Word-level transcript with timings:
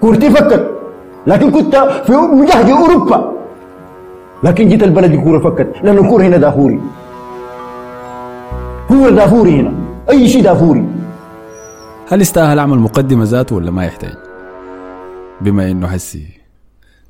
كورتي 0.00 0.30
فكت. 0.30 0.70
لكن 1.26 1.50
كنت 1.50 1.76
في 1.76 2.12
مجهد 2.12 2.70
أوروبا. 2.70 3.32
لكن 4.42 4.68
جيت 4.68 4.82
البلد 4.82 5.12
الكوره 5.12 5.38
فكت. 5.38 5.72
لأن 5.82 5.98
الكوره 5.98 6.22
هنا 6.22 6.36
دافوري. 6.36 6.80
كورة 8.88 9.10
دافوري 9.10 9.60
هنا. 9.60 9.72
أي 10.10 10.28
شيء 10.28 10.42
دافوري. 10.42 10.84
هل 12.08 12.20
يستاهل 12.20 12.58
اعمل 12.58 12.78
مقدمة 12.78 13.24
ذاته 13.24 13.56
ولا 13.56 13.70
ما 13.70 13.84
يحتاج؟ 13.84 14.16
بما 15.40 15.70
إنه 15.70 15.86
حسي 15.86 16.26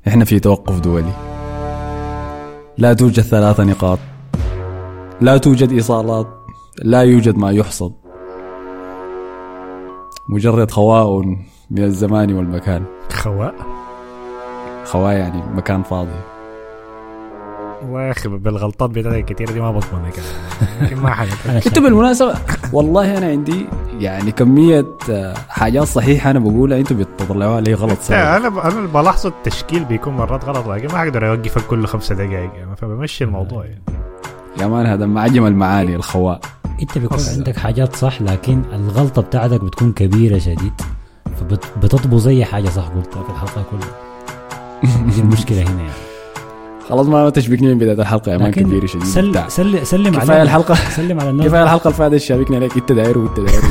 إحنا 0.07 0.25
في 0.25 0.39
توقف 0.39 0.79
دولي. 0.79 1.13
لا 2.77 2.93
توجد 2.93 3.23
ثلاثة 3.23 3.63
نقاط. 3.63 3.99
لا 5.21 5.37
توجد 5.37 5.71
إيصالات. 5.71 6.27
لا 6.83 7.01
يوجد 7.01 7.37
ما 7.37 7.51
يحصد. 7.51 7.93
مجرد 10.29 10.71
خواء 10.71 11.35
من 11.71 11.83
الزمان 11.83 12.33
والمكان. 12.33 12.83
خواء 13.11 13.55
خواء 14.85 15.13
يعني 15.13 15.43
مكان 15.55 15.83
فاضي. 15.83 16.19
يا 17.91 18.11
أخي 18.11 18.29
بالغلطات 18.29 18.89
بتاعتك 18.89 19.25
كثيرة 19.25 19.51
دي 19.51 19.59
ما 19.59 19.71
بضمنها 19.71 20.09
كده 20.09 20.95
ما 20.95 21.09
حاجة 21.09 21.29
أنتوا 21.67 21.83
بالمناسبة 21.83 22.35
والله 22.73 23.17
أنا 23.17 23.27
عندي 23.27 23.65
يعني 23.99 24.31
كمية 24.31 24.85
آه، 25.09 25.33
حاجات 25.49 25.83
صحيحة 25.83 26.31
أنا 26.31 26.39
بقولها 26.39 26.77
أنتوا 26.77 26.97
بتطلعوها 26.97 27.61
لي 27.61 27.73
غلط 27.73 27.99
صحيح. 28.01 28.19
أنا 28.19 28.47
أنا 28.47 28.87
بلاحظ 28.87 29.25
التشكيل 29.25 29.85
بيكون 29.85 30.13
مرات 30.13 30.45
غلط 30.45 30.67
لكن 30.67 30.87
ما 30.93 31.03
أقدر 31.03 31.29
أوقفك 31.29 31.61
كل 31.67 31.85
خمسة 31.85 32.15
دقائق 32.15 32.51
يعني 32.55 32.75
فبمشي 32.75 33.23
الموضوع 33.23 33.65
يعني. 33.65 33.81
يا 34.59 34.67
مان 34.67 34.85
هذا 34.85 35.05
معجم 35.05 35.45
المعاني 35.45 35.95
الخواء 35.95 36.39
أنت 36.81 36.97
بيكون 36.97 37.19
عندك 37.37 37.57
حاجات 37.57 37.95
صح 37.95 38.21
لكن 38.21 38.61
الغلطة 38.73 39.21
بتاعتك 39.21 39.63
بتكون 39.63 39.91
كبيرة 39.91 40.37
شديد. 40.37 40.73
فبتطبو 41.39 42.17
زي 42.17 42.45
حاجة 42.45 42.69
صح 42.69 42.83
قلتها 42.87 43.23
في 43.23 43.29
الحلقة 43.29 43.63
كلها. 43.71 43.91
دي 45.13 45.21
المشكلة 45.21 45.61
هنا 45.69 45.69
يعني. 45.81 45.91
خلاص 46.89 47.07
ما 47.07 47.29
تشبكني 47.29 47.67
من 47.73 47.77
بداية 47.79 48.01
الحلقة 48.01 48.31
يا 48.31 48.37
مان 48.37 48.51
كبير 48.51 48.85
شديد. 48.85 49.03
سل 49.03 49.43
سل 49.51 49.85
سلم 49.87 50.07
على 50.07 50.17
كفايه 50.25 50.41
الحلقة. 50.41 50.75
سلم 50.75 51.19
على 51.19 51.29
الناس. 51.29 51.47
كفاية 51.47 51.63
الحلقة 51.63 52.07
اللي 52.07 52.19
شابكني 52.19 52.55
عليك 52.57 52.75
إنت 52.77 52.91
داير 52.91 53.17
وإنت 53.17 53.39
داير. 53.39 53.61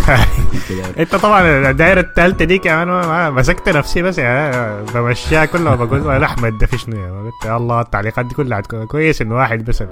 انت 0.98 1.14
طبعا 1.16 1.70
الدائره 1.70 2.00
الثالثه 2.00 2.44
دي 2.44 2.58
كمان 2.58 2.88
ما 2.88 3.30
مسكت 3.30 3.68
نفسي 3.68 4.02
بس 4.02 4.18
يعني 4.18 4.84
بمشيها 4.94 5.44
كلها 5.44 5.74
بقول 5.74 6.10
أنا 6.10 6.24
أحمد 6.26 6.58
ده 6.58 6.66
في 6.66 6.78
شنو 6.78 6.96
يعني؟ 6.96 7.30
الله 7.56 7.80
التعليقات 7.80 8.26
دي 8.26 8.34
كلها 8.34 8.60
كويس 8.60 9.22
انه 9.22 9.34
واحد 9.34 9.64
بس 9.64 9.84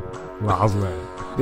لاحظنا 0.46 0.88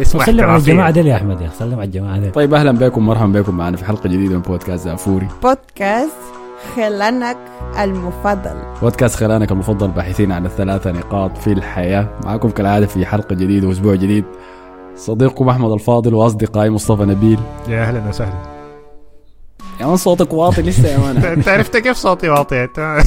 سلم 0.02 0.44
على 0.44 0.56
الجماعة 0.56 0.90
دي 0.90 1.00
يا 1.00 1.16
أحمد 1.16 1.40
يا 1.40 1.50
سلم 1.58 1.74
على 1.74 1.84
الجماعة 1.84 2.18
دي 2.18 2.30
طيب 2.30 2.54
أهلا 2.54 2.72
بكم 2.72 3.06
مرحبا 3.06 3.40
بكم 3.40 3.56
معنا 3.56 3.76
في 3.76 3.84
حلقة 3.84 4.08
جديدة 4.08 4.34
من 4.34 4.42
بودكاست 4.42 4.84
زافوري. 4.84 5.28
بودكاست 5.42 6.16
خلانك 6.76 7.36
المفضل. 7.78 8.56
بودكاست 8.82 9.14
خلانك 9.14 9.52
المفضل 9.52 9.88
باحثين 9.88 10.32
عن 10.32 10.46
الثلاثة 10.46 10.92
نقاط 10.92 11.38
في 11.38 11.52
الحياة. 11.52 12.08
معكم 12.24 12.50
كالعادة 12.50 12.86
في 12.86 13.06
حلقة 13.06 13.34
جديدة 13.34 13.68
وأسبوع 13.68 13.94
جديد 13.94 14.24
صديقكم 14.96 15.48
أحمد 15.48 15.70
الفاضل 15.70 16.14
وأصدقائي 16.14 16.70
مصطفى 16.70 17.02
نبيل. 17.04 17.38
يا 17.68 17.82
أهلا 17.82 18.08
وسهلا 18.08 18.56
يا 19.80 19.86
مان 19.86 19.96
صوتك 19.96 20.32
واطي 20.32 20.62
لسه 20.62 20.88
يا 20.88 20.98
مان. 20.98 21.16
أنت 21.36 21.48
عرفت 21.48 21.76
كيف 21.76 21.96
صوتي 21.96 22.28
واطي؟ 22.28 22.64
أنت 22.64 22.98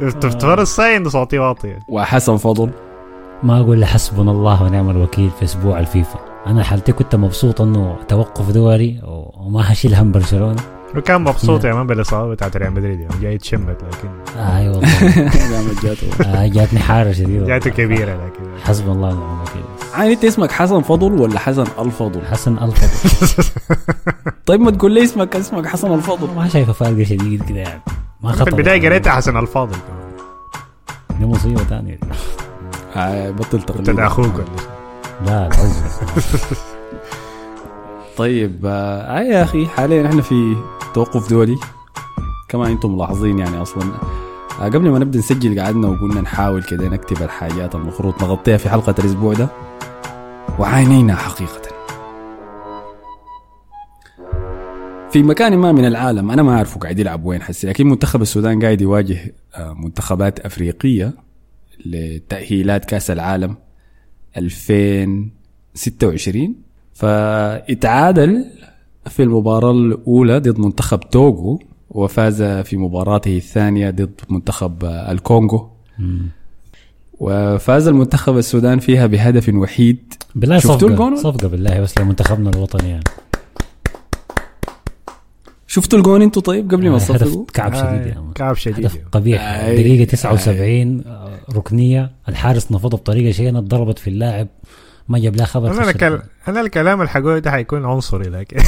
تفتكر 0.20 0.64
صوتي 1.08 1.38
واطي 1.38 1.76
وحسن 1.88 2.36
فضل. 2.36 2.70
ما 3.44 3.60
أقول 3.60 3.80
لحسبنا 3.80 4.30
الله 4.30 4.62
ونعم 4.62 4.90
الوكيل 4.90 5.30
في 5.30 5.44
أسبوع 5.44 5.78
الفيفا. 5.78 6.18
أنا 6.46 6.62
حالتي 6.64 6.92
كنت 6.92 7.14
مبسوط 7.16 7.60
إنه 7.60 7.96
توقف 8.08 8.50
دوري 8.50 9.00
وما 9.36 9.72
هشيل 9.72 9.94
هم 9.94 10.12
برشلونة. 10.12 10.62
وكان 10.96 11.20
مبسوط 11.20 11.64
يا 11.64 11.74
مان 11.74 11.86
بالإصابة 11.86 12.34
بتاعت 12.34 12.56
ريال 12.56 12.72
مدريد 12.72 13.00
يعني 13.00 13.14
جاي 13.22 13.34
يتشمت 13.34 13.76
لكن 13.82 14.38
آه 14.38 14.58
اي 14.58 14.68
والله. 14.68 14.88
جاته 15.84 16.24
آه 16.24 16.46
جاتني 16.46 16.78
حارة 16.78 17.12
شديدة. 17.12 17.46
جاته 17.46 17.70
كبيرة 17.70 18.12
لكن 18.14 18.60
حسب 18.64 18.88
الله 18.88 19.08
ونعم 19.08 19.36
الوكيل. 19.36 19.62
عادي 19.94 20.12
أنت 20.12 20.24
اسمك 20.24 20.52
حسن 20.52 20.82
فضل 20.82 21.12
ولا 21.12 21.38
حسن 21.38 21.64
الفضل؟ 21.78 22.20
حسن 22.26 22.58
الفضل. 22.58 23.44
طيب 24.46 24.60
ما 24.60 24.70
تقول 24.70 24.92
لي 24.92 25.04
اسمك 25.04 25.36
اسمك 25.36 25.66
حسن 25.66 25.94
الفضل. 25.94 26.34
ما 26.36 26.48
شايفه 26.48 26.72
فرق 26.72 27.02
شديد 27.02 27.42
كده 27.42 27.58
يعني. 27.60 27.80
ما 28.22 28.32
خطر 28.32 28.44
في 28.44 28.50
البداية 28.50 28.88
قريتها 28.88 29.12
حسن 29.12 29.36
الفاضل 29.36 29.76
دي 31.18 31.26
مصيبة 31.26 31.64
ثانية 31.64 31.98
بطل 33.30 33.62
تقليد 33.62 33.88
انت 33.88 33.98
أخوك. 34.00 34.44
لا 35.26 35.48
لا 35.48 35.50
طيب 38.16 38.66
آه 38.66 39.20
يا 39.20 39.42
أخي 39.42 39.66
حاليا 39.66 40.06
إحنا 40.06 40.22
في 40.22 40.56
توقف 40.94 41.30
دولي. 41.30 41.56
كما 42.48 42.66
أنتم 42.66 42.94
ملاحظين 42.96 43.38
يعني 43.38 43.62
أصلا. 43.62 43.82
آه 44.60 44.64
قبل 44.64 44.90
ما 44.90 44.98
نبدأ 44.98 45.18
نسجل 45.18 45.60
قعدنا 45.60 45.88
وقلنا 45.88 46.20
نحاول 46.20 46.62
كده 46.62 46.88
نكتب 46.88 47.22
الحاجات 47.22 47.74
المفروض 47.74 48.14
نغطيها 48.22 48.56
في 48.56 48.68
حلقة 48.68 48.94
الأسبوع 48.98 49.32
ده. 49.34 49.48
وعانينا 50.58 51.14
حقيقة. 51.14 51.60
في 55.10 55.22
مكان 55.22 55.58
ما 55.58 55.72
من 55.72 55.84
العالم 55.84 56.30
أنا 56.30 56.42
ما 56.42 56.56
أعرفه 56.56 56.80
قاعد 56.80 56.98
يلعب 56.98 57.24
وين 57.24 57.42
حسي 57.42 57.66
لكن 57.66 57.86
منتخب 57.88 58.22
السودان 58.22 58.62
قاعد 58.62 58.80
يواجه 58.80 59.34
منتخبات 59.58 60.40
أفريقية. 60.40 61.12
لتأهيلات 61.86 62.84
كأس 62.84 63.10
العالم 63.10 63.56
2026 64.36 66.54
فإتعادل 66.94 68.44
في 69.06 69.22
المباراة 69.22 69.70
الأولى 69.70 70.38
ضد 70.38 70.58
منتخب 70.58 71.00
توغو 71.00 71.62
وفاز 71.90 72.42
في 72.42 72.76
مباراته 72.76 73.36
الثانية 73.36 73.90
ضد 73.90 74.20
منتخب 74.28 74.84
الكونغو. 74.84 75.70
وفاز 77.20 77.88
المنتخب 77.88 78.38
السودان 78.38 78.78
فيها 78.78 79.06
بهدف 79.06 79.48
وحيد. 79.54 80.14
بالله 80.34 80.58
شفتوا 80.58 80.88
الجون؟ 80.88 81.16
صفقة 81.16 81.48
بالله 81.48 81.80
بس 81.80 81.98
لمنتخبنا 81.98 82.50
الوطني 82.50 82.90
يعني. 82.90 83.04
شفتوا 85.74 85.98
الجون 85.98 86.22
أنتوا 86.22 86.42
طيب 86.42 86.70
قبل 86.70 86.90
ما 86.90 86.98
تصفقوا؟ 86.98 87.44
كعب 87.54 87.74
شديد 87.74 88.06
يعني. 88.06 88.32
كعب 88.34 88.56
شديد 88.56 88.86
هدف 88.86 88.98
قبيح. 89.12 89.42
آه 89.42 89.74
دقيقة 89.74 90.04
79 90.04 91.02
آه. 91.06 91.38
ركنية. 91.52 92.12
الحارس 92.28 92.72
نفضه 92.72 92.96
بطريقة 92.96 93.32
شينة 93.32 93.60
ضربت 93.60 93.98
في 93.98 94.10
اللاعب 94.10 94.48
ما 95.08 95.18
جاب 95.18 95.36
لها 95.36 95.46
خبر 95.46 95.70
أنا 95.70 95.90
الكل... 95.90 96.22
أنا 96.48 96.60
الكلام 96.60 97.00
اللي 97.00 97.10
حقوله 97.10 97.38
ده 97.38 97.50
حيكون 97.50 97.84
عنصري 97.84 98.30
لكن 98.30 98.56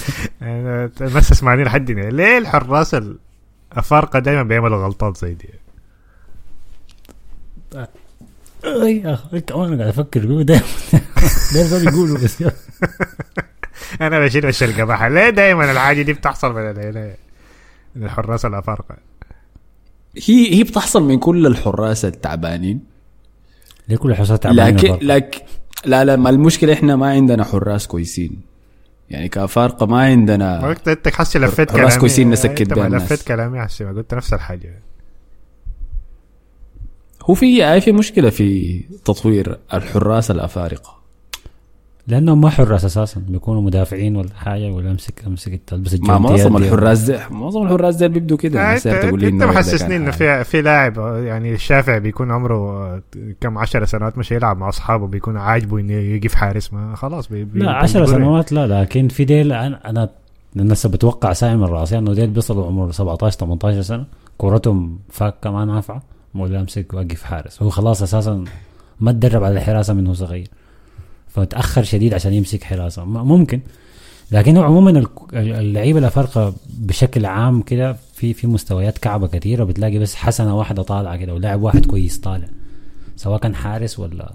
أنا 0.42 0.90
بس 1.00 1.32
اسمعني 1.32 1.64
لحد 1.64 1.90
ليه 1.90 2.38
الحراس 2.38 2.96
الافارقه 3.72 4.18
دائما 4.18 4.42
بيعملوا 4.42 4.84
غلطات 4.84 5.16
زي 5.16 5.34
دي؟ 5.34 5.48
أي 8.64 9.14
أخي 9.14 9.40
كمان 9.40 9.80
قاعد 9.80 9.88
أفكر 9.88 10.20
فيه 10.20 10.42
دائما 10.42 10.64
دائما 11.54 11.90
بيقولوا 11.90 12.18
بس. 12.18 12.44
أنا 14.00 14.20
بشيل 14.20 14.46
وش 14.46 14.62
القباحه 14.62 15.08
ليه 15.08 15.30
دائما 15.30 15.72
الحاجة 15.72 16.02
دي 16.02 16.12
بتحصل 16.12 16.54
من 17.96 18.04
الحراس 18.04 18.44
الأفارقة. 18.44 18.96
هي 20.26 20.54
هي 20.54 20.62
بتحصل 20.62 21.02
من 21.02 21.18
كل 21.18 21.46
الحراس 21.46 22.04
التعبانين. 22.04 22.80
ليه 23.88 23.96
كل 23.96 24.10
الحراس 24.10 24.28
تعبانين 24.28 24.76
لكن 24.76 25.06
لك 25.06 25.44
لا 25.84 26.04
لا 26.04 26.16
ما 26.16 26.30
المشكلة 26.30 26.72
إحنا 26.72 26.96
ما 26.96 27.10
عندنا 27.10 27.44
حراس 27.44 27.86
كويسين. 27.86 28.40
يعني 29.10 29.28
كفارقه 29.28 29.86
ما 29.86 30.00
عندنا 30.00 30.70
انت 30.70 30.88
انت 30.88 31.08
حسي 31.08 31.38
لفيت 31.38 31.68
كلامي 31.70 31.82
حراس 31.82 31.98
كويسين 31.98 32.30
نسكت 32.30 32.72
بها 32.72 32.88
لفيت 32.88 33.22
كلامي 33.22 33.60
حسي 33.60 33.84
ما 33.84 33.90
قلت 33.90 34.14
نفس 34.14 34.34
الحاجة. 34.34 34.82
هو 37.22 37.34
في 37.34 37.80
في 37.80 37.92
مشكلة 37.92 38.30
في 38.30 38.80
تطوير 39.04 39.58
الحراس 39.74 40.30
الأفارقة. 40.30 40.97
لانهم 42.08 42.40
ما 42.40 42.50
حراس 42.50 42.84
أساسا. 42.84 43.20
بيكونوا 43.28 43.62
مدافعين 43.62 44.16
ولا 44.16 44.28
حاجة 44.36 44.70
ولا 44.70 44.90
امسك 44.90 45.24
أمسك 45.26 45.60
تلبس 45.66 45.94
ما 46.00 46.18
معظم 46.18 46.56
الحراس 46.56 47.00
دي 47.00 47.18
معظم 47.30 47.62
الحراس 47.62 47.96
دي 47.96 48.08
بيبدوا 48.08 48.36
كده. 48.36 48.60
آه 48.60 48.74
انت, 48.74 48.86
أنت 48.86 49.42
محسسني 49.42 49.96
إنه 49.96 50.10
في 50.10 50.44
في 50.44 50.62
لاعب 50.62 50.98
يعني 51.24 51.54
الشافعي 51.54 52.00
بيكون 52.00 52.30
عمره 52.30 53.02
كم 53.40 53.58
عشر 53.58 53.84
سنوات 53.84 54.18
مش 54.18 54.32
يلعب 54.32 54.58
مع 54.58 54.68
أصحابه 54.68 55.06
بيكون 55.06 55.36
عاجبه 55.36 55.80
إنه 55.80 55.92
يقف 55.92 56.34
حارس. 56.34 56.72
ما 56.72 56.96
خلاص 56.96 57.28
بي 57.28 57.44
بي 57.44 57.58
لا 57.58 57.70
10 57.70 58.06
سنوات 58.06 58.52
لا 58.52 58.80
لكن 58.80 59.08
في 59.08 59.24
ديل 59.24 59.52
أنا 59.52 59.90
أنا 59.90 60.08
الناس 60.56 60.86
بتوقع 60.86 61.32
ساعي 61.32 61.56
من 61.56 61.64
راسي 61.64 61.98
انه 61.98 62.14
ديل 62.14 62.30
بيصلوا 62.30 62.66
عمر 62.66 62.92
17 62.92 63.38
18 63.38 63.82
سنة. 63.82 64.04
كورتهم 64.38 64.98
فاكه 65.10 65.50
ما 65.50 65.64
نافعة. 65.64 66.02
ولا 66.34 66.60
أمسك 66.60 66.94
وأقف 66.94 67.22
حارس. 67.22 67.62
هو 67.62 67.68
خلاص 67.68 68.02
أساسا 68.02 68.44
ما 69.00 69.12
تدرب 69.12 69.44
على 69.44 69.54
الحراسة 69.54 69.94
من 69.94 70.06
هو 70.06 70.14
صغير. 70.14 70.48
فتأخر 71.28 71.82
شديد 71.82 72.14
عشان 72.14 72.32
يمسك 72.32 72.64
حراسة. 72.64 73.04
ممكن. 73.04 73.60
لكن 74.32 74.56
هو 74.56 74.62
عموما 74.62 75.04
اللعيبة 75.32 75.98
الافارقه 75.98 76.54
بشكل 76.78 77.26
عام 77.26 77.62
كده. 77.62 77.96
في 78.14 78.34
في 78.34 78.46
مستويات 78.46 78.98
كعبة 78.98 79.26
كثيره 79.26 79.64
بتلاقي 79.64 79.98
بس 79.98 80.14
حسنة 80.14 80.56
واحدة 80.56 80.82
طالعة 80.82 81.16
كده 81.16 81.34
ولاعب 81.34 81.62
واحد 81.62 81.86
كويس 81.86 82.18
طالع. 82.18 82.48
سواء 83.16 83.40
كان 83.40 83.54
حارس 83.54 83.98
ولا 83.98 84.32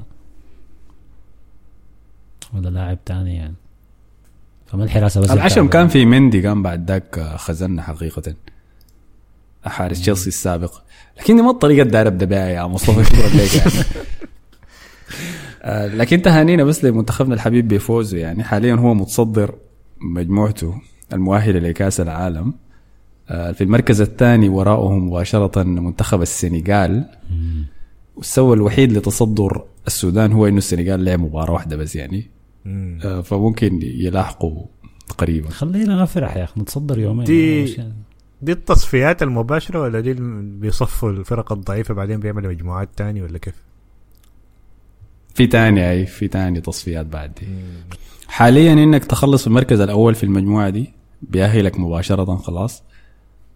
ولا 2.53 2.69
لاعب 2.69 2.97
تاني 3.05 3.35
يعني. 3.35 3.53
كمان 4.71 4.89
حراسه 4.89 5.21
بس 5.21 5.31
العشم 5.31 5.67
كان 5.67 5.87
في 5.87 6.05
مندي 6.05 6.41
كان 6.41 6.63
بعد 6.63 6.91
ذاك 6.91 7.19
خزنا 7.35 7.81
حقيقة. 7.81 8.35
حارس 9.65 10.01
تشيلسي 10.01 10.27
السابق. 10.27 10.81
لكن 11.19 11.35
دي 11.35 11.41
ما 11.41 11.51
الطريقة 11.51 11.81
اللي 11.81 11.91
داير 11.91 12.07
ابدا 12.07 12.25
بها 12.25 12.47
يا 12.49 12.63
مصطفى 12.63 13.03
شكرا 13.03 13.27
لك 13.27 13.55
يعني. 13.55 13.85
لكن 15.67 16.21
تهانينا 16.21 16.63
بس 16.63 16.85
لمنتخبنا 16.85 17.33
الحبيب 17.35 17.67
بفوزه 17.67 18.17
يعني 18.17 18.43
حاليا 18.43 18.75
هو 18.75 18.93
متصدر 18.93 19.55
مجموعته 20.01 20.75
المؤهلة 21.13 21.59
لكأس 21.59 21.99
العالم. 22.01 22.53
آه، 23.29 23.51
في 23.51 23.63
المركز 23.63 24.01
الثاني 24.01 24.49
وراءه 24.49 24.93
مباشرة 24.93 25.63
منتخب 25.63 26.21
السنغال. 26.21 27.05
والسوى 28.15 28.55
الوحيد 28.55 28.91
لتصدر 28.91 29.63
السودان 29.87 30.31
هو 30.31 30.47
إنه 30.47 30.57
السنغال 30.57 31.05
لعب 31.05 31.19
مباراة 31.19 31.51
واحدة 31.53 31.75
بس 31.75 31.95
يعني. 31.95 32.27
آه، 32.67 33.21
فممكن 33.21 33.79
يلاحقوا 33.83 34.63
قريبا 35.17 35.49
خلينا 35.49 36.01
نفرح 36.01 36.37
يا 36.37 36.43
أخي 36.43 36.61
نتصدر 36.61 36.99
يومين. 36.99 37.23
دي- 37.25 37.63
مش- 37.63 37.81
دي 38.41 38.51
التصفيات 38.51 39.23
المباشرة 39.23 39.81
ولا 39.81 39.99
دي 39.99 40.13
بيصفوا 40.59 41.09
الفرق 41.11 41.51
الضعيفة 41.51 41.93
بعدين 41.93 42.19
بيعملوا 42.19 42.51
مجموعات 42.51 42.89
تاني 42.97 43.21
ولا 43.21 43.37
كيف؟ 43.37 43.55
في 45.33 45.47
تاني 45.47 45.91
أي 45.91 46.05
في 46.05 46.27
تاني 46.27 46.61
تصفيات 46.61 47.05
بعد. 47.05 47.31
دي 47.41 47.47
حاليا 48.27 48.73
إنك 48.73 49.05
تخلص 49.05 49.41
في 49.41 49.47
المركز 49.47 49.79
الأول 49.79 50.15
في 50.15 50.23
المجموعة 50.23 50.69
دي 50.69 50.93
بيأهلك 51.21 51.79
مباشرة 51.79 52.35
خلاص. 52.35 52.83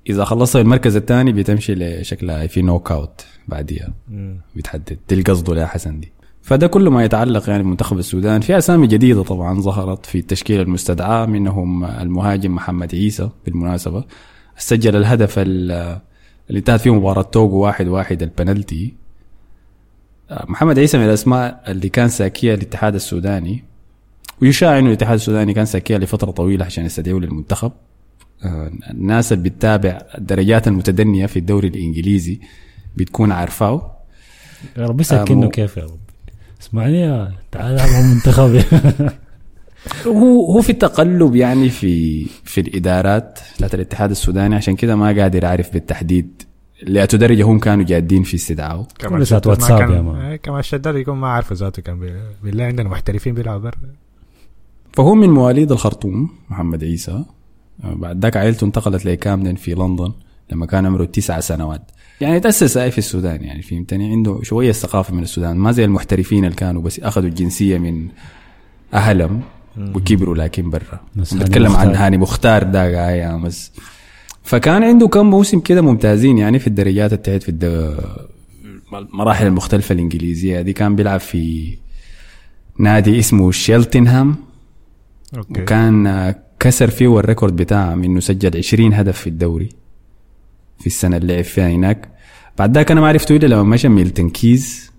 إذا 0.10 0.26
خلصت 0.26 0.56
المركز 0.56 0.96
الثاني 0.96 1.32
بتمشي 1.32 1.76
لشكلها 1.76 2.48
في 2.48 2.62
knockout 2.62 3.26
بعديها. 3.48 3.94
بتحدد 4.56 4.98
دي 5.10 5.16
القصد 5.16 5.58
يا 5.58 5.66
حسن 5.66 6.00
دي. 6.00 6.12
فده 6.42 6.68
كله 6.68 6.92
ما 6.92 7.04
يتعلق 7.04 7.50
يعني 7.50 7.64
بمنتخب 7.64 8.00
السودان. 8.00 8.42
في 8.42 8.58
أسامي 8.58 8.88
جديدة 8.88 9.24
طبعا 9.24 9.62
ظهرت 9.62 10.06
في 10.06 10.18
التشكيلة 10.18 10.62
المستدعاة. 10.62 11.26
منهم 11.26 11.86
المهاجم 11.86 12.56
محمد 12.56 12.96
عيسى 12.96 13.30
بالمناسبة. 13.46 14.04
سجل 14.58 14.96
الهدف 14.96 15.40
ال- 15.40 16.00
اللي 16.50 16.60
انتهت 16.60 16.82
فيه 16.82 16.94
مباراة 16.96 17.22
توغو 17.22 17.60
واحد 17.60 17.88
واحد 17.88 18.22
البنالتي. 18.24 18.94
محمد 20.32 20.80
عيسى 20.80 20.98
من 20.98 21.06
الأسماء 21.06 21.64
اللي 21.68 21.90
كان 21.90 22.10
ساكية 22.10 22.54
الاتحاد 22.54 22.96
السوداني 22.96 23.64
ويشاع 24.42 24.80
إنه 24.80 24.88
الاتحاد 24.88 25.14
السوداني 25.16 25.54
كان 25.54 25.66
ساكية 25.66 25.98
لفترة 25.98 26.32
طويلة 26.32 26.66
عشان 26.66 26.86
يستدعوه 26.86 27.20
للمنتخب. 27.22 27.72
آه، 28.44 28.72
الناس 28.92 29.34
اللي 29.34 29.50
بتتابع 29.50 30.02
الدرجات 30.18 30.68
المتدنية 30.68 31.26
في 31.26 31.40
الدوري 31.40 31.68
الإنجليزي 31.68 32.40
بتكون 32.98 33.32
عارفاه. 33.32 33.98
يا 34.78 34.86
رب 34.86 34.98
آه، 34.98 35.02
يسكنه 35.02 35.36
مو- 35.42 35.50
كيف 35.50 35.78
يا 35.78 35.84
رب. 35.84 36.00
اسمعني 36.62 37.00
يا 37.02 37.32
تعال 37.52 37.74
العب 37.76 37.90
مع 37.90 38.02
منتخبي 38.14 38.64
هو 40.08 40.46
هو 40.54 40.62
في 40.62 40.74
تقلب 40.74 41.36
يعني 41.36 41.70
في 41.70 42.26
في 42.44 42.62
الإدارات 42.62 43.40
بتاعت 43.58 43.76
الاتحاد 43.76 44.12
السوداني 44.12 44.56
عشان 44.56 44.76
كده 44.76 44.96
ما 44.96 45.22
قادر 45.22 45.46
اعرف 45.46 45.74
بالتحديد 45.74 46.42
لأتو 46.84 47.18
درجه 47.18 47.44
هم 47.44 47.60
كانوا 47.60 47.84
جادين 47.86 48.24
في 48.24 48.36
استدعائه 48.36 48.88
كمان 49.00 49.26
شداد 49.26 49.48
ما 49.48 49.52
واتساب 49.52 49.80
كان- 49.80 49.92
يا 49.92 50.02
مان. 50.02 50.16
إيه، 50.22 50.36
كمان 50.36 50.60
الشداد 50.60 50.96
يكون 50.96 51.18
ما 51.18 51.28
عارفه 51.28 51.56
ذاته 51.56 51.82
كان 51.82 52.00
بي- 52.00 52.20
بالله 52.44 52.64
عندنا 52.64 52.90
محترفين 52.90 53.34
بيلعبوا 53.34 53.64
برا 53.64 53.74
فهو 54.94 55.16
من 55.16 55.30
مواليد 55.30 55.72
الخرطوم 55.72 56.30
محمد 56.50 56.84
عيسى. 56.84 57.24
آه، 57.84 57.94
بعد 57.94 58.22
ذاك 58.22 58.38
عائلته 58.38 58.66
انتقلت 58.66 59.06
لكامدن 59.06 59.56
في 59.56 59.74
لندن 59.74 60.12
لما 60.52 60.66
كان 60.66 60.86
عمره 60.86 61.06
تسع 61.06 61.40
سنوات. 61.40 61.92
يعني 62.22 62.40
تأسس 62.40 62.78
في 62.78 62.98
السودان 62.98 63.44
يعني 63.44 63.62
فهمتني؟ 63.62 64.12
عنده 64.12 64.40
شوية 64.44 64.72
ثقافة 64.72 65.14
من 65.14 65.24
السودان. 65.24 65.58
ما 65.58 65.72
زي 65.72 65.86
المحترفين 65.86 66.46
اللي 66.46 66.56
كانوا 66.56 66.82
بس 66.82 67.00
أخذوا 67.00 67.28
الجنسية 67.30 67.78
من 67.78 68.08
أهلهم 68.94 69.42
وكبروا 69.78 70.36
لكن 70.36 70.70
برا. 70.70 71.00
نتكلم 71.18 71.76
عن. 71.76 71.96
هاني 71.96 72.18
مختار 72.18 72.64
ده 72.64 73.38
بس. 73.38 73.72
فكان 74.48 74.84
عنده 74.84 75.08
كم 75.08 75.30
موسم 75.30 75.60
كده 75.60 75.82
ممتازين 75.82 76.38
يعني 76.38 76.60
في 76.60 76.68
الدرجات 76.68 77.14
التحت 77.14 77.44
في. 77.44 77.52
المراحل 78.94 79.48
المختلفة 79.48 79.94
الإنجليزية. 79.94 80.62
دي 80.62 80.74
كان 80.74 80.96
بيلعب 80.96 81.20
في 81.20 81.78
نادي 82.80 83.20
اسمه 83.20 83.52
شيلتنهام. 83.52 84.36
okay. 85.38 85.62
وكان 85.62 86.34
كسر 86.60 86.90
فيه 86.90 87.20
ال 87.20 87.25
record 87.25 87.56
بتاعه 87.56 87.94
إنه 87.94 88.20
سجل 88.20 88.58
20 88.58 88.94
هدف 88.94 89.20
في 89.20 89.28
الدوري 89.28 89.70
في 90.80 90.88
السنة 90.88 91.18
اللي 91.18 91.34
لعب 91.34 91.44
فيها 91.44 91.70
هناك. 91.70 92.10
بعد 92.58 92.76
ذاك 92.76 92.92
أنا 92.92 93.02
ما 93.02 93.08
عرفته 93.08 93.36
إلا 93.36 93.48
لما 93.48 93.64
مشى 93.64 93.90
ميلتون 93.90 94.30
كيز 94.30 94.92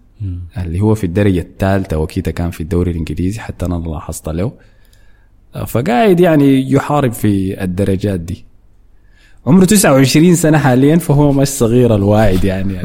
اللي 0.59 0.81
هو 0.81 0.95
في 0.95 1.05
الدرجة 1.05 1.41
الثالثة. 1.41 1.99
وكيتا 1.99 2.31
كان 2.31 2.51
في 2.51 2.61
الدوري 2.61 2.91
الإنجليزي 2.91 3.41
حتى 3.41 3.67
أنا 3.67 3.75
لاحظت 3.75 4.29
له. 4.29 4.53
فقاعد 5.67 6.21
يعني 6.21 6.73
يحارب 6.73 7.13
في 7.13 7.63
الدرجات 7.65 8.21
دي. 8.21 8.45
عمره 9.49 9.65
29 9.65 10.35
سنة 10.35 10.59
حاليا 10.59 10.97
فهو 10.97 11.33
مش 11.33 11.49
صغير 11.49 11.95
الواعد 11.95 12.45
يعني 12.45 12.81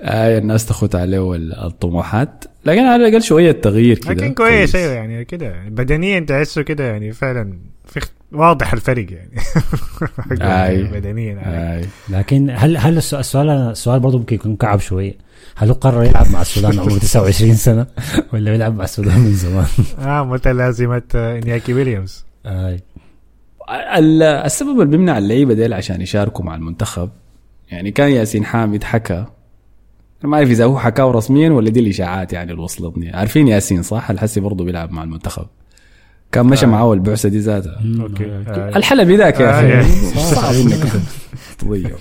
آه 0.00 0.38
الناس 0.38 0.66
تخط 0.66 0.96
عليه 0.96 1.34
ال- 1.34 1.52
الطموحات 1.64 2.44
لكن 2.64 2.80
على 2.80 3.06
الأقل 3.08 3.22
شوية 3.22 3.52
تغيير 3.52 3.98
كده 3.98 4.12
لكن 4.12 4.34
كويس 4.34 4.74
أيوه 4.76 4.92
يعني 4.92 5.24
كده 5.24 5.54
بدنيا 5.68 6.20
تحسه 6.20 6.62
كده 6.62 6.84
يعني 6.84 7.12
فعلا 7.12 7.58
في 7.86 8.00
واضح 8.32 8.72
الفرق 8.72 9.06
يعني. 9.12 9.30
بدنيا 10.92 11.32
يعني. 11.32 11.40
آه. 11.46 11.84
لكن 12.08 12.50
هل 12.56 12.76
هل 12.76 12.96
السؤال 12.96 13.20
السؤال 13.20 13.48
السؤال 13.50 14.00
برضه 14.00 14.18
ممكن 14.18 14.34
يكون 14.36 14.56
كعب 14.56 14.80
شوية 14.80 15.14
هل 15.56 15.68
هو 15.68 15.74
قرر 15.74 16.04
يلعب 16.04 16.30
مع 16.30 16.40
السودان 16.40 16.78
عمره 16.78 16.98
29 16.98 17.54
سنة 17.54 17.86
ولا 18.32 18.50
بيلعب 18.50 18.76
مع 18.76 18.84
السودان 18.84 19.18
من 19.20 19.32
زمان؟ 19.34 19.66
آه 19.98 20.24
متلازمة 20.24 21.02
إنياكي 21.14 21.74
ويليامز 21.74 22.24
آي. 22.46 22.80
ال- 23.70 24.22
السبب 24.22 24.80
اللي 24.80 24.96
بيمنع 24.96 25.18
اللعيبة 25.18 25.54
ديل 25.54 25.72
عشان 25.74 26.00
يشاركوا 26.00 26.44
مع 26.44 26.54
المنتخب 26.54 27.10
يعني 27.70 27.90
كان 27.90 28.10
ياسين 28.10 28.44
حامد 28.44 28.84
حكى 28.84 29.24
ما 30.24 30.36
أعرف 30.36 30.50
إذا 30.50 30.64
هو 30.64 30.78
حكاه 30.78 31.10
رسميا 31.10 31.50
ولا 31.50 31.70
دي 31.70 31.80
الإشاعات 31.80 32.32
يعني 32.32 32.52
اللي 32.52 32.62
وصلتني. 32.62 33.10
عارفين 33.16 33.48
ياسين 33.48 33.82
صح؟ 33.82 34.10
الحسي 34.10 34.40
برضه 34.40 34.64
بيلعب 34.64 34.92
مع 34.92 35.02
المنتخب. 35.02 35.46
كان 36.32 36.46
مشى 36.46 36.66
معاه 36.66 36.92
البعثة 36.92 37.28
دي 37.28 37.38
ذاتها. 37.38 37.80
okay 38.00 38.24
آه. 38.24 38.76
الحلبي 38.76 39.16
ذاك 39.16 39.40
يا 39.40 39.46
آه، 39.48 39.60
أخي 39.60 39.68
يا. 39.68 39.82
صعب 40.34 40.54
انك 40.54 40.92
تضيعه 41.58 41.98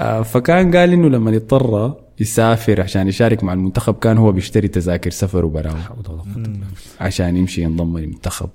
آه، 0.00 0.22
فكان 0.22 0.76
قال 0.76 0.92
إنه 0.92 1.08
لما 1.08 1.30
يضطر 1.30 1.94
يسافر 2.20 2.80
عشان 2.80 3.08
يشارك 3.08 3.44
مع 3.44 3.52
المنتخب 3.52 3.94
كان 3.94 4.18
هو 4.18 4.32
بيشتري 4.32 4.68
تذاكر 4.68 5.10
سفر 5.10 5.44
وبراوي 5.44 5.80
عشان 7.00 7.36
يمشي 7.36 7.62
ينضم 7.62 7.98
للمنتخب. 7.98 8.46
آه، 8.46 8.50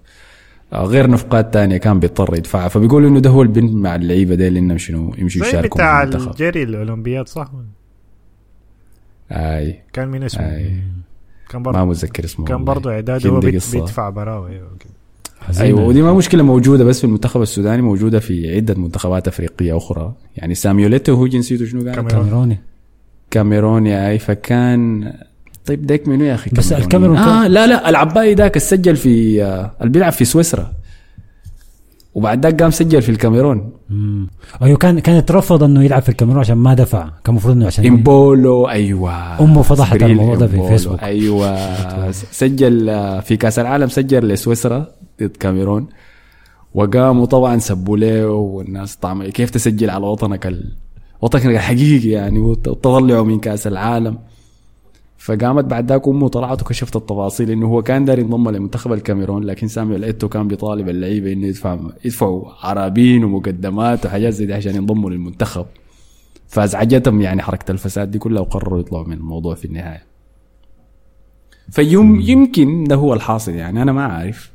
غير 0.73 1.09
نفقات 1.09 1.53
تانية 1.53 1.77
كان 1.77 1.99
بيضطر 1.99 2.35
يدفعها. 2.35 2.67
فبيقولوا 2.67 3.09
إنه 3.09 3.19
ده 3.19 3.29
هو 3.29 3.41
البنت 3.41 3.73
مع 3.73 3.95
اللعيبة 3.95 4.35
ديل 4.35 4.57
إنهم 4.57 4.77
شنو 4.77 5.13
يمشوا 5.17 5.41
زي 5.41 5.49
يشاركوا 5.49 5.77
بتاع 5.77 6.03
الجري 6.03 6.63
الأولمبياد 6.63 7.27
صح؟ 7.27 7.51
أي. 9.31 9.81
كان 9.93 10.07
مين 10.07 10.23
اسمه؟ 10.23 10.55
أي. 10.55 10.79
كان 11.49 11.61
ما 11.61 11.71
برضه 11.71 11.85
متذكر 11.85 12.25
اسمه. 12.25 12.45
كان. 12.45 12.65
برضه 12.65 12.91
اعداد 12.91 13.21
كده 13.21 13.29
هو. 13.31 13.39
بيدفع 13.39 14.09
براوي. 14.09 14.61
أيوه 15.59 15.85
ودي 15.85 16.01
ما 16.01 16.13
مشكلة 16.13 16.43
موجودة 16.43 16.83
بس 16.83 16.99
في 16.99 17.03
المنتخب 17.03 17.41
السوداني 17.41 17.81
موجودة 17.81 18.19
في 18.19 18.55
عدة 18.55 18.73
منتخبات 18.73 19.27
أفريقية 19.27 19.77
أخرى. 19.77 20.13
يعني 20.37 20.55
ساميوليتو 20.55 21.13
هو 21.13 21.27
جنسيته 21.27 21.65
شنو؟ 21.65 21.83
كاميرون. 21.83 22.07
كاميروني. 22.07 22.59
كاميروني 23.31 24.09
أي. 24.09 24.19
فكان 24.19 25.13
طيب 25.65 25.85
ديك 25.85 26.07
منو 26.07 26.23
يا 26.25 26.33
أخي 26.35 26.49
بس؟ 26.53 26.73
الكاميرون 26.73 27.17
آه 27.17 27.47
لا 27.47 27.67
لا 27.67 27.89
العباي 27.89 28.33
ذاك 28.33 28.57
سجل 28.57 28.95
في 28.95 29.43
آه 29.43 29.71
اللي 29.81 29.91
بيلعب 29.91 30.11
في 30.11 30.25
سويسرا 30.25 30.71
وبعد 32.13 32.43
ذاك 32.45 32.61
قام 32.61 32.71
سجل 32.71 33.01
في 33.01 33.09
الكاميرون 33.09 33.71
مم. 33.89 34.27
أيوه 34.61 34.77
كان 34.77 34.99
كان 34.99 35.15
اترفض 35.15 35.63
إنه 35.63 35.83
يلعب 35.83 36.01
في 36.01 36.09
الكاميرون 36.09 36.39
عشان 36.39 36.55
ما 36.57 36.73
دفع 36.73 37.03
كان 37.03 37.11
المفروض 37.29 37.55
إنه 37.55 37.65
عشان 37.65 37.85
إمبولو 37.85 38.69
أيوه 38.69 39.39
أمه 39.43 39.61
فضحت 39.61 40.03
الموضوع 40.03 40.35
ده 40.35 40.47
في. 40.47 40.67
فيسبوك. 40.67 41.03
أيوه 41.03 41.57
سجل 42.11 42.89
آه، 42.89 43.19
في 43.19 43.37
كأس 43.37 43.59
العالم 43.59 43.87
سجل 43.87 44.27
لسويسرا 44.27 44.87
ضد 45.21 45.29
كاميرون 45.39 45.87
وقاموا 46.73 47.25
طبعا 47.25 47.57
سبوا 47.59 47.97
له 47.97 48.27
والناس 48.27 48.95
طعم 48.95 49.23
كيف 49.23 49.49
تسجل 49.49 49.89
على 49.89 50.05
وطنك 50.05 50.47
ال... 50.47 50.71
وطنك 51.21 51.45
الحقيقي 51.45 52.09
يعني 52.09 52.39
وت- 52.39 52.67
وتطلعوا 52.67 53.25
من 53.25 53.39
كأس 53.39 53.67
العالم 53.67 54.17
فقامت 55.25 55.65
بعد 55.65 55.91
ذاك 55.91 56.07
أمه 56.07 56.27
طلعت 56.27 56.61
وكشفت 56.61 56.95
التفاصيل 56.95 57.51
إنه 57.51 57.67
هو 57.67 57.81
كان 57.83 58.05
داير 58.05 58.19
ينضم 58.19 58.49
لمنتخب 58.49 58.93
الكاميرون 58.93 59.43
لكن 59.43 59.67
ساميويل 59.67 60.03
ايتو 60.03 60.29
كان 60.29 60.47
بيطالب 60.47 60.89
اللعيبة 60.89 61.33
إنه 61.33 61.47
يدفع 61.47 61.79
يدفعوا 62.05 62.45
عرابين 62.61 63.23
ومقدمات 63.23 64.05
وحاجات 64.05 64.33
زي 64.33 64.45
دي 64.45 64.53
عشان 64.53 64.75
ينضموا 64.75 65.09
للمنتخب. 65.09 65.65
فازعجتهم 66.47 67.21
يعني 67.21 67.41
حركة 67.41 67.71
الفساد 67.71 68.11
دي 68.11 68.19
كلها 68.19 68.41
وقرروا 68.41 68.79
يطلعوا 68.79 69.07
من 69.07 69.13
الموضوع 69.13 69.55
في 69.55 69.65
النهاية. 69.65 70.03
فيم 71.71 72.21
يمكن 72.21 72.83
ده 72.83 72.95
هو 72.95 73.13
الحاصل 73.13 73.51
يعني 73.51 73.81
أنا 73.81 73.91
ما 73.91 74.05
عارف 74.05 74.51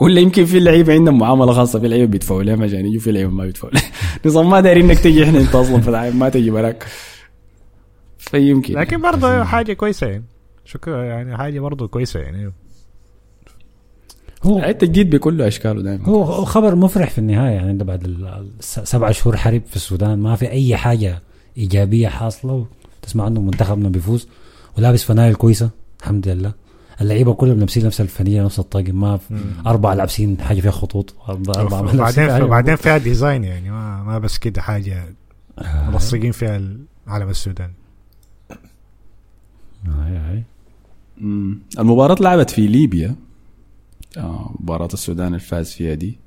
ولا 0.00 0.20
يمكن 0.20 0.44
في 0.44 0.60
لعيبة 0.60 0.92
عندهم 0.92 1.18
معاملة 1.18 1.52
خاصة 1.52 1.80
في 1.80 1.88
لعيبة 1.88 2.06
بيدفعوا 2.06 2.42
لهم 2.42 2.62
عشان 2.62 2.86
يجوا 2.86 3.00
في 3.00 3.12
لعيبة 3.12 3.30
ما 3.30 3.44
بيدفعوا. 3.44 3.72
نظام 4.26 4.50
ما 4.50 4.60
دايرين 4.60 4.90
انك 4.90 4.98
تجي 4.98 5.24
إحنا 5.24 5.38
أنت 5.38 5.54
أصلا 5.54 6.10
ما 6.10 6.28
تجي 6.28 6.50
براك. 6.50 6.86
فيمكن 8.34 8.74
لكن 8.74 9.02
برضه 9.02 9.44
حاجة 9.44 9.72
كويسة 9.72 10.06
يعني. 10.06 10.24
شكرا. 10.64 11.04
يعني 11.04 11.36
حاجة 11.36 11.60
برضه 11.60 11.88
كويسة 11.88 12.20
يعني. 12.20 12.52
هو 14.42 14.64
التجديد 14.64 15.10
بكل 15.10 15.42
أشكاله 15.42 15.82
دائما. 15.82 16.06
هو 16.06 16.22
هو 16.22 16.44
خبر 16.44 16.74
مفرح 16.74 17.10
في 17.10 17.18
النهاية 17.18 17.54
يعني 17.54 17.70
انت 17.70 17.82
بعد 17.82 18.26
سبع 18.60 19.10
شهور 19.10 19.36
حرب 19.36 19.62
في 19.66 19.76
السودان 19.76 20.18
ما 20.18 20.36
في 20.36 20.50
أي 20.50 20.76
حاجة 20.76 21.22
إيجابية 21.58 22.08
حاصلة 22.08 22.66
وتسمع 23.02 23.26
إنه 23.26 23.40
منتخبنا 23.40 23.88
بيفوز 23.88 24.28
ولابس 24.78 25.04
فنايل 25.04 25.34
كويسة 25.34 25.70
الحمد 26.00 26.28
لله. 26.28 26.52
اللعيبة 27.00 27.34
كلهم 27.34 27.58
لابسين 27.58 27.86
نفس 27.86 28.00
الفنيلة 28.00 28.44
نفس 28.44 28.58
الطاقم 28.58 29.00
ما 29.00 29.16
في 29.16 29.34
أربعة 29.66 29.94
لابسين 29.94 30.40
حاجة 30.40 30.60
فيها 30.60 30.70
خطوط 30.70 31.14
أربعة 31.28 31.82
ما 31.82 31.90
لابسين 31.90 32.00
وبعدين 32.00 32.30
حاجة 32.30 32.44
وبعدين 32.44 32.76
فيها 32.76 32.98
design 32.98 33.44
يعني 33.44 33.70
ما 33.70 34.02
ما 34.02 34.18
بس 34.18 34.38
كده 34.38 34.62
حاجة 34.62 35.04
آه. 35.58 35.90
ملصقين 35.90 36.32
فيها 36.32 36.60
علم 37.06 37.28
السودان. 37.28 37.70
هاي 39.86 40.16
هاي. 40.16 40.42
المباراة 41.78 42.16
لعبت 42.20 42.50
في 42.50 42.66
ليبيا. 42.66 43.14
آه، 44.16 44.54
مباراة 44.60 44.88
السودان 44.92 45.34
الفاز 45.34 45.72
فيها 45.72 45.94
دي. 45.94 46.18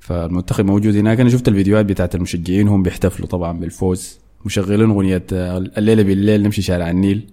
فالمنتخب 0.00 0.64
موجود 0.64 0.96
هناك. 0.96 1.20
أنا 1.20 1.30
شفت 1.30 1.48
الفيديوهات 1.48 1.86
بتاعت 1.86 2.14
المشجعين 2.14 2.68
هم 2.68 2.82
بيحتفلوا 2.82 3.28
طبعا 3.28 3.58
بالفوز. 3.58 4.18
مشغلين 4.44 4.90
أغنية 4.90 5.22
آه، 5.32 5.58
الليلة 5.58 6.02
بالليل 6.02 6.42
نمشي 6.42 6.62
شارع 6.62 6.90
النيل. 6.90 7.26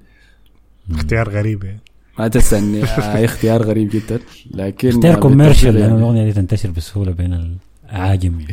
اختيار 0.92 1.30
غريب. 1.30 1.64
يعني 1.64 1.80
ما 2.20 2.28
تستني. 2.28 2.84
آه، 2.84 3.26
اختيار 3.26 3.64
غريب 3.64 3.90
جدا. 3.90 4.20
لكن 4.52 4.88
اختيار 4.88 5.18
آه، 5.18 5.20
commercial 5.20 5.72
بالتوفيق 5.72 5.90
لأنه 5.90 5.98
الأغنية 5.98 6.26
دي 6.26 6.34
تنتشر 6.34 6.72
بسهولة 6.72 7.12
بين 7.12 7.58
الاعاجم 7.90 8.46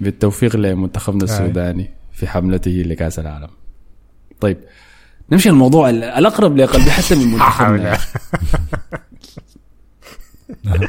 بالتوفيق 0.00 0.56
لمنتخبنا. 0.56 1.24
السوداني 1.24 1.90
في 2.12 2.26
حملته 2.26 2.70
لكأس 2.70 3.18
العالم. 3.18 3.48
طيب 4.40 4.56
نمشي 5.30 5.48
الموضوع 5.48 5.90
ال- 5.90 6.04
الأقرب 6.04 6.56
لقلبي 6.56 6.90
حتى 6.90 7.14
من 7.14 7.26
منتخبنا 7.32 7.98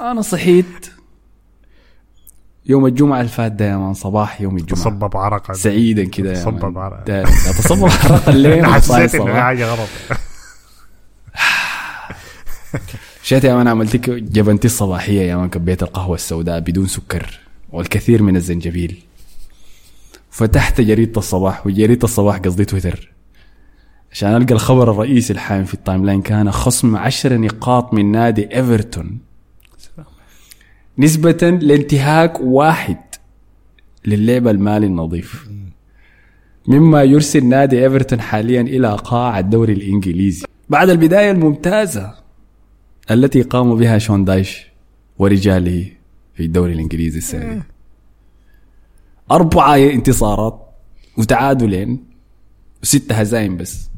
أنا 0.00 0.22
صحيت. 0.22 0.90
يوم 2.66 2.86
الجمعة 2.86 3.20
اللي 3.20 3.30
فات 3.32 3.52
ده 3.52 3.64
يا 3.64 3.76
مان 3.76 3.94
صباح 3.94 4.40
يوم 4.40 4.56
الجمعة. 4.56 4.80
تصبب 4.82 5.16
عرق 5.16 5.52
سعيدا 5.52 6.04
كده 6.04 6.30
يا 6.30 6.34
تصبب 6.34 6.64
مان. 6.64 6.76
عرق. 6.76 7.06
ده- 7.06 7.22
ده 7.22 7.52
تصبب 7.52 7.84
عرق 7.84 8.28
الليل. 8.28 8.66
حسيت 8.74 9.14
إنه. 9.14 9.34
حاجة 9.40 9.66
غلط. 9.74 9.88
شات 13.22 13.44
يا 13.44 13.54
مان 13.54 13.68
عملت 13.68 13.96
جبنتي 14.10 14.66
الصباحية 14.66 15.20
يا 15.22 15.36
مان 15.36 15.48
كبيت 15.48 15.82
القهوة 15.82 16.14
السوداء 16.14 16.60
بدون 16.60 16.86
سكر 16.86 17.40
والكثير 17.72 18.22
من 18.22 18.36
الزنجبيل. 18.36 19.02
فتحت 20.36 20.80
جريدة 20.80 21.18
الصباح 21.18 21.66
وجريدة 21.66 22.04
الصباح 22.04 22.36
قصدي 22.36 22.64
تويتر. 22.64 23.12
عشان 24.12 24.36
ألقى 24.36 24.54
الخبر 24.54 24.90
الرئيسي 24.90 25.32
الحايم 25.32 25.64
في 25.64 25.74
ال 25.74 26.06
timeline 26.06 26.22
كان 26.22 26.50
خصم 26.50 26.96
عشر 26.96 27.38
نقاط 27.38 27.94
من 27.94 28.12
نادي 28.12 28.56
إيفرتون. 28.56 29.18
نسبة 30.98 31.58
لانتهاك 31.62 32.40
واحد 32.40 32.96
للعب 34.06 34.48
المالي 34.48 34.86
النظيف. 34.86 35.48
مما 36.68 37.02
يرسل 37.02 37.46
نادي 37.46 37.84
إيفرتون 37.84 38.20
حاليا 38.20 38.60
إلى 38.60 38.96
قاع 39.04 39.38
الدوري 39.38 39.72
الإنجليزي. 39.72 40.46
بعد 40.68 40.90
البداية 40.90 41.30
الممتازة 41.30 42.14
التي 43.10 43.42
قام 43.42 43.76
بها 43.76 43.98
شون 43.98 44.24
دايش 44.24 44.66
ورجاله 45.18 45.86
في 46.34 46.42
الدوري 46.42 46.72
الإنجليزي 46.72 47.18
السنة 47.18 47.75
أربعة 49.30 49.76
انتصارات 49.76 50.66
وتعادلين 51.18 52.04
وستة 52.82 53.14
هزايم 53.14 53.56
بس. 53.56 53.88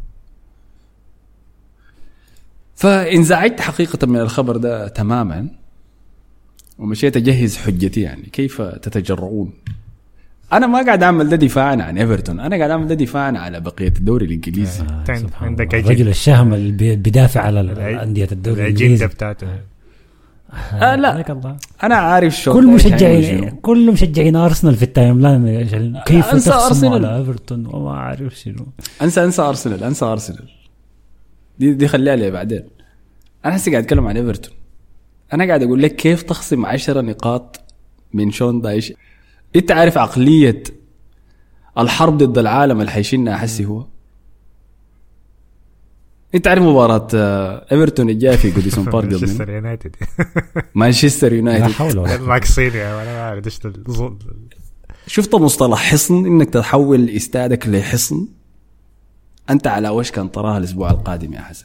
فانزعجت 2.76 3.60
حقيقة 3.60 4.06
من 4.06 4.20
الخبر 4.20 4.56
ده 4.56 4.88
تماما 4.88 5.48
ومشيت 6.78 7.16
أجهز 7.16 7.56
حجتي 7.56 8.00
يعني 8.00 8.22
كيف 8.22 8.62
تتجرؤون؟ 8.62 9.52
أنا 10.52 10.66
ما 10.66 10.82
قاعد 10.86 11.02
أعمل 11.02 11.28
ده 11.28 11.36
دفاعا 11.36 11.76
عن 11.82 11.98
إيفرتون 11.98 12.40
أنا 12.40 12.56
قاعد 12.56 12.70
أعمل 12.70 12.86
ده 12.88 12.94
دفاعا 12.94 13.38
على 13.38 13.60
بقية 13.60 13.88
الدوري 13.98 14.26
الإنجليزي. 14.26 14.80
أنت 14.82 15.12
سبحان 15.16 15.48
عندك. 15.48 15.74
الرجل 15.74 16.08
الشهم 16.08 16.54
اللي 16.54 16.72
بي- 16.72 16.96
بيدافع 16.96 17.40
على 17.40 17.60
انديه 18.02 18.28
الدوري 18.32 18.62
الإنجليزي. 18.62 19.06
بتاعته. 19.06 19.46
آه 20.52 20.94
لا. 20.94 21.32
الله. 21.32 21.56
أنا 21.82 21.94
عارف 21.94 22.36
شون 22.36 22.54
كل 22.54 22.66
مشجعين. 22.66 23.50
كل 23.50 23.92
مشجعين 23.92 24.36
أرسنال 24.36 24.74
في 24.74 24.82
ال 24.82 24.89
time. 24.89 25.20
line 25.20 26.00
كيف 26.06 26.26
أنسى 26.26 26.50
تخصموا 26.50 26.66
أرسنال. 26.66 27.06
على 27.06 27.18
ايفرتون 27.18 27.66
وما 27.66 27.90
أعرف 27.90 28.34
شنو. 28.38 28.66
انسى 29.02 29.24
أنسى 29.24 29.42
أرسنال 29.42 29.84
أنسى 29.84 30.04
أرسنال. 30.04 30.48
دي 31.58 31.74
دي 31.74 31.88
خليها 31.88 32.16
لي 32.16 32.30
بعدين. 32.30 32.64
أنا 33.44 33.56
هسه 33.56 33.70
قاعد 33.72 33.82
أتكلم 33.82 34.06
عن 34.06 34.16
إيفرتون. 34.16 34.54
أنا 35.32 35.46
قاعد 35.46 35.62
أقول 35.62 35.82
لك 35.82 35.96
كيف 35.96 36.22
تخصم 36.22 36.66
عشرة 36.66 37.00
نقاط 37.00 37.60
من 38.12 38.30
شون 38.30 38.60
دايش؟ 38.60 38.92
أنت 39.56 39.72
عارف 39.72 39.98
عقلية 39.98 40.62
الحرب 41.78 42.18
ضد 42.18 42.38
العالم 42.38 42.80
اللي 42.80 42.90
حيشيلنا 42.90 43.36
حسي 43.36 43.64
هو؟ 43.64 43.86
انت 46.34 46.46
عارف 46.46 46.62
مباراة 46.62 47.08
آه، 47.14 47.66
إيفرتون 47.72 48.10
الجاية 48.10 48.36
في 48.36 48.50
جوديسون 48.50 48.84
بارك 48.92 49.04
مانشستر؟ 49.12 49.50
يونايتد. 49.50 49.96
مانشستر 50.74 51.28
لا 51.28 51.36
يونايتد 51.36 51.70
حول 51.70 51.98
ولا 51.98 52.10
قوة. 52.16 52.28
ناقصين 52.28 52.74
يا 52.74 52.96
ولا 52.96 53.04
ما 53.04 53.20
أعرف 53.20 53.58
شفت 55.06 55.34
مصطلح 55.34 55.78
حصن؟ 55.92 56.26
إنك 56.26 56.50
تحول 56.50 57.10
استادك 57.10 57.68
لحصن. 57.68 58.26
أنت 59.50 59.66
على 59.66 59.88
وشك 59.88 60.18
ان 60.18 60.32
تراها 60.32 60.58
الأسبوع 60.58 60.90
القادم 60.90 61.32
يا 61.34 61.40
حسن؟ 61.40 61.64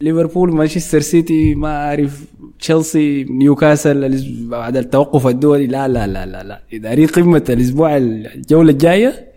ليفربول 0.00 0.52
مانشستر 0.54 1.00
سيتي 1.00 1.54
ما 1.54 1.88
أعرف 1.88 2.24
تشيلسي 2.60 3.24
نيوكاسل 3.24 4.48
بعد 4.48 4.76
التوقف 4.76 5.26
الدولي. 5.26 5.66
لا 5.66 5.88
لا 5.88 6.06
لا 6.06 6.26
لا 6.26 6.42
لا. 6.42 6.62
اداري 6.72 7.06
قمة 7.06 7.44
الأسبوع 7.48 7.96
الجولة 7.96 8.70
الجاية 8.72 9.27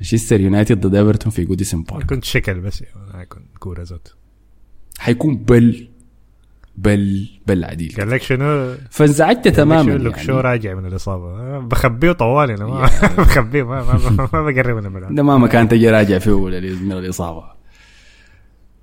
مانشستر 0.00 0.40
يونايتد 0.40 0.86
ضد 0.86 0.94
ايفرتون 0.94 1.32
في 1.32 1.44
جوديسون 1.44 1.82
بارك 1.82 2.06
كنت 2.06 2.24
شكل 2.24 2.60
بس 2.60 2.84
ما 3.14 3.22
يكون 3.22 3.42
كوره 3.58 3.82
زوت 3.82 4.14
حيكون 4.98 5.36
بل 5.36 5.88
بل 6.76 7.28
بل 7.46 7.64
عديل. 7.64 7.94
قال 7.98 8.10
لك 8.10 8.22
شنو؟ 8.22 8.74
فانزعجت 8.90 9.48
تماما 9.48 9.90
لك 9.90 10.18
شو 10.18 10.32
يعني. 10.32 10.42
راجع 10.42 10.74
من 10.74 10.86
الإصابة. 10.86 11.58
بخبيه 11.58 12.12
طوالي 12.12 12.54
أنا 12.54 12.66
ما 12.66 12.90
بخبيه 13.18 13.62
ما 13.62 13.82
ما, 13.82 14.28
ما 14.32 14.42
بقرب 14.50 14.76
من 14.76 14.86
الملعب 14.86 15.14
ده 15.14 15.22
ما 15.22 15.38
مكان 15.38 15.68
تجي 15.68 15.90
راجع 15.90 16.18
فيه 16.18 16.44
من 16.82 16.92
الإصابة. 16.92 17.44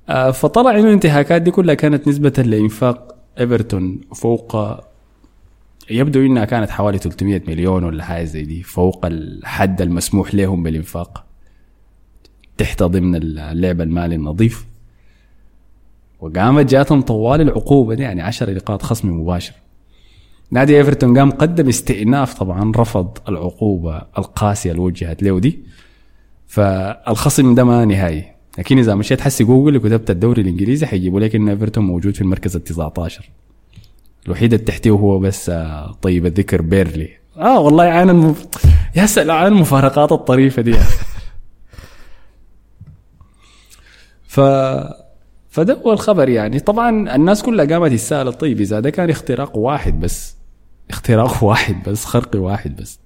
آه، 0.10 0.32
فطلع 0.32 0.72
إنه 0.72 0.88
الانتهاكات 0.88 1.42
دي 1.42 1.52
كلها 1.52 1.76
كانت 1.76 2.08
نسبة 2.08 2.44
لإنفاق 2.46 3.16
ايفرتون 3.40 4.02
فوق 4.16 4.56
يبدو 5.90 6.20
إنها 6.20 6.46
كانت 6.46 6.70
حوالي 6.70 6.98
300 6.98 7.42
مليون 7.48 7.84
ولا 7.84 8.04
حاجة 8.04 8.24
زي 8.24 8.44
دي 8.44 8.64
فوق 8.64 9.06
الحد 9.06 9.82
المسموح 9.82 10.36
لهم 10.36 10.64
بالإنفاق. 10.64 11.26
تحت 12.58 12.84
ضمن 12.84 13.16
اللعب 13.16 13.82
المالي 13.82 14.16
النظيف. 14.16 14.66
وقامت 16.20 16.66
جاتهم 16.66 17.02
طوالي 17.02 17.42
العقوبة 17.42 17.96
دي 17.96 18.04
يعني 18.04 18.22
10 18.22 18.52
نقاط 18.52 18.82
خصم 18.82 19.10
مباشر. 19.10 19.54
نادي 20.52 20.78
إيفرتون 20.78 21.18
قام 21.20 21.32
قدم 21.32 21.68
استئناف 21.70 22.34
طبعا 22.34 22.72
رفض 22.76 23.18
العقوبة 23.30 24.02
القاسية 24.18 24.72
اللي 24.72 24.82
وجهت 24.82 25.24
له 25.24 25.40
دي. 25.40 25.60
فالخصم 26.48 27.56
ده 27.56 27.64
ما 27.64 27.86
نهائي. 27.86 28.26
لكن 28.58 28.78
إذا 28.78 28.96
مشيت 28.96 29.22
حسي 29.22 29.44
جوجل 29.44 29.78
وكتبت 29.78 30.10
الدوري 30.10 30.42
الإنجليزي 30.42 30.86
حيجيبوا 30.86 31.20
لك 31.20 31.36
إن 31.36 31.50
إيفرتون 31.50 31.84
موجود 31.84 32.16
في 32.16 32.22
المركز 32.22 32.56
ال 32.56 32.64
19 32.64 33.30
الوحيد 34.26 34.54
اللي 34.54 34.66
تحتيه 34.66 34.92
هو 34.92 35.20
بس 35.20 35.50
آه، 35.50 35.98
طيب 36.02 36.26
الذكر 36.26 36.62
بيرنلي. 36.62 37.10
آه 37.38 37.60
والله 37.60 37.84
عن 37.84 38.10
المف... 38.10 38.46
يا 38.96 39.06
سلام 39.06 39.38
عن 39.38 39.48
المفارقات 39.52 40.12
الطريفة 40.12 40.62
دي. 40.62 40.76
ف 44.28 44.40
فده 45.50 45.74
هو 45.86 45.94
الخبر 45.94 46.30
يعني. 46.30 46.60
طبعا 46.60 47.16
الناس 47.16 47.44
كلها 47.44 47.66
قامت 47.66 47.92
تسأل 47.92 48.34
طيب 48.34 48.62
إذا 48.62 48.80
ده 48.80 48.90
كان 48.90 49.10
اختراق 49.10 49.58
واحد 49.58 50.00
بس 50.00 50.36
اختراق 50.90 51.44
واحد 51.44 51.84
بس 51.90 52.06
خرق 52.06 52.36
واحد 52.36 52.76
بس 52.76 53.00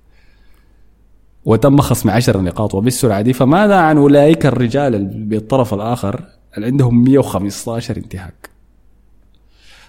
وتم 1.45 1.81
خصم 1.81 2.09
عشر 2.09 2.41
نقاط 2.41 2.75
وبالسرعة 2.75 3.21
دي 3.21 3.33
فماذا 3.33 3.75
عن 3.75 3.97
أولئك 3.97 4.45
الرجال 4.45 5.05
بالطرف 5.05 5.73
الآخر 5.73 6.21
اللي 6.57 6.67
عندهم 6.67 7.03
115 7.03 7.97
انتهاك؟ 7.97 8.49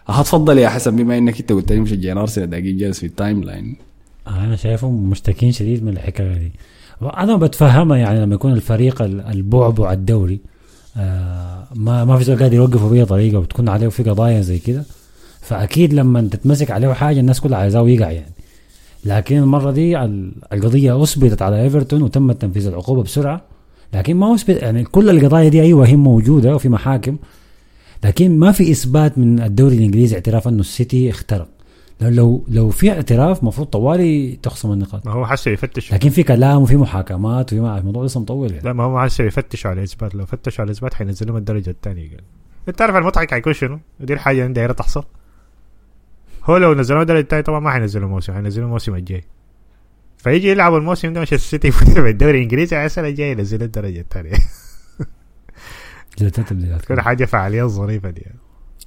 هتفضل 0.08 0.58
يا 0.58 0.68
حسن 0.68 0.96
بما 0.96 1.18
إنك 1.18 1.40
أنت 1.40 1.52
قلت 1.52 1.72
لي 1.72 1.80
مشجعين 1.80 2.18
ارسنال 2.18 2.50
داقين 2.50 2.76
جرس 2.78 2.98
في 2.98 3.06
ال 3.06 3.42
timeline 3.44 3.76
أنا 4.28 4.56
شايفهم 4.56 5.10
مشتكين 5.10 5.52
شديد 5.52 5.84
من 5.84 5.92
الحكاية 5.92 6.34
دي. 6.38 6.52
أنا 7.02 7.36
بتفهمها 7.36 7.96
يعني 7.96 8.20
لما 8.20 8.34
يكون 8.34 8.52
الفريق 8.52 9.02
ال- 9.02 9.20
البعبع 9.20 9.92
الدوري 9.92 10.40
آه 10.96 11.64
ما 11.74 12.04
ما 12.04 12.18
في 12.18 12.24
زول 12.24 12.38
قادر 12.38 12.54
يوقفه 12.56 12.88
باي 12.88 13.04
طريقة 13.04 13.38
وتكون 13.38 13.68
عليه 13.68 13.88
في 13.88 14.02
قضايا 14.02 14.40
زي 14.40 14.58
كده. 14.58 14.84
فأكيد 15.40 15.94
لما 15.94 16.20
تتمسك 16.20 16.70
عليه 16.70 16.92
حاجة 16.92 17.20
الناس 17.20 17.40
كلها 17.40 17.58
عايزاه 17.58 17.88
يقع 17.88 18.10
يعني. 18.10 18.32
لكن 19.04 19.36
المرة 19.38 19.70
دي 19.70 19.98
ال- 20.04 20.32
القضية 20.52 21.02
أثبتت 21.02 21.42
على 21.42 21.62
إيفرتون 21.62 22.02
وتم 22.02 22.32
تنفيذ 22.32 22.66
العقوبة 22.66 23.02
بسرعة. 23.02 23.40
لكن 23.94 24.16
ما 24.16 24.34
أثبت 24.34 24.62
يعني 24.62 24.84
كل 24.84 25.10
القضايا 25.10 25.48
دي 25.48 25.62
أيوه 25.62 25.86
هي 25.86 25.96
موجودة 25.96 26.54
وفي 26.54 26.68
محاكم. 26.68 27.16
لكن 28.04 28.38
ما 28.38 28.52
في 28.52 28.70
إثبات 28.70 29.18
من 29.18 29.40
الدوري 29.40 29.76
الإنجليزي 29.76 30.14
اعتراف 30.16 30.48
أنه 30.48 30.60
السيتي 30.60 31.10
اخترق. 31.10 31.48
لو 32.00 32.44
لو, 32.48 32.70
في 32.70 32.92
اعتراف 32.92 33.40
المفروض 33.40 33.66
طوالي 33.66 34.38
تخصم 34.42 34.72
النقاط. 34.72 35.06
ما 35.06 35.12
هو 35.12 35.26
حسه 35.26 35.50
يفتش. 35.50 35.94
لكن 35.94 36.10
في 36.10 36.22
كلام 36.22 36.62
وفي 36.62 36.76
محاكمات 36.76 37.52
وفي 37.52 37.60
ما 37.60 37.78
الموضوع 37.78 38.04
لسه 38.04 38.20
مطول 38.20 38.50
يعني. 38.50 38.64
لا 38.64 38.72
ما 38.72 38.84
هو 38.84 39.00
حسه 39.00 39.24
يفتشوا 39.24 39.70
على 39.70 39.82
إثبات. 39.82 40.14
لو 40.14 40.26
فتشوا 40.26 40.64
على 40.64 40.72
إثبات 40.72 40.94
حينزلهم 40.94 41.36
الدرجة 41.36 41.70
الثانية 41.70 42.08
قال. 42.08 42.20
أنت 42.68 42.82
عارف 42.82 42.96
المضحك 42.96 43.30
حيكون 43.30 43.52
شنو؟ 43.52 43.78
ودي 44.00 44.12
الحاجة 44.12 44.42
اللي 44.42 44.52
دايره 44.52 44.72
تحصل. 44.72 45.04
هو 46.44 46.56
لو 46.56 46.74
نزلوه 46.74 47.02
الدرجة 47.02 47.20
الثانية 47.20 47.42
طبعا 47.42 47.60
ما 47.60 47.70
حينزلوا 47.70 48.08
موسم 48.08 48.32
حينزلوا 48.32 48.66
الموسم 48.66 48.94
الجاي. 48.94 49.24
فيجي 50.18 50.48
يلعبوا 50.48 50.78
الموسم 50.78 51.12
ده 51.12 51.20
مش 51.20 51.34
السيتي 51.34 51.68
يفوز 51.68 51.98
بالدوري 51.98 52.38
الإنجليزي 52.38 52.76
على 52.76 52.86
السنة 52.86 53.08
الجايه 53.08 53.32
ينزلوا 53.32 53.64
الدرجة 53.64 54.00
الثانية. 54.00 54.32
زي 56.18 56.30
تبديلات 56.30 56.82
تكون 56.82 57.00
حاجة 57.00 57.24
فعالية 57.24 57.64
ظريفه 57.64 58.10
دي. 58.10 58.26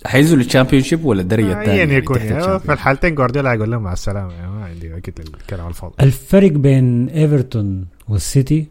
حينزلوا 0.06 0.44
ال 0.44 0.84
Championship 0.84 1.06
ولا 1.06 1.22
الدرجه 1.22 1.48
الثانية 1.48 1.72
ايا 1.72 1.78
يعني 1.78 1.96
يكون 1.96 2.16
تحت 2.16 2.26
يعني؟ 2.26 2.60
في 2.60 2.74
الحالتين 2.74 3.16
جوارديولا 3.16 3.54
يقول 3.54 3.72
لهم 3.72 3.84
مع 3.84 3.94
السلامة 3.94 4.34
يعني 4.34 4.52
ما 4.52 4.66
عندي 4.66 4.94
وقت 4.94 5.20
للكلام 5.20 5.68
الفاضي. 5.68 5.94
الفرق 6.02 6.52
بين 6.52 7.10
إيفرتون 7.10 7.86
والسيتي 8.10 8.68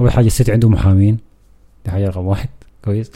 أول 0.00 0.10
حاجة 0.10 0.26
السيتي 0.26 0.52
عنده 0.52 0.68
محامين 0.68 1.18
دي 1.84 1.90
حاجة 1.90 2.08
رقم 2.08 2.26
واحد 2.26 2.48
كويس. 2.84 3.10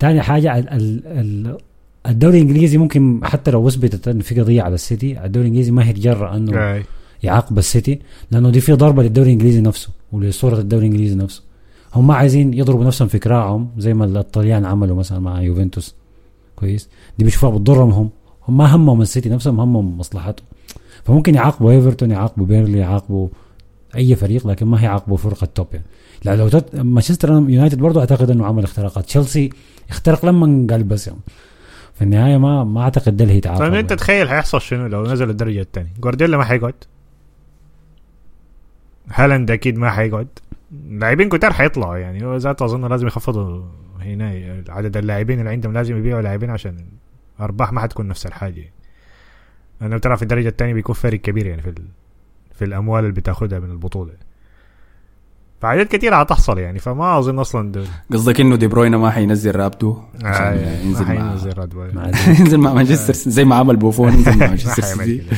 ثاني 0.00 0.22
حاجة 0.22 0.58
ال 0.58 0.68
ال 0.68 1.06
ال 1.06 1.58
الدوري 2.06 2.40
الإنجليزي 2.40 2.78
ممكن 2.78 3.20
حتى 3.24 3.50
لو 3.50 3.68
أثبتت 3.68 4.08
انه 4.08 4.22
في 4.22 4.40
قضية 4.40 4.62
على 4.62 4.74
السيتي 4.74 5.24
الدوري 5.24 5.46
الإنجليزي 5.46 5.70
ما 5.72 5.88
هيتجرأ 5.88 6.36
إنه. 6.36 6.52
يعاقب 7.22 7.58
السيتي 7.58 8.00
لأنه 8.30 8.50
دي 8.50 8.60
في 8.60 8.72
ضربة 8.72 9.02
للدوري 9.02 9.28
الإنجليزي 9.28 9.60
نفسه 9.60 9.88
ولصورة 10.12 10.58
الدوري 10.58 10.86
الإنجليزي 10.86 11.14
نفسه. 11.14 11.42
هم 11.94 12.06
ما 12.06 12.14
عايزين 12.14 12.54
يضربوا 12.54 12.84
نفسهم 12.84 13.08
في 13.08 13.18
كراعهم 13.18 13.70
زي 13.78 13.94
ما 13.94 14.04
الطليان 14.04 14.64
عملوا 14.66 14.96
مثلا 14.96 15.18
مع 15.18 15.42
يوفنتوس. 15.42 15.94
كويس؟ 16.56 16.88
دي 17.18 17.24
بيشوفوها 17.24 17.52
بتضرهم 17.52 17.90
هم. 17.90 18.10
هم 18.48 18.56
ما 18.56 18.76
همهم 18.76 19.02
السيتي 19.02 19.28
نفسهم 19.28 19.60
همهم 19.60 19.98
مصلحتهم. 19.98 20.46
فممكن 21.04 21.34
يعاقبوا 21.34 21.70
إيفرتون 21.70 22.10
يعاقبوا 22.10 22.46
بيرنلي 22.46 22.78
يعاقبوا 22.78 23.28
أي 23.96 24.16
فريق 24.16 24.46
لكن 24.46 24.66
ما 24.66 24.82
هيعاقبوا 24.82 25.16
فرقة 25.16 25.44
top 25.54 25.66
يعني. 25.72 25.86
لا 26.24 26.36
لو 26.36 26.48
تت... 26.48 26.76
مانشستر 26.76 27.28
يونايتد 27.28 27.78
برضه 27.78 28.00
أعتقد 28.00 28.30
إنه 28.30 28.46
عمل 28.46 28.64
اختراقات. 28.64 29.04
تشيلسي 29.04 29.50
اخترق 29.90 30.26
لما 30.26 30.66
قال 30.70 30.84
بس 30.84 31.06
يعني. 31.06 31.20
في 31.94 32.02
النهاية 32.04 32.36
ما 32.36 32.64
ما 32.64 32.80
أعتقد 32.80 33.16
ده 33.16 33.24
اللي 33.24 33.34
هيتعاقب 33.34 33.60
طيب 33.60 33.74
أنت 33.74 33.90
يعني. 33.90 34.00
تخيل 34.00 34.28
حيحصل 34.28 34.60
شنو 34.60 34.86
لو 34.86 35.06
نزل 35.06 35.30
الدرجة 35.30 35.60
الثانية 35.60 35.90
جوارديولا 36.00 36.36
ما 36.36 36.44
حيقعد؟ 36.44 36.74
هالاند 39.08 39.50
أكيد 39.50 39.78
ما 39.78 39.90
حيقعد. 39.90 40.28
لاعبين 40.70 41.28
كتار 41.28 41.52
حيطلعوا 41.52 41.96
يعني. 41.96 42.24
هو 42.26 42.36
ذاته 42.36 42.64
أظن 42.64 42.86
لازم 42.86 43.06
يخفضوا 43.06 43.62
هنا 44.00 44.62
عدد 44.68 44.96
اللاعبين 44.96 45.38
اللي 45.38 45.50
عندهم 45.50 45.72
لازم 45.72 45.96
يبيعوا 45.96 46.22
لاعبين 46.22 46.50
عشان 46.50 46.76
أرباح 47.40 47.72
ما 47.72 47.80
حتكون 47.80 48.08
نفس 48.08 48.26
الحاجة. 48.26 48.72
لأنه 49.80 49.98
ترى 49.98 50.16
في 50.16 50.22
الدرجة 50.22 50.48
الثانية 50.48 50.74
بيكون 50.74 50.94
فرق 50.94 51.20
كبير 51.20 51.46
يعني 51.46 51.62
في 51.62 51.68
ال... 51.70 51.84
في 52.54 52.64
الأموال 52.64 53.04
اللي 53.04 53.14
بتاخدها 53.14 53.58
من 53.58 53.70
البطولة. 53.70 54.12
فحاجات 55.60 55.88
كتيرة 55.88 56.16
حتحصل 56.16 56.58
يعني 56.58 56.78
فما 56.78 57.18
أظن 57.18 57.38
أصلا 57.38 57.72
دول. 57.72 57.86
قصدك 58.12 58.40
إنه 58.40 58.56
دي 58.56 58.66
بروينا 58.66 58.98
ما 58.98 59.10
حينزل 59.10 59.56
رابتو 59.56 59.96
آه 60.24 60.80
ينزل 60.82 61.04
ما 61.04 61.08
حينزل. 61.08 61.54
مع 61.94 62.06
ينزل 62.38 62.58
مع 62.58 62.72
مانشستر 62.74 63.14
زي 63.14 63.44
ما 63.44 63.56
عمل 63.56 63.76
بوفون 63.76 64.12
ينزل 64.12 64.30
مع 64.30 64.36
ما 64.38 64.46
مانشستر 64.46 64.82
سيتي. 64.82 65.36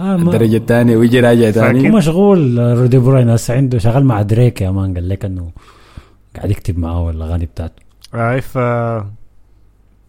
آه 0.00 0.14
الدرجة 0.16 0.56
الثانية 0.56 0.96
ويجي 0.96 1.20
راجع 1.20 1.50
ثاني 1.50 1.90
مشغول 1.90 2.58
رودي 2.58 2.98
بروين 2.98 3.28
هسه 3.28 3.54
عنده 3.54 3.78
شغال 3.78 4.04
مع 4.04 4.22
دريك 4.22 4.60
يا 4.60 4.70
مان 4.70 4.94
قال 4.94 5.08
لك 5.08 5.24
إنه 5.24 5.50
قاعد 6.36 6.50
يكتب 6.50 6.78
معاه 6.78 7.10
الاغاني 7.10 7.46
بتاعته 7.46 7.82
أي 8.14 8.40
ف 8.40 8.58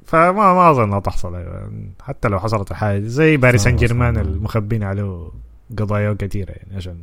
فما 0.05 0.53
ما 0.53 0.71
أظن 0.71 0.83
انها 0.83 0.99
تحصل. 0.99 1.35
حتى 2.01 2.27
لو 2.27 2.39
حصلت 2.39 2.71
الحاجة 2.71 2.99
دي. 2.99 3.09
زي 3.09 3.37
باريس 3.37 3.63
سان 3.63 3.75
جيرمان. 3.75 4.17
المخبين 4.17 4.83
عليه 4.83 5.29
قضايا 5.77 6.13
كثيرة 6.19 6.51
يعني 6.51 6.75
عشان 6.75 6.95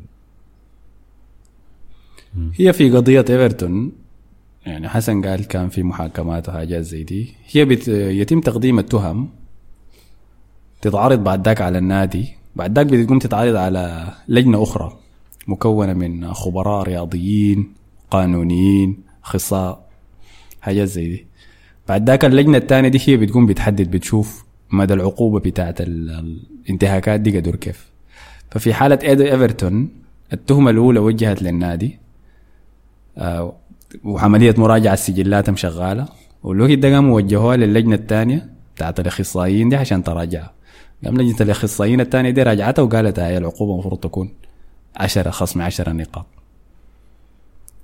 هي 2.55 2.73
في 2.73 2.91
قضية 2.91 3.25
إيفرتون 3.31 3.93
يعني 4.67 4.89
حسن 4.89 5.23
قال 5.23 5.47
كان 5.47 5.69
في 5.69 5.83
محاكمات 5.83 6.49
وحاجات 6.49 6.83
زي 6.83 7.03
دي 7.05 7.35
هي 7.53 7.65
بت... 7.65 7.89
يتم 7.89 8.41
تقديم 8.41 8.79
التهم 8.79 9.29
تتعرض 10.81 11.25
بعد 11.25 11.47
ذاك 11.47 11.61
على 11.61 11.79
النادي 11.79 12.38
بعد 12.59 12.77
ذاك 12.79 12.87
بتقوم 12.87 13.19
تتعرض 13.19 13.57
على 13.57 14.13
لجنة 14.29 14.63
أخرى 14.63 14.97
مكونة 15.47 15.93
من 15.93 16.35
خبراء 16.35 16.83
رياضيين 16.83 17.73
قانونيين 18.11 18.97
أخصائي 19.25 19.77
حاجات 20.61 20.89
زي 20.89 21.09
دي. 21.09 21.27
بعد 21.89 22.11
ذاك 22.11 22.25
اللجنة 22.25 22.59
الثانية 22.59 22.89
دي 22.89 23.01
هي 23.07 23.17
بتقوم 23.17 23.47
بتحدد 23.47 23.91
بتشوف 23.91 24.45
مدى 24.71 24.95
العقوبة 24.95 25.41
بتاعت 25.41 25.81
ال- 25.81 26.39
الانتهاكات 26.67 27.21
دي 27.21 27.39
قدر 27.39 27.57
كيف. 27.57 27.91
ففي 28.51 28.75
حالة 28.75 28.99
ايدو 29.03 29.25
إيفرتون 29.25 29.89
التهمة 30.33 30.71
الأولى 30.71 30.99
وجهت 31.01 31.43
للنادي 31.43 31.99
آه، 33.19 33.53
وعملية 34.05 34.55
مراجعة 34.59 34.95
سجلاتهم 34.95 35.57
شغاله 35.57 36.09
والوقت 36.43 36.73
ده 36.79 36.95
قاموا 36.95 37.17
وجهوها 37.17 37.57
للجنة 37.57 37.95
الثانية 37.95 38.49
بتاعت 38.77 39.01
الأخصائيين 39.01 39.69
دي 39.69 39.77
عشان 39.77 40.03
تراجعها 40.05 40.53
قام 41.05 41.17
لجنة 41.17 41.37
الأخصائيين 41.41 42.01
الثانية 42.01 42.31
دي 42.31 42.43
راجعتها 42.43 42.83
وقالت 42.83 43.19
هاي 43.19 43.39
العقوبة 43.39 43.73
المفروض 43.73 44.01
تكون 44.01 44.31
10 44.97 45.31
خصم 45.31 45.63
10 45.63 45.93
نقاط. 45.93 46.27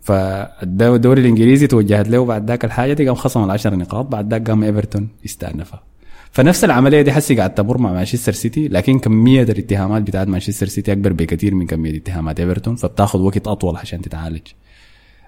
فالدوري 0.02 1.20
الإنجليزي 1.20 1.66
توجهت 1.66 2.08
له 2.08 2.24
بعد 2.24 2.48
ذاك 2.48 2.64
الحاجة 2.64 2.92
دي 2.92 3.06
قام 3.06 3.14
خصم 3.14 3.44
العشر 3.44 3.74
نقاط 3.74 4.06
بعد 4.06 4.30
ذاك 4.30 4.50
قام 4.50 4.62
إيفرتون 4.62 5.08
استأنفها 5.24 5.82
فنفس 6.30 6.64
العملية 6.64 7.02
دي 7.02 7.12
حسي 7.12 7.34
قاعد 7.34 7.54
تمر 7.54 7.78
مع 7.78 7.92
مانشستر 7.92 8.32
سيتي 8.32 8.68
لكن 8.68 8.98
كمية 8.98 9.42
الاتهامات 9.42 10.02
بتاعت 10.02 10.28
مانشستر 10.28 10.66
سيتي 10.66 10.92
أكبر 10.92 11.12
بكثير 11.12 11.54
من 11.54 11.66
كمية 11.66 11.96
اتهامات 11.96 12.40
إيفرتون 12.40 12.76
فبتاخذ 12.76 13.20
وقت 13.20 13.46
أطول 13.46 13.76
عشان 13.76 14.02
تتعالج. 14.02 14.42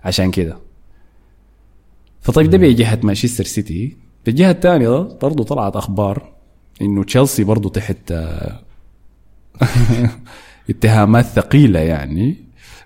عشان 0.05 0.31
كده. 0.31 0.57
فطيب 2.21 2.51
ده 2.51 2.59
بجهه 2.59 2.99
مانشستر 3.03 3.45
سيتي. 3.45 3.97
بالجهه 4.27 4.51
الثانية 4.51 5.03
برضه 5.23 5.45
طلعت 5.45 5.77
أخبار 5.77 6.36
إنه 6.83 7.05
تشيلسي 7.05 7.45
برضه 7.45 7.71
تحت 7.71 8.13
آه، 8.13 8.61
اتهامات 10.71 11.25
ثقيلة 11.25 11.81
يعني. 11.81 12.37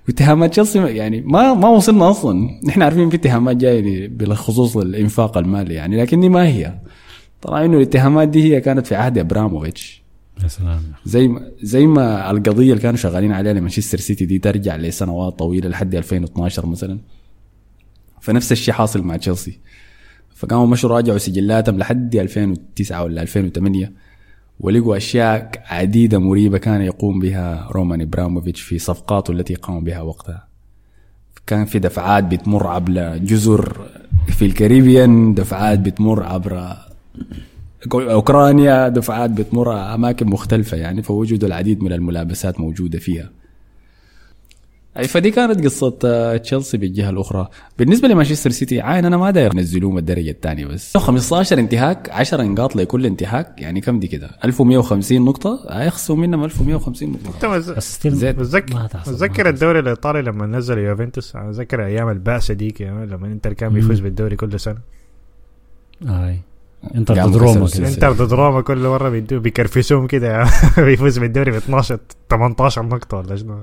واتهامات 0.09 0.51
تشيلسي 0.51 0.79
يعني 0.79 1.21
ما 1.21 1.55
ما 1.55 1.69
وصلنا 1.69 2.11
أصلا. 2.11 2.61
نحن 2.65 2.83
عارفين 2.83 3.11
في 3.11 3.17
اتهامات 3.17 3.57
جاية 3.57 4.09
بخصوص 4.09 4.77
الإنفاق 4.77 5.39
المالي 5.39 5.75
يعني 5.75 6.03
لكن 6.03 6.21
دي 6.21 6.29
ما 6.29 6.47
هي. 6.49 6.79
طلع 7.43 7.65
إنه 7.65 7.77
الاتهامات 7.77 8.29
دي 8.29 8.43
هي 8.43 8.61
كانت 8.61 8.87
في 8.87 8.95
عهد 8.95 9.19
إبراموفيتش. 9.19 10.03
يا 10.43 10.49
سلام. 10.49 10.83
زي 11.05 11.29
ما 11.29 11.51
زي 11.63 11.87
ما 11.87 12.31
القضية 12.31 12.71
اللي 12.71 12.83
كانوا 12.83 12.97
شغالين 12.97 13.33
عليها 13.33 13.53
لمانشستر 13.53 13.99
سيتي 13.99 14.25
دي 14.25 14.39
ترجع 14.39 14.77
لسنوات 14.77 15.39
طويلة 15.39 15.69
لحد 15.69 15.95
2012 15.95 16.67
مثلا. 16.67 16.99
فنفس 18.21 18.53
الشيء 18.53 18.75
حاصل 18.75 19.03
مع 19.03 19.17
تشيلسي 19.17 19.59
فقاموا 20.41 20.67
مشوا 20.67 20.91
راجعوا 20.91 21.19
سجلاتهم 21.19 21.79
لحد 21.79 22.17
2009 22.17 23.05
ولا 23.05 23.23
2008 23.23 23.93
ولقوا 24.61 24.97
أشياء 24.97 25.51
عديدة 25.67 26.19
مريبة 26.19 26.59
كان 26.59 26.83
يقوم 26.83 27.21
بها 27.21 27.69
رومان 27.71 28.01
ابراموفيتش 28.01 28.61
في 28.61 28.79
صفقاته 28.79 29.33
التي 29.33 29.55
قام 29.55 29.85
بها 29.85 30.01
وقتها. 30.01 30.47
كان 31.47 31.65
في 31.65 31.79
دفعات 31.79 32.25
بتمر 32.25 32.67
عبر 32.67 33.17
جزر 33.17 33.81
في 34.29 34.45
الكاريبيان 34.45 35.35
دفعات 35.35 35.79
بتمر 35.79 36.23
عبر 36.23 36.77
أوكرانيا 37.95 38.89
دفعات 38.89 39.31
بتمر 39.31 39.95
أماكن 39.95 40.27
مختلفة 40.27 40.77
يعني 40.77 41.03
فوجدوا 41.03 41.49
العديد 41.49 41.83
من 41.83 41.93
الملابسات 41.93 42.61
موجودة 42.61 42.99
فيها. 42.99 43.31
أي 44.97 45.09
فدي 45.09 45.31
كانت 45.31 45.65
قصة 45.65 45.99
آه، 46.05 46.37
تشيلسي 46.37 46.77
بالجهة 46.79 47.11
الأخرى. 47.11 47.49
بالنسبة 47.79 48.09
لمانشستر 48.09 48.51
سيتي 48.51 48.81
عاين 48.81 49.05
أنا 49.05 49.17
ما 49.17 49.31
داير 49.31 49.51
ينزلوهم 49.55 49.99
الدرجه 49.99 50.31
الثانية 50.31 50.67
بس. 50.67 50.97
15 50.97 51.59
انتهاك 51.59 52.11
10 52.11 52.43
نقاط 52.43 52.77
لكل 52.77 53.07
انتهاك 53.07 53.55
يعني 53.59 53.81
كم 53.81 54.01
دي 54.01 54.07
كده؟ 54.07 54.31
1150 54.45 55.25
نقطة؟ 55.25 55.67
هيخصموا 55.71 56.19
منهم 56.19 56.45
1150 56.45 57.11
نقطة. 57.13 57.31
أنت. 58.13 58.97
متذكر. 59.09 59.49
الدوري 59.49 59.79
الإيطالي 59.79 60.23
لما 60.23 60.47
نزل 60.47 60.79
يوفنتوس؟ 60.79 61.37
أنا 61.37 61.51
اتذكر 61.51 61.87
أيام 61.87 62.09
البأسة 62.09 62.55
ديك 62.55 62.83
لما 62.83 63.27
إنتر 63.27 63.53
كان 63.53 63.73
بيفوز 63.73 64.01
بالدوري 64.01 64.37
كل 64.37 64.61
سنة. 64.61 64.79
هاي 66.07 66.39
إنتر 66.95 67.15
ضد 67.27 67.37
روما. 67.37 67.69
إنتر 67.79 68.13
ضد 68.13 68.33
روما 68.33 68.61
كل 68.61 68.79
مرة 68.79 69.09
بيكرفسوهم 69.31 70.07
كده 70.07 70.45
بيفوز 70.87 71.19
بالدوري 71.19 71.51
ب 71.51 71.55
12 71.55 71.99
18 72.31 72.83
نقطة 72.83 73.17
ولا 73.17 73.37
شنو. 73.37 73.59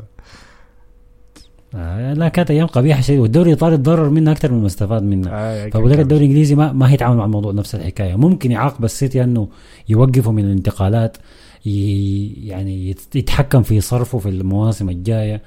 آه 1.76 2.14
لا 2.14 2.28
كانت 2.28 2.52
أيام 2.52 2.68
قبيحة 2.68 3.02
شيء 3.02 3.20
والدوري 3.20 3.46
الايطالي 3.50 3.78
تضرر 3.78 4.10
منها 4.10 4.34
أكثر 4.34 4.52
مما 4.52 4.68
استفاد 4.68 5.04
منها 5.04 5.32
آه، 5.34 5.70
فبقول 5.70 5.92
لك 5.92 6.00
الدوري 6.00 6.24
الإنجليزي 6.26 6.56
ما 6.56 6.72
ما 6.74 6.92
هيتعامل 6.92 7.18
مع 7.18 7.26
الموضوع 7.26 7.52
نفس 7.52 7.76
الحكاية. 7.76 8.16
ممكن 8.16 8.52
يعاقب 8.52 8.86
السيتي 8.86 9.24
أنه 9.24 9.48
يوقفه 9.90 10.32
من 10.32 10.46
الانتقالات 10.46 11.18
يعني 11.66 12.90
يت- 12.90 13.16
يتحكم 13.16 13.64
في 13.64 13.82
صرفه 13.82 14.18
في 14.18 14.30
المواسم 14.30 14.90
الجاية. 14.90 15.42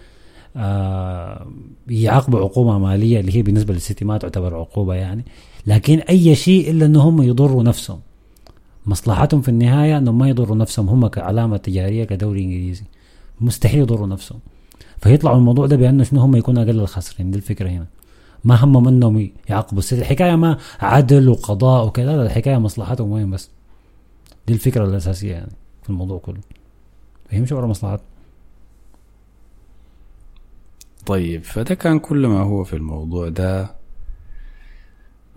آه 0.57 1.47
يعاقبوا 1.89 2.39
عقوبة 2.41 2.79
مالية 2.79 3.21
اللي 3.21 3.37
هي 3.37 3.43
بالنسبة 3.43 3.75
للسيتي 3.75 4.05
ما 4.05 4.19
تعتبر 4.19 4.55
عقوبة 4.57 4.95
يعني. 4.95 5.25
لكن 5.67 5.99
أي 5.99 6.35
شيء 6.35 6.71
إلا 6.71 6.87
إنه 6.87 7.01
هم 7.01 7.23
يضروا 7.23 7.63
نفسهم. 7.63 7.99
مصلحتهم 8.87 9.41
في 9.41 9.49
النهاية 9.49 9.99
إنهم 9.99 10.19
ما 10.19 10.29
يضروا 10.29 10.57
نفسهم 10.57 10.89
هم 10.89 11.07
كعلامة 11.07 11.57
تجارية 11.57 12.05
كدوري 12.05 12.45
إنجليزي. 12.45 12.83
مستحيل 13.41 13.81
يضروا 13.81 14.07
نفسهم. 14.07 14.39
فيطلعوا 15.01 15.37
الموضوع 15.37 15.67
ده 15.67 15.77
بانه 15.77 16.05
شنو 16.05 16.21
هم 16.21 16.37
يكونوا 16.37 16.63
أقل 16.63 16.81
الخاسرين 16.81 17.31
دي 17.31 17.37
الفكرة 17.39 17.69
هنا. 17.69 17.87
ما 18.45 18.55
همهم 18.65 18.89
انهم 18.89 19.31
يعاقبوا 19.49 19.79
السيتي 19.79 20.03
الحكاية 20.03 20.37
ما 20.37 20.59
عدل 20.81 21.29
وقضاء 21.29 21.87
وكذا 21.87 22.17
لا 22.17 22.23
الحكاية 22.23 22.59
مصلحتهم 22.59 23.11
وين 23.13 23.31
بس؟ 23.31 23.51
دي 24.47 24.53
الفكرة 24.53 24.85
الأساسية 24.85 25.33
يعني 25.33 25.53
في 25.83 25.91
الموضوع 25.91 26.19
كله. 26.19 26.41
فيمشوا 27.31 27.57
ورا 27.59 27.67
مصلحتهم؟ 27.67 28.07
طيب 31.07 31.45
فده 31.45 31.75
كان 31.75 31.99
كل 31.99 32.27
ما 32.27 32.41
هو 32.41 32.65
في 32.65 32.77
الموضوع 32.77 33.29
ده. 33.29 33.71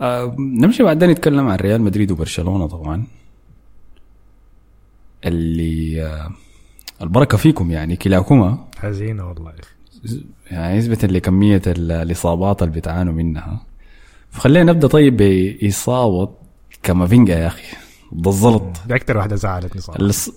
آه 0.02 0.36
نمشي 0.39 0.84
بعدين 0.84 1.10
نتكلم 1.10 1.47
عن 1.47 1.58
ريال 1.58 1.82
مدريد 1.82 2.12
وبرشلونة 2.12 2.67
طبعا. 2.67 3.08
اللي 5.26 6.04
آه 6.06 6.32
البركة 7.04 7.38
فيكم 7.38 7.72
يعني 7.72 7.96
كلاكما. 7.96 8.66
حزينه 8.78 9.28
والله 9.30 9.52
يعني 10.52 10.78
نسبة 10.78 10.98
لكمية 11.08 11.62
ال- 11.68 11.92
الإصابات 11.92 12.63
اللي 12.63 12.74
بتعانوا 12.80 13.13
منها. 13.13 13.62
فخلينا 14.32 14.72
نبدأ 14.74 14.88
طيب 14.88 15.18
بإصابة 15.18 16.30
كامافينجا 16.84 17.39
يا 17.39 17.48
أخي. 17.48 17.63
ضد 18.16 18.28
الزلط. 18.28 18.63
دي 18.88 18.96
أكتر 18.96 19.18
واحدة 19.18 19.36
زعلتني 19.36 19.82
صراحة. 19.82 20.08
الص- 20.12 20.32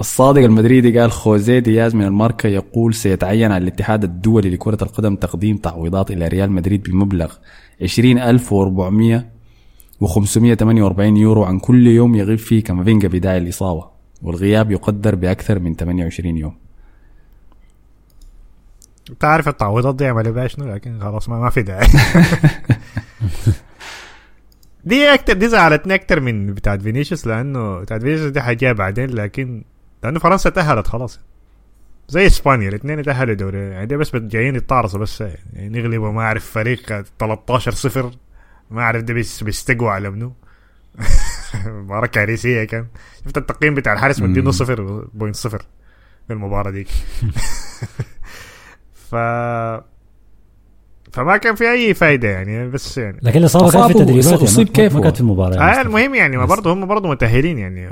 الصادق 0.00 0.42
المدريدي 0.42 0.98
قال 1.00 1.12
خوزيه 1.12 1.58
دياز 1.58 1.94
من 1.94 2.04
الماركا 2.04 2.48
يقول 2.48 2.94
سيتعين 2.94 3.52
على 3.52 3.62
الاتحاد 3.62 4.04
الدولي 4.04 4.50
لكرة 4.50 4.78
القدم 4.84 5.16
تقديم 5.16 5.56
تعويضات 5.56 6.10
إلى 6.10 6.28
ريال 6.28 6.52
مدريد 6.52 6.82
بمبلغ 6.82 7.32
20400 7.82 9.26
و548 10.04 11.00
يورو 11.00 11.44
عن 11.44 11.58
كل 11.58 11.86
يوم 11.86 12.14
يغيب 12.14 12.38
فيه 12.38 12.62
كامافينجا 12.62 13.08
بداية 13.08 13.38
الإصابة. 13.38 13.95
والغياب 14.26 14.70
يقدر 14.70 15.14
بأكثر 15.14 15.58
من 15.58 15.74
28 15.74 16.36
يوم. 16.36 16.56
أنت 19.10 19.24
عارف 19.24 19.48
التعويضات 19.48 19.94
دي 19.94 20.06
عملوا 20.06 20.32
بيها 20.32 20.46
شنو 20.46 20.74
لكن 20.74 21.00
خلاص 21.00 21.28
ما, 21.28 21.38
ما 21.40 21.50
في 21.50 21.62
داعي. 21.62 21.86
دي 24.84 25.14
أكتر 25.14 25.32
دي 25.32 25.48
زعلتني 25.48 25.94
أكتر 25.94 26.20
من 26.20 26.54
بتاعت 26.54 26.82
فينيسيوس 26.82 27.26
لأنه 27.26 27.80
بتاعت 27.80 28.00
فينيسيوس 28.00 28.30
دي 28.32 28.40
حاجيه 28.40 28.72
بعدين 28.72 29.10
لكن 29.10 29.64
لأنه 30.04 30.18
فرنسا 30.18 30.50
تأهلت 30.50 30.86
خلاص. 30.86 31.20
زي 32.08 32.26
إسبانيا 32.26 32.68
الاثنين 32.68 33.02
تأهلوا 33.02 33.34
دوري. 33.34 33.58
يعني 33.58 33.86
دي 33.86 33.96
بس 33.96 34.16
جايين 34.16 34.56
يتعرصوا 34.56 35.00
بس 35.00 35.20
يعني 35.20 35.68
بغلبوا. 35.68 36.12
ما 36.12 36.20
أعرف 36.22 36.50
فريق 36.50 37.00
13 37.18 37.70
صفر. 37.72 38.10
ما 38.70 38.82
أعرف 38.82 39.02
ده 39.02 39.14
بيس- 39.14 39.42
بيستقوا 39.44 39.90
على 39.90 40.10
منو. 40.10 40.32
مباراة 41.66 42.06
كارثية 42.06 42.64
كان 42.64 42.86
شفت 43.24 43.38
التقييم 43.38 43.74
بتاع 43.74 43.92
الحارس 43.92 44.20
مدينه 44.22 44.50
صفر 44.50 45.04
point 45.14 45.36
صفر 45.36 45.62
في 46.26 46.32
المباراة 46.32 46.70
ديك 46.70 46.88
ف 49.10 49.14
فما 51.12 51.36
كان 51.36 51.54
في 51.54 51.70
أي 51.70 51.94
فايدة 51.94 52.28
يعني 52.28 52.68
بس 52.68 52.98
يعني 52.98 53.18
لكن 53.22 53.40
الإصابة 53.40 53.70
كانت 53.70 53.84
في 53.84 53.90
التدريبات 53.98 54.26
يعني 54.32 54.44
أصيب 54.44 54.66
ما- 54.66 54.72
كيف 54.72 54.94
ما؟ 54.96 55.00
كانت 55.00 55.14
في 55.14 55.20
المباراة 55.20 55.56
آه 55.56 55.80
المهم 55.80 56.14
يعني 56.14 56.36
ما. 56.36 56.44
برضه 56.44 56.72
هم 56.72 56.86
برضه 56.86 57.08
متأهلين 57.10 57.58
يعني 57.58 57.88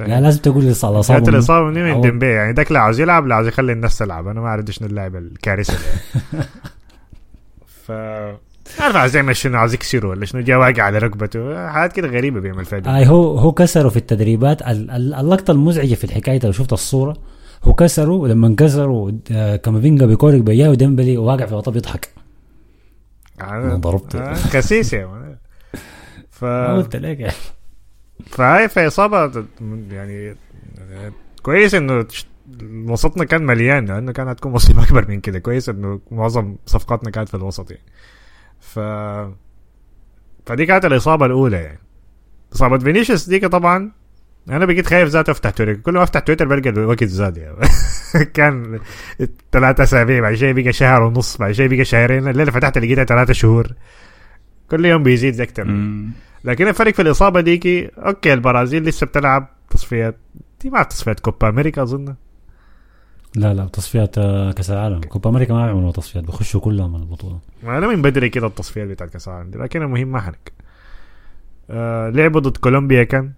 لا 0.00 0.20
لازم 0.20 0.42
تقول 0.42 0.64
الإصابة 0.64 1.00
جات 1.00 1.28
الإصابة 1.28 1.66
من 1.70 1.94
من. 1.94 2.00
ديمبيلي 2.00 2.26
يعني 2.26 2.52
داك 2.52 2.72
لا 2.72 2.80
عاوز 2.80 3.00
يلعب 3.00 3.26
لا 3.26 3.34
عاوز 3.34 3.46
يخلي 3.46 3.72
الناس 3.72 3.98
تلعب 3.98 4.26
أنا 4.28 4.40
ما 4.40 4.46
اعرف 4.48 4.70
شنو 4.70 4.88
اللاعب 4.88 5.16
الكارثه. 5.16 5.74
ف 7.86 7.92
عارف 8.80 8.96
عاوز 8.96 9.16
يعمل 9.16 9.36
شنو 9.36 9.58
عاوز 9.58 9.74
يكسره 9.74 10.08
ولا 10.08 10.24
شنو 10.26 10.40
جا 10.40 10.56
واقع 10.56 10.82
على 10.82 10.98
ركبته 10.98 11.68
حاجات 11.68 11.92
كده 11.92 12.08
غريبة 12.08 12.40
بيعمل 12.40 12.64
فيها 12.64 12.78
دي. 12.78 12.88
آه 12.88 13.04
هو 13.04 13.38
هو 13.38 13.52
كسره 13.52 13.88
في 13.88 13.96
التدريبات 13.96 14.62
ال- 14.62 14.90
ال- 14.90 15.14
اللقطة 15.14 15.50
المزعجة 15.50 15.94
في 15.94 16.04
الحكاية 16.04 16.40
لو 16.44 16.52
شفت 16.52 16.72
الصورة 16.72 17.16
هو 17.64 17.74
كسره 17.74 18.12
ولما 18.12 18.46
انكسروا 18.46 19.12
آه، 19.32 19.56
كامافينجا 19.56 20.06
بيكورك 20.06 20.40
بياه 20.40 20.70
وديمبلي 20.70 21.18
وواقع 21.18 21.46
في 21.46 21.52
الوطن 21.52 21.76
يضحك 21.76 22.08
أنا 23.40 23.74
ضربته. 23.74 24.18
آه، 24.20 24.34
خسيس 24.34 24.92
يا. 24.92 25.36
ف 26.30 26.44
ما 26.44 26.76
قلت 26.76 26.96
لك. 26.96 27.34
فهاي 28.26 28.68
في 28.68 28.86
إصابة 28.86 29.44
يعني 29.90 30.36
كويس 31.42 31.74
إنه 31.74 32.06
وسطنا 32.88 33.24
كان 33.24 33.46
مليان 33.46 33.84
لأنه 33.86 34.12
كانت 34.12 34.28
هتكون 34.28 34.52
مصيبه 34.52 34.82
أكبر 34.82 35.08
من 35.08 35.20
كده 35.20 35.38
كويس 35.38 35.68
إنه 35.68 36.00
معظم 36.10 36.56
صفقاتنا 36.66 37.10
كانت 37.10 37.28
في 37.28 37.34
الوسط 37.34 37.70
يعني 37.70 37.82
ف 38.60 38.78
فدي 40.46 40.66
كانت 40.66 40.84
الإصابة 40.84 41.26
الأولى 41.26 41.56
يعني. 41.56 41.78
إصابة 42.52 42.78
فينيسيوس 42.78 43.28
ديك 43.28 43.46
طبعا 43.46 43.92
أنا 44.48 44.64
بقيت 44.64 44.86
خايف 44.86 45.08
ذاته 45.08 45.30
أفتح 45.30 45.50
تويتر. 45.50 45.74
كل 45.74 45.92
ما 45.92 46.02
أفتح 46.02 46.20
تويتر 46.20 46.46
بلقى 46.48 46.70
الوقت 46.70 47.04
زاد 47.04 47.36
يعني. 47.36 47.56
كان 48.34 48.80
ثلاثة 49.52 49.82
أسابيع 49.82 50.20
بعد 50.20 50.34
شيء 50.34 50.52
بقى 50.52 50.72
شهر 50.72 51.02
ونص 51.02 51.36
بعد 51.36 51.52
شيء 51.52 51.68
بقى 51.68 51.84
شهرين 51.84 52.28
الليلة 52.28 52.50
فتحت 52.50 52.78
لقيتها 52.78 53.04
ثلاثة 53.04 53.32
شهور. 53.32 53.72
كل 54.70 54.84
يوم 54.84 55.02
بيزيد 55.02 55.40
أكثر. 55.40 55.64
لكن 56.44 56.68
الفرق 56.68 56.94
في 56.94 57.02
الإصابة 57.02 57.40
ديكي 57.40 57.90
okay 57.98 58.32
البرازيل 58.32 58.82
لسه 58.82 59.06
بتلعب 59.06 59.48
تصفيات 59.70 60.16
دي 60.60 60.70
ما 60.70 60.82
تصفيات 60.82 61.20
كوبا 61.20 61.48
أمريكا 61.48 61.82
أظن. 61.82 62.14
لا 63.36 63.54
لا 63.54 63.66
تصفيات 63.66 64.18
آه، 64.18 64.52
كأس 64.52 64.70
العالم. 64.70 65.00
كوبا 65.00 65.30
أمريكا 65.30 65.54
ما 65.54 65.66
بيعملوا 65.66 65.92
تصفيات 65.92 66.24
بيخشوا 66.24 66.60
كلهم 66.60 66.92
من 66.92 67.00
البطولة. 67.00 67.38
ما 67.62 67.78
أنا 67.78 67.86
من 67.86 68.02
بدري 68.02 68.28
كده 68.28 68.46
التصفيات 68.46 68.88
بتاعت 68.88 69.10
كأس 69.10 69.28
العالم 69.28 69.50
لكن 69.62 69.82
المهم 69.82 70.08
ما 70.08 70.20
حنك. 70.20 70.52
آه 71.70 72.08
لعبوا 72.10 72.40
ضد 72.40 72.56
كولومبيا 72.56 73.04
كان. 73.04 73.32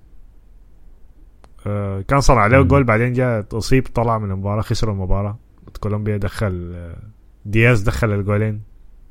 آه 1.66 2.00
كان 2.00 2.20
له 2.28 2.58
مم. 2.58 2.68
جول 2.68 2.84
بعدين 2.84 3.12
جاء 3.12 3.46
أصيب 3.52 3.86
طلع 3.94 4.18
من 4.18 4.30
المباراة 4.30 4.62
خسروا 4.62 4.94
المباراة. 4.94 5.38
ضد 5.70 5.76
كولومبيا 5.76 6.16
دخل 6.16 6.72
آه 6.74 6.96
دياز 7.44 7.80
دخل 7.82 8.12
الجولين. 8.12 8.60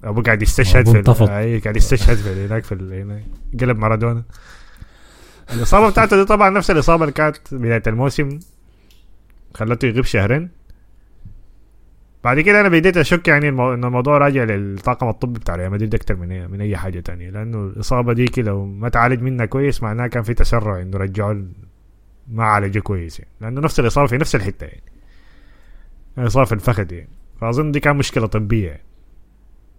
ابو 0.03 0.21
قاعد 0.21 0.41
يستشهد 0.41 1.13
في. 1.13 1.23
أي 1.37 1.59
قاعد 1.59 1.77
يستشهد 1.77 2.17
في 2.17 2.45
هناك 2.45 2.63
في 2.63 2.75
هناك. 2.75 3.23
قلب 3.61 3.77
مارادونا. 3.77 4.23
الإصابة 5.53 5.89
بتاعته 5.89 6.15
دي 6.17 6.25
طبعا 6.25 6.49
نفس 6.49 6.71
الإصابة 6.71 7.03
اللي 7.03 7.13
كانت 7.13 7.37
بداية 7.51 7.83
الموسم. 7.87 8.39
خلته 9.53 9.85
يغيب 9.85 10.03
شهرين. 10.03 10.56
بعد 12.23 12.39
كده 12.39 12.61
أنا 12.61 12.69
بديت 12.69 12.97
أشك 12.97 13.27
يعني 13.27 13.49
المو... 13.49 13.73
إن 13.73 13.83
الموضوع 13.83 14.17
راجع 14.17 14.43
للطاقم 14.43 15.09
الطبي 15.09 15.39
بتاع 15.39 15.55
ريال 15.55 15.71
مدريد 15.71 15.95
أكتر 15.95 16.15
من. 16.15 16.51
من 16.51 16.61
أي 16.61 16.77
حاجة 16.77 16.99
تانية 16.99 17.29
لأنه 17.29 17.57
الإصابة 17.63 18.13
ديك 18.13 18.39
لو 18.39 18.65
ما 18.65 18.89
تعالج 18.89 19.21
منها 19.21 19.45
كويس 19.45 19.83
معناها 19.83 20.07
كان 20.07 20.23
في 20.23 20.33
تسرع 20.33 20.81
إنه 20.81 20.97
رجعوا 20.97 21.43
ما 22.31 22.43
عالجه 22.43 22.79
كويس 22.79 23.19
يعني 23.19 23.31
لأنه 23.41 23.61
نفس 23.61 23.79
الإصابة 23.79 24.07
في 24.07 24.17
نفس 24.17 24.35
الحتة 24.35 24.65
يعني 24.65 24.83
الإصابة 26.17 26.45
في 26.45 26.53
الفخذ 26.53 26.91
يعني 26.93 27.09
فأظن 27.41 27.71
دي 27.71 27.79
كان 27.79 27.95
مشكلة 27.95 28.27
طبية 28.27 28.67
يعني. 28.67 28.83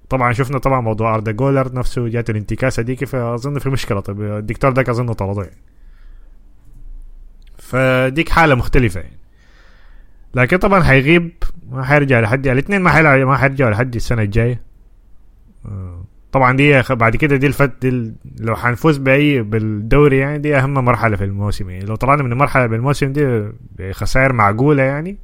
طبعا 0.08 0.32
شفنا 0.32 0.58
طبعا 0.58 0.80
موضوع 0.80 1.14
أردا 1.14 1.32
جولر 1.32 1.74
نفسه 1.74 2.08
جات 2.08 2.30
الانتكاسة 2.30 2.82
ديك 2.82 3.04
فأظن 3.04 3.58
في 3.58 3.70
مشكلة 3.70 4.00
طبية 4.00 4.38
الدكتور 4.38 4.70
ده 4.70 4.84
أظن 4.92 5.12
طرده 5.12 5.42
يعني. 5.42 5.62
فديك 7.58 8.28
حالة 8.28 8.54
مختلفة 8.54 9.00
يعني 9.00 9.18
لكن 10.34 10.56
طبعا 10.56 10.82
حيغيب 10.82 11.32
ما 11.70 11.84
حيرجع 11.84 12.20
لحد 12.20 12.46
الاثنين 12.46 12.80
ما 12.80 12.90
حيلعب 12.90 13.20
ما 13.20 13.36
حيرجعوا 13.36 13.70
لحد 13.70 13.94
السنة 13.94 14.22
الجاية. 14.22 14.62
آه، 15.66 16.04
طبعا 16.32 16.56
دي 16.56 16.82
بعد 16.90 17.16
كده 17.16 17.36
دي 17.36 17.46
الفت 17.46 17.86
دي 17.86 18.12
لو 18.40 18.56
حنفوز 18.56 18.96
باي 18.96 19.42
بالدوري 19.42 20.18
يعني 20.18 20.38
دي 20.38 20.56
أهم 20.56 20.74
مرحلة 20.74 21.16
في 21.16 21.24
الموسم. 21.24 21.70
يعني 21.70 21.84
لو 21.84 21.94
طلعنا 21.94 22.22
من 22.22 22.32
المرحله 22.32 22.66
بالموسم 22.66 23.12
دي 23.12 23.48
بخسائر 23.78 24.32
معقولة 24.32 24.82
يعني. 24.82 25.18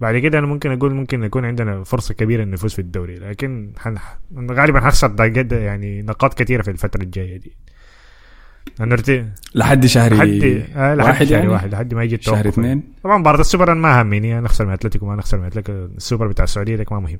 بعد 0.00 0.18
كده 0.18 0.38
أنا 0.38 0.46
ممكن 0.46 0.72
أقول 0.72 0.94
ممكن 0.94 1.24
يكون 1.24 1.44
عندنا 1.44 1.84
فرصة 1.84 2.14
كبيرة 2.14 2.42
إن 2.42 2.50
نفوز 2.50 2.72
في 2.72 2.78
الدوري. 2.78 3.14
لكن. 3.14 3.72
غالبا 4.50 4.90
درجات 5.08 5.52
يعني 5.52 6.02
نقاط 6.02 6.34
كثيرة 6.34 6.62
في 6.62 6.70
الفترة 6.70 7.02
الجاية 7.02 7.36
دي. 7.36 7.56
نرتي. 8.80 9.26
لحد 9.54 9.86
شهر 9.86 10.14
لحد 10.14 10.28
آه 10.76 10.94
لحد 10.94 11.06
واحد 11.08 11.26
شهر 11.26 11.38
يعني؟ 11.38 11.48
واحد 11.48 11.72
لحد 11.72 11.94
ما 11.94 12.04
يجي 12.04 12.14
التوقف. 12.14 12.36
شهر 12.38 12.48
اثنين؟ 12.48 12.82
طبعا 13.04 13.18
مباراة 13.18 13.40
السوبر 13.40 13.72
أنا 13.72 13.80
ما 13.80 14.02
همني 14.02 14.40
نخسر 14.40 14.66
من 14.66 14.72
أتلتيكو 14.72 15.06
ما 15.06 15.16
نخسر 15.16 15.38
من 15.38 15.44
أتلتيكو. 15.46 15.72
السوبر 15.72 16.26
بتاع 16.26 16.44
السعودية 16.44 16.76
ده 16.76 16.84
ما 16.90 17.00
مهم. 17.00 17.18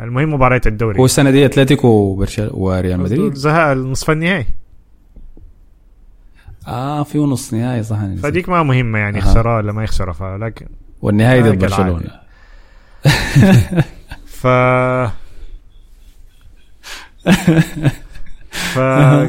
المهم 0.00 0.34
مباراة 0.34 0.60
الدوري. 0.66 0.98
هو 1.00 1.04
السنة 1.04 1.30
دي 1.30 1.46
أتلتيكو 1.46 2.24
وريال 2.50 3.00
مدريد؟ 3.00 3.34
زهق 3.34 3.66
النصف 3.70 4.10
النهائي. 4.10 4.46
آه 6.66 7.02
في 7.02 7.18
نص 7.18 7.54
نهائي 7.54 7.82
صح. 7.82 7.98
فديك 8.22 8.48
ما 8.48 8.62
مهمة 8.62 8.98
يعني. 8.98 9.18
يخسرها 9.18 9.56
ولا 9.56 9.72
ما 9.72 9.84
يخسرها 9.84 10.12
فلكن 10.12 10.66
والنهائي 11.02 11.40
آه، 11.40 11.42
ضد 11.42 11.64
كالعادة. 11.64 11.92
برشلونه 11.92 12.20
ف 14.40 14.46
ف 18.50 18.78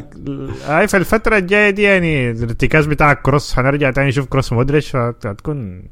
هاي 0.70 0.88
في 0.88 0.98
الفترة 0.98 1.38
الجاية 1.38 1.70
دي 1.70 1.82
يعني 1.82 2.32
الارتكاز 2.32 2.86
بتاع 2.86 3.12
الكروس 3.12 3.54
حنرجع 3.54 3.92
تاني 3.92 4.08
نشوف 4.08 4.26
كروس 4.26 4.54
مودريتش 4.54 4.90
فهتكون 4.90 5.84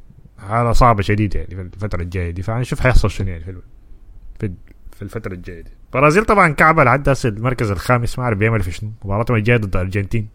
حالة 0.50 0.72
صعبة 0.72 1.02
شديدة 1.02 1.40
يعني 1.40 1.56
في 1.56 1.62
الفترة 1.62 2.02
الجاية 2.02 2.32
دي 2.32 2.42
فهنشوف 2.42 2.80
حيحصل 2.80 3.12
شنو 3.12 3.28
يعني 3.28 3.44
في 4.40 4.52
في 4.92 5.02
الفترة 5.02 5.34
الجاية 5.34 5.62
دي. 5.62 5.70
البرازيل 5.86 6.26
طبعا 6.26 6.50
كعبة 6.54 6.84
لحد 6.84 7.10
هسه 7.10 7.30
المركز 7.30 7.72
الخامس 7.72 8.20
ما 8.20 8.26
أعرف 8.26 8.38
بيعمل 8.38 8.64
في 8.64 8.72
شنو 8.72 8.92
مباراتهم 9.06 9.38
الجايه 9.38 9.58
ضد 9.58 9.76
الارجنتين 9.76 10.28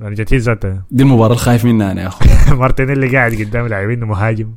الارجنتين 0.00 0.38
ذاتها. 0.38 0.82
دي 0.90 1.02
المباراة 1.02 1.32
الخايف 1.32 1.64
منها 1.64 1.92
أنا 1.92 2.02
يا 2.02 2.06
اخو 2.08 2.24
مارتينيلي 2.60 3.16
قاعد 3.16 3.32
قدام 3.34 3.66
لاعبين 3.66 4.04
مهاجم. 4.04 4.50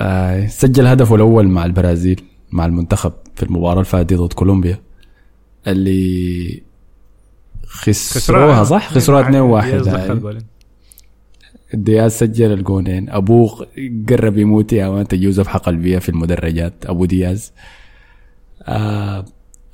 آه 0.00 0.46
سجل 0.46 0.86
هدفه 0.86 1.14
الأول 1.14 1.48
مع 1.48 1.64
البرازيل 1.64 2.22
مع 2.52 2.66
المنتخب 2.66 3.12
في 3.36 3.42
المباراة 3.42 3.72
اللي 3.72 3.84
فاتت 3.84 4.08
دي 4.08 4.14
ضد 4.16 4.32
كولومبيا. 4.32 4.78
اللي 5.66 6.62
خسروها 7.66 8.64
صح؟ 8.64 8.88
خسروها 8.88 9.20
2 9.22 9.40
1 9.40 10.42
دياز 11.74 12.12
سجل 12.12 12.52
الجونين. 12.52 13.10
أبوه 13.10 13.66
قرب 14.08 14.38
يموت 14.38 14.72
يا 14.72 14.88
man 14.90 15.08
جاتو 15.08 15.40
ذبحة 15.40 15.60
قلبية 15.62 15.98
في 15.98 16.08
المدرجات. 16.08 16.74
أبو 16.86 17.04
دياز. 17.04 17.52
آه 18.62 19.24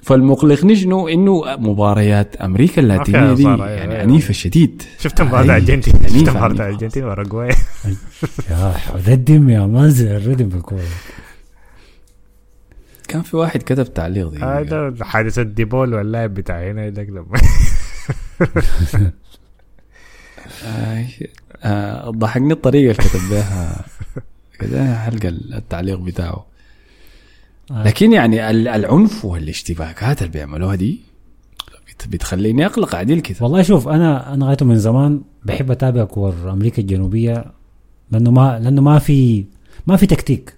فالمقلقني 0.03 0.77
شنو؟ 0.77 1.09
إنه 1.09 1.43
مباريات 1.59 2.37
أمريكا 2.37 2.83
اللاتينية 2.83 3.33
دي 3.33 3.43
يعني 3.43 3.65
أيوة. 3.65 3.99
عنيفة 3.99 4.33
شديد. 4.33 4.83
شفت 5.01 5.23
مباراة 5.23 5.41
أي، 5.41 5.45
الأرجنتين؟ 5.45 5.95
شفت 6.09 6.29
مباراة. 6.29 6.53
الأرجنتين 6.53 7.05
واراجواي 7.05 7.51
يا 8.51 8.75
الدم 9.09 9.49
يا 9.51 9.67
مازل 9.67 10.07
الردم 10.07 10.49
بالكوره 10.49 10.81
كان 13.07 13.23
في 13.23 13.37
واحد 13.37 13.63
كتب 13.63 13.95
تعليق 13.95 14.29
دي 14.31 14.37
هذا 14.39 14.95
حادثة 15.05 15.43
ديبول 15.43 15.95
واللاعب 15.95 16.35
بتاع 16.35 16.71
هنا 16.71 16.91
ذاك 16.91 17.09
لما. 17.09 17.27
آه 20.65 21.05
آه 21.63 22.11
ضحكني 22.11 22.53
الطريقة 22.53 22.91
اللي 22.91 23.11
كتب 23.11 23.21
بها. 23.31 23.85
كده 24.59 24.99
حلقة 24.99 25.29
التعليق 25.29 25.99
بتاعه. 25.99 26.47
آه. 27.71 27.85
لكن 27.85 28.13
يعني 28.13 28.51
ال- 28.51 28.69
العنف 28.69 29.25
والاشتباكات 29.25 30.23
اللي 30.23 30.33
بيعملوها 30.33 30.75
دي. 30.75 31.01
بت- 31.89 32.09
بتخليني 32.09 32.67
أقلق 32.67 32.95
عديل 32.95 33.21
كده. 33.21 33.37
والله 33.41 33.63
شوف 33.63 33.89
أنا 33.89 34.35
أنا 34.35 34.47
غايته 34.47 34.67
من 34.67 34.79
زمان 34.79 35.21
بحب 35.45 35.71
أتابع 35.71 36.05
كور 36.05 36.35
أمريكا 36.53 36.83
الجنوبية 36.83 37.45
لأنه 38.11 38.31
ما 38.31 38.59
لأنه 38.63 38.83
ما 38.83 38.99
في 38.99 39.45
ما 39.87 39.97
في 39.97 40.07
تكتيك. 40.07 40.56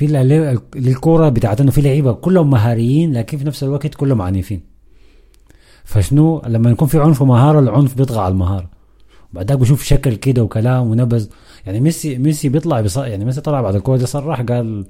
في 0.00 0.06
ال- 0.06 0.58
الكوره 0.76 1.28
بتاعت 1.28 1.60
انه 1.60 1.70
في 1.70 1.80
لعيبة 1.80 2.12
كلهم 2.12 2.50
مهاريين 2.50 3.12
لكن 3.12 3.38
في 3.38 3.44
نفس 3.44 3.64
الوقت 3.64 3.94
كلهم 3.94 4.22
عنيفين. 4.22 4.60
فشنو؟ 5.84 6.42
لما 6.46 6.70
يكون 6.70 6.88
في 6.88 6.98
عنف 7.00 7.22
ومهارة 7.22 7.58
العنف 7.58 7.94
بيطغى 7.96 8.20
على 8.20 8.32
المهارة. 8.32 8.70
بعدك 9.32 9.58
بشوف 9.58 9.82
شكل 9.82 10.14
كده 10.14 10.42
وكلام 10.42 10.90
ونبذ. 10.90 11.26
يعني 11.66 11.80
ميسي 11.80 12.18
ميسي 12.18 12.48
بيطلع 12.48 12.80
بص... 12.80 12.96
يعني 12.96 13.24
ميسي 13.24 13.40
طلع 13.40 13.60
بعد 13.60 13.74
الكورة 13.74 13.96
دي 13.96 14.06
صرح 14.06 14.40
قال 14.40 14.84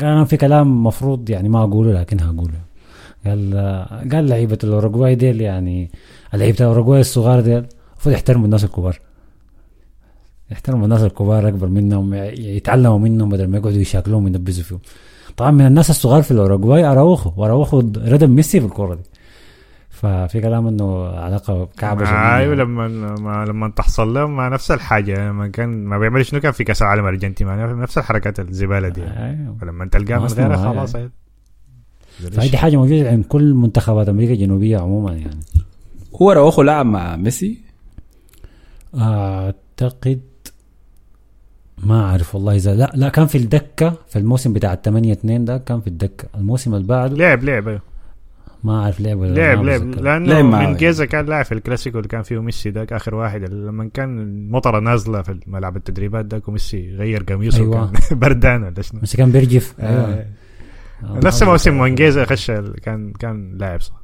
قال 0.00 0.08
أنا 0.10 0.24
في 0.24 0.36
كلام 0.36 0.84
مفروض 0.84 1.30
يعني 1.30 1.48
ما 1.48 1.62
أقوله 1.62 1.92
لكن 2.00 2.20
هقوله. 2.20 2.60
قال 3.26 3.54
قال 4.12 4.28
لعيبة 4.28 4.58
الأوروغواي 4.64 5.14
ديل 5.14 5.40
يعني 5.40 5.90
لعيبة 6.34 6.56
الأوروغواي 6.60 7.00
الصغار 7.00 7.40
ديل 7.40 7.64
المفروض 7.92 8.14
يحترموا 8.14 8.44
الناس 8.44 8.64
الكبار. 8.64 8.98
يحترموا 10.50 10.84
الناس 10.84 11.02
الكبار 11.02 11.48
أكبر 11.48 11.66
منهم 11.66 12.14
يتعلموا 12.14 12.98
منهم 12.98 13.28
بدل 13.28 13.46
ما 13.48 13.58
يقعدوا 13.58 13.78
يشاكلوهم 13.78 14.24
وينبذوا 14.24 14.64
فيهم 14.64 14.80
طبعا 15.36 15.50
من 15.50 15.66
الناس 15.66 15.90
الصغار 15.90 16.22
في 16.22 16.30
الأوروغواي 16.30 16.84
أراوخو 16.84 17.32
وأراوخو 17.36 17.78
ردم 17.96 18.30
ميسي 18.30 18.60
في 18.60 18.66
الكورة 18.66 18.94
دي 18.94 19.02
ففي 19.90 20.40
كلام 20.40 20.66
إنه 20.66 21.06
علاقة 21.08 21.68
كعبة 21.78 22.04
شديدة. 22.04 22.36
أيوه 22.36 22.54
لما 22.54 22.88
لما 22.88 23.44
لما 23.44 23.68
تحصل 23.68 24.14
لهم 24.14 24.36
ما 24.36 24.48
نفس 24.48 24.70
الحاجة 24.70 25.28
لما 25.28 25.48
كان 25.48 25.84
ما 25.84 25.98
بيعمل 25.98 26.26
شنو 26.26 26.40
كان 26.40 26.52
في 26.52 26.64
كأس 26.64 26.82
العالم 26.82 27.02
الأرجنتين 27.02 27.46
ما 27.46 27.72
نفس 27.72 27.98
الحركات 27.98 28.40
الزبالة 28.40 28.88
دي 28.88 29.02
أيوه 29.02 29.56
فلما 29.60 29.86
تلقاه 29.86 30.18
من 30.18 30.26
غيرها. 30.26 30.72
خلاص 30.72 30.96
هاي. 30.96 31.10
فهذه 32.18 32.56
حاجة 32.56 32.76
موجودة 32.76 33.10
عند 33.10 33.24
كل 33.24 33.54
منتخبات 33.54 34.08
أمريكا 34.08 34.32
الجنوبية 34.32 34.78
عموما 34.78 35.12
يعني 35.12 35.40
هو 36.22 36.32
روخو 36.32 36.62
لعب 36.62 36.86
مع 36.86 37.16
ميسي 37.16 37.58
أعتقد 38.94 40.20
ما 41.84 42.04
أعرف 42.10 42.34
والله 42.34 42.54
اذا 42.56 42.74
لا 42.74 42.92
لا 42.94 43.08
كان 43.08 43.26
في 43.26 43.38
الدكة 43.38 43.94
في 44.08 44.18
الموسم 44.18 44.52
بتاع 44.52 44.74
8 44.74 45.12
2 45.12 45.44
ده 45.44 45.58
كان 45.58 45.80
في 45.80 45.86
الدكة 45.86 46.28
الموسم 46.34 46.74
اللي 46.74 46.86
بعده 46.86 47.16
لعب 47.16 47.44
لعب 47.44 47.68
أيوه. 47.68 47.80
ما 48.64 48.82
أعرف 48.82 49.00
لعب 49.00 49.18
ولا 49.18 49.34
لعب 49.34 49.64
لعب. 49.64 49.82
لأنه 49.94 50.26
لعب. 50.40 50.44
من 50.68 50.76
جيزة 50.76 51.04
كان 51.04 51.26
لاعب 51.26 51.44
في 51.44 51.52
الكلاسيكو 51.52 51.98
اللي 51.98 52.08
كان 52.08 52.22
فيه 52.22 52.42
ميسي 52.42 52.70
ذاك 52.70 52.92
آخر 52.92 53.14
واحد 53.14 53.42
لما 53.50 53.90
كان 53.94 54.18
المطره 54.18 54.80
نازلة 54.80 55.22
في 55.22 55.40
ملعب 55.46 55.76
التدريبات 55.76 56.26
ذاك 56.34 56.48
وميسي 56.48 56.90
غير 56.96 57.22
قميصه 57.22 57.58
أيوة. 57.58 57.82
وكان 57.82 57.92
بردان 58.18 58.62
ولا 58.62 58.82
شنو 58.82 59.00
بس 59.00 59.16
كان 59.16 59.32
بيرجف 59.32 59.74
آه. 59.80 60.06
أيوه 60.06 60.26
آه، 61.02 61.20
نفس 61.24 61.42
موسم 61.42 61.52
أتذكر. 61.52 61.70
مونجيزا 61.72 62.24
خش 62.24 62.50
كان 62.82 63.12
كان 63.12 63.58
لاعب 63.58 63.80
صح 63.80 64.02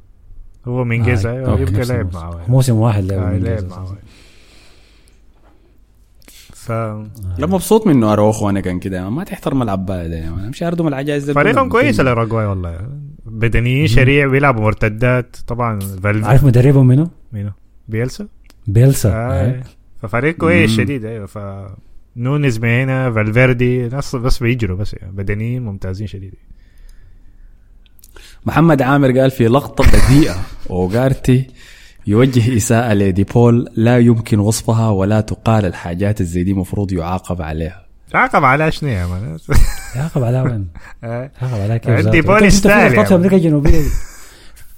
هو 0.67 0.83
من 0.83 1.03
جيزة 1.03 1.29
آه، 1.29 1.33
أيوة، 1.33 1.59
يبقى 1.59 1.85
لعب. 1.85 2.13
معاه 2.13 2.39
موسم 2.47 2.75
واحد 2.75 3.03
لعب 3.03 3.19
آه، 3.23 3.29
من 3.29 3.43
لعب. 3.43 3.63
معاه 3.69 3.95
ف 6.65 6.71
لا 7.37 7.47
مبسوط 7.47 7.87
منه 7.87 8.13
أروخو 8.13 8.49
أنا 8.49 8.59
كان 8.59 8.79
كده. 8.79 9.09
ما 9.09 9.23
تحترم 9.23 9.61
العباية 9.61 10.07
ده 10.07 10.27
أنا 10.27 10.49
مش 10.49 10.63
اردم 10.63 10.87
العجائز 10.87 11.25
ده 11.25 11.33
فريقهم. 11.33 11.69
كويس 11.69 11.99
الاوروغواي 11.99 12.45
والله. 12.45 12.89
بدنيين 13.25 13.87
شريع 13.87 14.27
بيلعبوا 14.27 14.61
مرتدات. 14.61 15.37
طبعا 15.47 15.79
فالف 15.79 16.25
عارف 16.25 16.43
مدربهم 16.43 16.87
منو؟ 16.87 17.09
مينو 17.33 17.51
بيلسا؟ 17.87 18.27
بيلسا. 18.67 19.09
آه. 19.09 19.13
آه. 19.13 19.63
ففريق 20.01 20.35
كويس. 20.35 20.71
شديد 20.71 21.05
أيوه. 21.05 21.25
ف 21.25 21.39
نونيز 22.17 22.57
من 22.57 22.69
هنا 22.69 23.11
فالفيردي 23.11 23.87
ناس 23.87 24.15
بس 24.15 24.43
بيجروا 24.43 24.77
بس 24.77 24.93
يعني. 24.93 25.11
بدنيين 25.11 25.65
ممتازين 25.65 26.07
شديد 26.07 26.33
محمد 28.45 28.81
عامر 28.81 29.19
قال 29.19 29.31
في 29.31 29.47
لقطة 29.47 29.83
بذيئة 29.83 30.35
أوغارتي 30.69 31.47
يوجه 32.07 32.57
إساءة 32.57 32.93
لديبول 32.93 33.69
لا 33.75 33.99
يمكن 33.99 34.39
وصفها 34.39 34.89
ولا 34.89 35.21
تقال 35.21 35.65
الحاجات 35.65 36.21
الزي 36.21 36.43
دي 36.43 36.53
مفروض 36.53 36.91
يعاقب 36.93 37.41
عليها 37.41 37.85
عاقب 38.13 38.43
على 38.43 38.71
شنو 38.71 38.89
يا 38.89 39.07
man 39.07 39.37
يعاقب 39.95 40.23
على 40.23 40.41
وين؟ 40.41 40.67
آه. 41.03 41.31
يعاقب 41.41 41.61
على 41.61 41.79
كيف 41.79 41.89
عنده 41.91 42.01
ذاته؟ 42.03 42.16
دي 42.16 42.21
بول 42.21 42.43
أنت 42.43 42.53
شفت 42.53 42.67
في 42.67 42.67
يستاهل 42.67 42.91
لقطات 42.91 43.07
في 43.07 43.13
يعني. 43.13 43.15
أمريكا 43.15 43.35
الجنوبية 43.35 43.79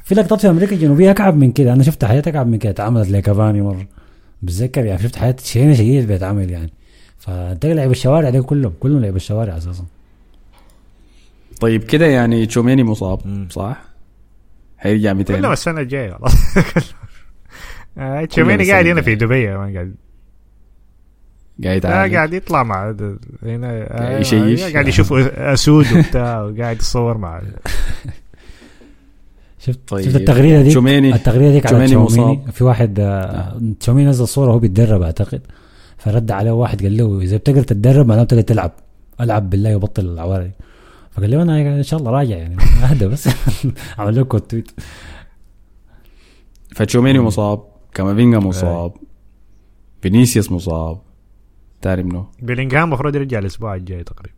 في 0.03 0.15
لقطات 0.15 0.41
في 0.41 0.49
أمريكا 0.49 0.75
الجنوبية 0.75 1.11
أكعب 1.11 1.37
من 1.37 1.51
كده 1.51 1.73
أنا 1.73 1.83
شفت 1.83 2.05
حياتي 2.05 2.29
أكعب 2.29 2.47
من 2.47 2.57
كده 2.57 2.71
اتعملت 2.71 3.09
لكافاني 3.09 3.61
مرة 3.61 3.87
بتذكر 4.41 4.85
يعني 4.85 5.03
شفت 5.03 5.15
حياة 5.15 5.35
شيء 5.43 5.73
شديد 5.73 6.07
بيتعمل 6.07 6.49
يعني 6.49 6.73
فأنت 7.17 7.65
لعب 7.65 7.91
الشوارع 7.91 8.29
ده 8.29 8.41
كلهم 8.41 8.73
كلهم 8.79 9.01
لعب 9.01 9.15
الشوارع 9.15 9.57
أساسا 9.57 9.85
طيب 11.61 11.83
كده 11.83 12.05
يعني 12.05 12.45
تشوميني 12.45 12.83
مصاب. 12.83 13.47
صح؟ 13.49 13.81
حيرجع 14.77 15.13
200 15.13 15.37
كلهم 15.37 15.51
السنة 15.51 15.81
الجاية 15.81 16.11
خلاص 16.13 16.33
آه، 17.97 18.25
تشوميني 18.25 18.62
السنة 18.62 18.73
قاعد 18.73 18.88
هنا 18.88 19.01
في. 19.01 19.15
دبي 19.15 19.47
مان 19.57 19.73
قاعد. 19.73 19.95
قاعد 21.63 21.86
آه، 21.86 22.15
قاعد 22.15 22.33
يطلع 22.33 22.63
مع 22.63 22.95
هنا 23.43 23.69
آه، 23.71 24.19
يشيش. 24.19 24.62
قاعد 24.63 24.88
يشوف 24.88 25.13
أسود 25.13 25.86
وبتاع 25.93 26.41
وقاعد 26.41 26.75
يتصور 26.75 27.17
مع 27.17 27.41
شفت 29.60 29.79
طيب. 29.88 30.05
شفت 30.05 30.15
التغريدة 30.15 30.62
دي 30.62 30.69
تشوميني. 30.69 31.13
التغريدة 31.15 31.51
ديك 31.51 31.65
على 31.73 31.88
تشوميني. 31.88 32.51
في 32.51 32.63
واحد 32.63 32.99
آه، 32.99 33.62
تشاوميني 33.79 34.10
نزل 34.10 34.27
صورة 34.27 34.47
وهو 34.49 34.60
بيتدرب 34.60 35.01
أعتقد. 35.01 35.41
فرد 35.97 36.31
عليه 36.31 36.51
واحد 36.51 36.81
قال 36.83 36.97
له 36.97 37.21
إذا 37.21 37.38
بتقدر 37.38 37.63
تتدرب 37.63 38.07
معناته 38.07 38.23
بتقدر 38.36 38.41
تلعب. 38.41 38.71
ألعب 39.21 39.49
بالله 39.49 39.75
وبطل 39.75 40.05
العوارة 40.05 40.43
دي 40.43 40.51
فقال 41.12 41.31
له 41.31 41.41
أنا 41.41 41.57
إن 41.77 41.83
شاء 41.83 41.99
الله 41.99 42.12
راجع 42.12 42.36
يعني. 42.36 42.55
اهدى 42.83 43.07
بس. 43.07 43.29
عمل 43.99 44.15
له 44.15 44.23
quote 44.23 44.41
tweet 44.41 44.71
فتشوميني 46.75 47.19
مصاب. 47.19 47.63
كامافينجا 47.97 48.39
مصاب. 48.39 48.93
فينيسيوس 50.01 50.51
مصاب. 50.51 51.01
تاني 51.81 52.03
منو 52.03 52.27
بيلينغهام 52.41 52.83
المفروض 52.83 53.15
يرجع 53.15 53.39
الأسبوع 53.39 53.75
الجاي 53.75 54.03
تقريبا. 54.03 54.36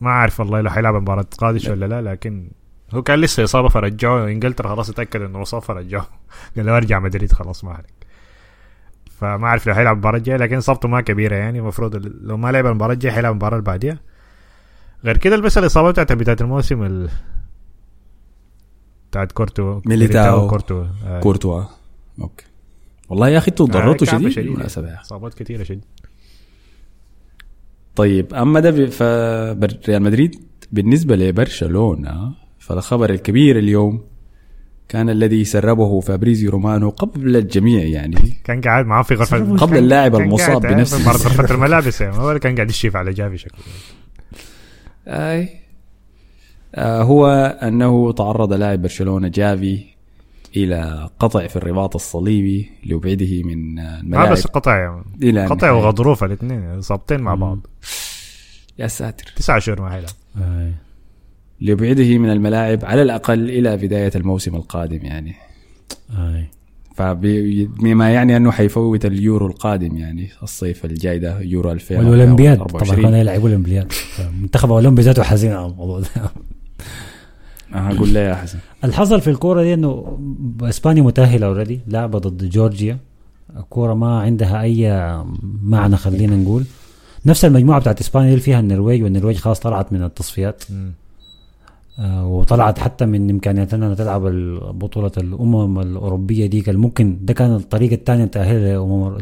ما 0.00 0.10
أعرف 0.10 0.40
والله 0.40 0.60
لو 0.60 0.70
حيلعب 0.70 0.94
مباراة 0.94 1.26
قادش 1.38 1.68
ولا 1.68 1.86
لا 1.86 2.02
لكن 2.02 2.50
هو 2.94 3.02
كان 3.02 3.18
لسه 3.18 3.44
إصابة 3.44 3.68
فرجعوه 3.68 4.28
إنجلترا 4.28 4.68
خلاص 4.68 4.90
اتاكد 4.90 5.22
إنه 5.22 5.38
مصاب 5.38 5.62
فرجعوه 5.62 6.06
قال 6.56 6.66
له 6.66 6.76
أرجع 6.76 6.98
مدريد 6.98 7.32
خلاص 7.32 7.64
ما 7.64 7.72
عليك. 7.72 8.06
فما 9.20 9.46
أعرف 9.46 9.66
لو 9.66 9.74
حيلعب 9.74 9.94
المباراه 9.94 10.18
الجايه 10.18 10.36
لكن 10.36 10.56
إصابته 10.56 10.88
ما 10.88 11.00
كبيرة 11.00 11.34
يعني. 11.36 11.58
المفروض 11.58 12.06
لو 12.20 12.36
ما 12.36 12.52
لعب 12.52 12.66
المباراة 12.66 12.94
الجاية 12.94 13.12
حيلعب 13.12 13.32
المباراة 13.32 13.54
اللي 13.56 13.66
بعديها 13.66 13.98
غير 15.04 15.16
كده 15.16 15.36
بس 15.36 15.58
الإصابة 15.58 15.90
بتاعت 15.90 16.12
بداية 16.12 16.36
الموسم 16.40 16.82
ال... 16.82 17.08
بتاعت 19.10 19.32
كورتو 19.32 19.80
ميليتاو. 19.86 20.48
كورتو. 20.48 20.84
آه. 21.06 21.20
كورتوا. 21.20 21.64
okay. 22.20 22.44
والله 23.08 23.28
يا 23.28 23.38
أخي 23.38 23.50
أنتوا 23.50 23.66
ضررتوا 23.66 24.06
كعبة 24.06 24.28
شديد. 24.28 24.44
بالمناسبه. 24.44 25.00
إصابات 25.00 25.34
كثيره 25.34 25.62
شديد 25.62 25.84
طيب 27.96 28.34
أما 28.34 28.60
ده 28.60 28.70
ب- 28.70 28.90
فريال 29.84 30.02
مدريد 30.02 30.34
بالنسبة 30.72 31.16
لبرشلونة 31.16 32.32
فالخبر 32.58 33.10
الكبير 33.10 33.58
اليوم 33.58 34.00
كان 34.88 35.10
الذي 35.10 35.44
سربه 35.44 36.00
فابريزيو 36.00 36.50
رومانو 36.50 36.90
قبل 36.90 37.36
الجميع 37.36 37.84
يعني. 37.84 38.38
كان 38.44 38.60
قاعد 38.60 38.86
معاه 38.86 39.02
في 39.02 39.14
غرفه 39.14 39.56
قبل 39.56 39.76
اللاعب 39.78 40.16
المصاب 40.16 40.62
بنفسه. 40.62 41.10
غرفة 41.12 41.54
الملابس. 41.54 42.00
يعني 42.00 42.16
هو 42.16 42.28
اللي 42.28 42.40
كان 42.40 42.54
قاعد 42.54 42.70
يشيف 42.70 42.96
على 42.96 43.12
جافي 43.12 43.38
شكله. 43.38 43.60
أي. 45.08 45.48
آه 46.74 47.02
هو 47.02 47.26
أنه 47.62 48.12
تعرض 48.12 48.52
لاعب 48.52 48.82
برشلونة 48.82 49.28
جافي 49.28 49.84
إلى 50.56 51.08
قطع 51.18 51.46
في 51.46 51.56
الرباط 51.56 51.94
الصليبي 51.94 52.70
ليبعده 52.84 53.42
من 53.42 53.78
آه، 53.78 53.82
ما 53.82 54.00
الملاعب 54.00 54.32
بس 54.32 54.46
قطع 54.46 54.76
يعني 54.76 55.04
إلى 55.22 55.46
قطع. 55.46 55.70
وغضروف 55.70 56.24
الاثنين 56.24 56.80
صابتين 56.80 57.20
مع 57.20 57.34
بعض. 57.34 57.66
يا 58.78 58.86
ساتر. 58.86 59.32
تسعة 59.36 59.58
شهور 59.58 59.80
ما 59.80 59.90
حيلعب. 59.90 60.72
ليبعده 61.60 62.18
من 62.18 62.30
الملاعب 62.30 62.84
على 62.84 63.02
الأقل 63.02 63.50
إلى 63.50 63.76
بداية 63.76 64.12
الموسم 64.16 64.56
القادم 64.56 65.04
يعني. 65.04 65.34
أي. 66.18 66.46
فبما 66.96 68.12
يعني 68.12 68.36
أنه 68.36 68.50
حيفوت 68.50 69.06
اليورو 69.06 69.46
القادم 69.46 69.96
يعني 69.96 70.28
الصيف 70.42 70.84
الجاي 70.84 71.18
ده 71.18 71.40
يورو 71.40 71.72
2000 71.72 71.98
والأولمبياد 71.98 72.58
طبعا 72.58 72.96
كانوا 72.96 73.18
يلعبوا 73.18 73.48
الاولمبياد 73.48 73.92
المنتخب 74.18 74.68
الاولمبي 74.70 75.02
ذاته 75.02 75.22
حزين 75.22 75.52
على 75.52 75.66
الموضوع 75.66 76.00
ده. 76.00 76.06
أقول 77.72 78.08
لي 78.08 78.20
يا 78.20 78.34
حسن. 78.34 78.58
الحصل 78.84 79.20
في 79.20 79.30
الكورة 79.30 79.62
دي 79.62 79.74
إنه 79.74 80.18
إسبانيا 80.62 81.02
متأهلة 81.02 81.46
already 81.46 81.80
لعبة 81.88 82.18
ضد 82.18 82.48
جورجيا. 82.48 82.98
الكورة 83.56 83.94
ما 83.94 84.20
عندها 84.20 84.62
أي 84.62 85.06
معنى 85.62 85.96
خلينا 85.96 86.36
نقول. 86.36 86.64
نفس 87.26 87.44
المجموعة 87.44 87.80
بتاعت 87.80 88.00
إسبانيا 88.00 88.30
اللي 88.30 88.40
فيها 88.40 88.60
النرويج 88.60 89.02
والنرويج 89.02 89.36
خلاص 89.36 89.60
طلعت 89.60 89.92
من 89.92 90.02
التصفيات. 90.02 90.64
آه، 91.98 92.26
وطلعت 92.26 92.78
حتى 92.78 93.06
من 93.06 93.30
امكانياتنا 93.30 93.86
إنها 93.86 93.94
تلعب 93.94 94.22
بطوله 94.78 95.12
الأمم 95.16 95.80
الأوروبية 95.80 96.46
ديك 96.46 96.68
اللي 96.68 96.80
ممكن 96.80 97.18
ده 97.22 97.34
كان 97.34 97.54
الطريقة 97.54 97.94
الثانية 97.94 98.30
للامم 98.36 99.18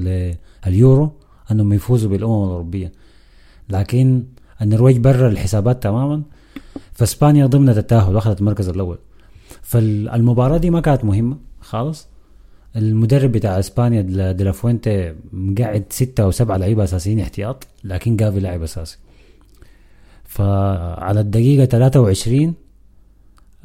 لليورو 0.66 1.12
إنهم 1.50 1.72
يفوزوا 1.72 2.10
بالأمم 2.10 2.44
الأوروبية. 2.44 2.92
لكن 3.68 4.24
النرويج 4.62 4.96
برا 4.96 5.28
الحسابات 5.28 5.82
تماما. 5.82 6.22
فاسبانيا 6.94 7.46
ضمنت 7.46 7.78
التأهل 7.78 8.14
وأخذت 8.14 8.40
المركز 8.40 8.68
الأول. 8.68 8.98
فالمباراة 9.62 10.56
دي 10.58 10.70
ما 10.70 10.80
كانت 10.80 11.04
مهمة 11.04 11.36
خالص. 11.60 12.08
المدرب 12.76 13.32
بتاع 13.32 13.58
إسبانيا 13.58 14.32
دلافوينتي 14.32 15.14
مقعد 15.32 15.84
ستة 15.90 16.22
أو 16.24 16.30
سبعة 16.30 16.56
لعيبة 16.56 16.84
أساسيين 16.84 17.20
احتياط 17.20 17.66
لكن 17.84 18.16
جافي 18.16 18.40
لاعب 18.40 18.62
أساسي. 18.62 18.98
فعلى 20.24 21.20
الدقيقة 21.20 21.64
23 21.64 22.54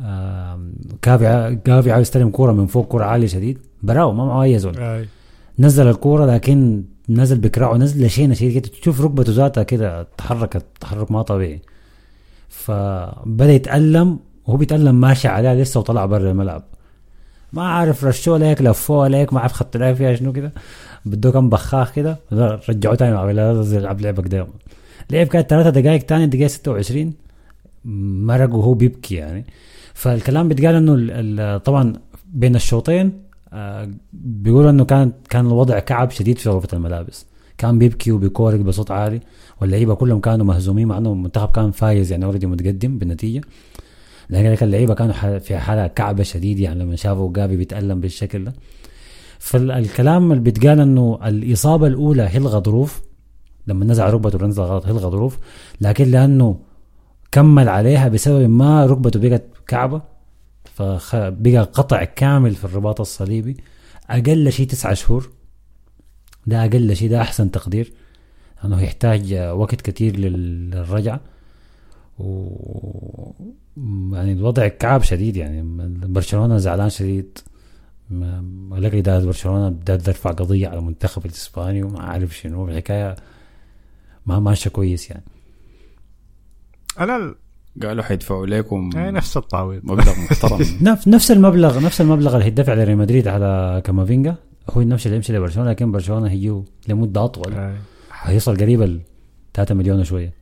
آم، 0.02 0.74
كافي 1.02 1.58
جافي 1.68 1.92
عاوز 1.92 2.02
يستلم 2.02 2.30
كورة 2.30 2.52
من 2.52 2.68
فوق 2.68 2.88
كورة 2.88 3.06
عالية 3.06 3.28
شديد. 3.28 3.58
براو 3.84 4.12
ما 4.12 4.26
معه 4.26 4.44
أي 4.44 4.60
زول. 4.60 4.78
نزل 5.60 5.88
الكورة 5.88 6.26
لكن 6.26 6.84
نزل 7.10 7.38
بكراعه 7.38 7.78
نزل 7.78 8.10
شيء 8.10 8.34
شديد 8.34 8.62
تشوف 8.62 9.02
ركبته 9.02 9.32
ذاتها 9.34 9.64
كده 9.64 10.08
تحركت 10.18 10.66
تحرك 10.80 11.12
ما 11.12 11.22
طبيعي. 11.22 11.62
فبدأ 12.50 13.54
يتألم 13.54 14.20
وهو 14.46 14.58
بيتألم 14.58 14.96
ماشي 15.02 15.28
عليها 15.28 15.56
لسه 15.56 15.80
وطلع 15.80 16.06
برا 16.06 16.32
الملعب. 16.32 16.64
ما 17.54 17.64
عارف 17.68 18.06
رشوه 18.06 18.38
ليك 18.38 18.62
لفوه 18.62 19.08
ليك 19.08 19.34
ما 19.34 19.40
عارف 19.40 19.54
خدت 19.54 19.78
لها 19.78 19.94
فيها 19.94 20.16
شنو 20.16 20.34
كده. 20.34 20.52
بده 21.06 21.32
كم 21.32 21.50
بخاخ 21.50 21.92
كده 21.94 22.20
رجعوه 22.70 22.96
تاني 22.96 23.14
مع 23.16 23.32
يلعب 23.32 24.02
لعبة 24.02 24.24
قدام 24.24 24.48
لعب 25.12 25.28
كانت 25.28 25.50
ثلاثة 25.50 25.70
دقائق 25.70 26.02
تاني 26.06 26.24
الدقيقة 26.24 26.48
26 26.48 27.14
مرق 28.26 28.54
وهو 28.54 28.74
بيبكي 28.74 29.16
يعني. 29.16 29.46
فالكلام 29.94 30.48
بيتقال 30.48 30.76
إنه 30.76 31.58
طبعا 31.58 31.94
بين 32.34 32.56
الشوطين 32.56 33.22
آه، 33.54 33.90
بيقولوا 34.14 34.70
إنه 34.70 34.86
كان 34.86 35.12
كان 35.30 35.46
الوضع 35.46 35.80
كعب 35.80 36.12
شديد 36.12 36.38
في 36.38 36.50
غرفة 36.50 36.68
الملابس. 36.74 37.26
كان 37.60 37.80
بيبكي 37.80 38.12
وبيكورك 38.12 38.60
بصوت 38.60 38.92
عالي. 38.92 39.20
واللعيبة 39.62 39.94
كلهم 39.96 40.20
كانوا 40.20 40.46
مهزومين 40.46 40.88
مع 40.88 40.98
إنه 40.98 41.12
المنتخب 41.12 41.52
كان 41.52 41.72
فايز 41.72 42.12
يعني 42.12 42.26
already 42.26 42.48
متقدم 42.48 42.98
بالنتيجة. 42.98 43.42
لكن 44.30 44.66
اللعيبة 44.66 44.94
كانوا 44.94 45.40
في 45.40 45.58
حالة 45.58 45.88
كعبة 45.88 46.24
شديد 46.24 46.60
يعني 46.60 46.80
لما 46.80 46.96
شافوا 46.96 47.34
جافي 47.34 47.56
بيتألم 47.58 48.00
بالشكل 48.00 48.44
ده. 48.44 48.54
فالكلام 49.40 50.32
اللي 50.32 50.44
بيتقال 50.44 50.80
إنه 50.80 51.20
الإصابة 51.26 51.88
الأولى 51.88 52.24
هي 52.24 52.38
الغضروف 52.38 53.02
لما 53.68 53.86
نزع 53.86 54.10
ركبته 54.10 54.46
ونزل 54.46 54.64
غلط 54.64 54.86
هي 54.86 54.92
الغضروف 54.92 55.38
لكن 55.82 56.06
لأنه 56.12 56.60
كمل 57.32 57.70
عليها 57.70 58.08
بسبب 58.08 58.50
ما 58.50 58.86
ركبته 58.86 59.20
بقت 59.30 59.44
كعبة. 59.68 60.02
فبقى 60.76 61.58
قطع 61.74 62.04
كامل 62.04 62.56
في 62.56 62.66
الرباط 62.66 63.00
الصليبي. 63.02 63.58
أقل 64.10 64.52
شيء 64.52 64.68
تسعة 64.68 64.94
شهور. 64.94 65.30
ده 66.50 66.62
أقل 66.66 66.96
شيء 66.96 67.10
ده 67.10 67.22
أحسن 67.22 67.52
تقدير. 67.52 67.92
انه 68.66 68.82
يحتاج 68.82 69.34
وقت 69.34 69.82
كتير 69.82 70.16
لل- 70.20 70.70
للرجعة. 70.72 71.20
و 72.20 72.50
يعني 74.14 74.32
الوضع 74.32 74.68
كعب 74.68 75.04
شديد 75.04 75.38
يعني. 75.38 75.62
برشلونة 76.08 76.58
زعلان 76.58 76.90
شديد. 76.90 77.38
ما- 78.10 78.76
لقى 78.80 79.00
إدارة 79.00 79.26
برشلونة 79.26 79.70
بدأت 79.70 80.02
ترفع 80.02 80.32
قضية 80.32 80.68
على 80.68 80.80
المنتخب 80.80 81.26
الإسباني 81.26 81.84
وما 81.84 82.00
عارف 82.02 82.38
شنو 82.38 82.68
الحكاية 82.68 83.16
ما 84.26 84.40
ماشية 84.40 84.70
كويس 84.70 85.10
يعني. 85.10 85.24
ال- 87.02 87.36
قالوا 87.84 88.04
حيدفعوا 88.04 88.46
لكم 88.46 88.90
هي 88.96 89.12
نفس 89.12 89.38
التعويض 89.38 89.82
مبلغ 89.86 90.20
محترم. 90.20 90.60
نفس 90.92 91.08
نفس 91.08 91.32
المبلغ 91.32 91.84
نفس 91.86 92.02
المبلغ 92.02 92.34
اللي 92.34 92.46
هيدفع 92.46 92.74
لريال 92.74 92.98
مدريد 92.98 93.28
على 93.28 93.82
كامافينجا. 93.86 94.36
هو 94.78 94.82
نفس 94.82 95.06
اللي 95.06 95.16
يمشي 95.16 95.34
لبرشلونة 95.34 95.70
لكن 95.70 95.92
برشلونة 95.92 96.30
هيجوا 96.30 96.64
لمدة 96.88 97.26
أطول. 97.26 97.54
آي. 97.54 97.74
هيوصل 98.22 98.58
قريب 98.58 98.82
ال 98.82 99.02
3 99.54 99.76
مليون 99.76 100.00
وشوية. 100.00 100.34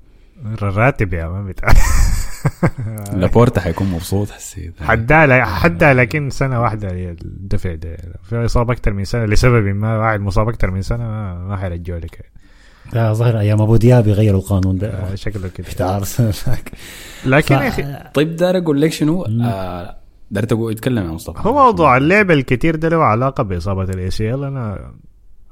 الراتب 0.45 1.13
يا 1.13 1.27
ما 1.27 1.43
بتاع 1.43 1.69
لابورتا 3.13 3.61
حيكون 3.61 3.87
مبسوط 3.87 4.29
حسيت. 4.31 4.73
حدا 4.81 5.45
حدا 5.45 5.93
لكن 5.93 6.29
سنة 6.29 6.61
واحدة 6.61 6.87
الدفع 6.91 7.75
ده. 7.75 7.97
في 8.23 8.45
إصابة 8.45 8.73
أكثر 8.73 8.93
من 8.93 9.03
سنة 9.05 9.25
لسبب 9.25 9.63
ما 9.65 9.97
واحد 9.97 10.19
مصاب 10.19 10.49
أكثر 10.49 10.71
من 10.71 10.81
سنة 10.81 11.03
ما, 11.03 11.33
ما 11.47 11.57
حيرجعوا 11.57 11.99
لك. 11.99 12.31
لا 12.93 13.13
ظهر 13.13 13.39
أيام 13.39 13.61
أبو 13.61 13.75
دياب 13.75 14.07
يغيروا 14.07 14.39
القانون 14.39 14.77
ده. 14.77 14.89
آه، 14.89 15.15
شكله 15.15 15.47
كده. 15.55 15.67
بتاع 15.73 16.01
لكن 17.25 17.57
ف- 17.57 17.61
يا 17.61 17.67
أخي 17.67 18.09
طيب 18.13 18.35
دار 18.35 18.57
أقول 18.57 18.81
لك 18.81 18.91
شنو؟ 18.91 19.23
آه 19.25 19.95
تقول 20.33 20.71
اتكلم 20.71 21.05
يا 21.05 21.11
مصطفى. 21.11 21.47
هو 21.47 21.53
موضوع 21.53 21.97
اللعب 21.97 22.31
الكتير 22.31 22.75
ده 22.75 22.89
له 22.89 23.03
علاقة 23.03 23.43
بإصابة 23.43 24.33
ال 24.33 24.36
ACL 24.36 24.43
أنا 24.43 24.93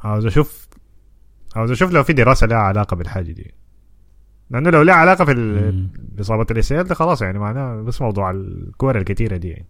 عاوز 0.03 0.25
أشوف 0.25 0.67
عاوز 1.55 1.71
أشوف 1.71 1.91
لو 1.91 2.03
في 2.03 2.13
دراسة 2.13 2.47
لها 2.47 2.57
علاقة 2.57 2.95
بالحاجة 2.95 3.31
دي. 3.31 3.53
لأنه 4.49 4.69
لو 4.69 4.81
لها 4.81 4.95
علاقة 4.95 5.25
في 5.25 5.31
ال-. 5.31 5.87
بإصابة 5.97 6.81
ال 6.81 6.83
ACL 6.83 6.87
ده 6.87 6.95
خلاص 6.95 7.21
يعني 7.21 7.39
معناه 7.39 7.81
بس 7.81 8.01
موضوع 8.01 8.31
الكور 8.31 8.97
الكتيرة 8.97 9.37
دي 9.37 9.49
يعني. 9.49 9.67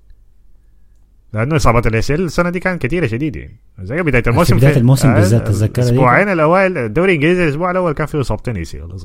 لأنه 1.34 1.56
إصابة 1.56 2.16
ال 2.16 2.17
ACL 2.17 2.22
السنة 2.26 2.50
دي 2.50 2.60
كانت 2.60 2.86
كتيرة 2.86 3.08
شديد 3.08 3.36
يعني. 3.36 3.60
زي 3.82 4.02
بداية 4.02 4.24
الموسم 4.28 4.58
بداية 4.58 4.78
الموسم 4.78 5.10
آه، 5.10 5.16
بالذات 5.16 5.42
دي؟ 5.52 5.66
الاسبوعين 5.66 6.30
الاوائل 6.30 6.78
الدوري 6.78 7.12
الإنجليزي 7.12 7.44
الأسبوع 7.44 7.72
الأول 7.72 7.92
كان 7.94 8.08
فيه 8.08 8.22
إصابتين 8.22 8.56
ACL 8.58 9.00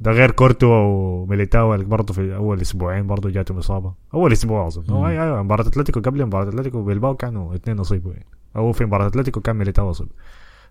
ده 0.00 0.12
غير 0.12 0.30
كورتو 0.30 0.66
وميليتاو 0.66 1.74
اللي 1.74 1.84
برضه 1.84 2.14
في 2.14 2.34
أول 2.34 2.60
أسبوعين 2.60 3.06
برضه 3.06 3.30
جاتهم 3.30 3.58
إصابة. 3.58 3.94
أول 4.14 4.32
أسبوع 4.32 4.66
أظن. 4.66 4.94
هو 4.94 5.06
أيوه 5.06 5.42
مباراة 5.42 5.66
أتلتيكو 5.68 6.00
قبل 6.00 6.26
مباراة 6.26 6.48
أتلتيكو 6.48 6.82
بيلباو 6.82 7.14
كانوا 7.14 7.54
اثنين 7.54 7.78
اصيبوا 7.78 8.12
يعني 8.12 8.26
أو 8.56 8.72
في 8.72 8.84
مباراة 8.84 9.06
أتلتيكو 9.06 9.40
كان 9.40 9.56
ميليتاو 9.56 9.90
أصيب. 9.90 10.08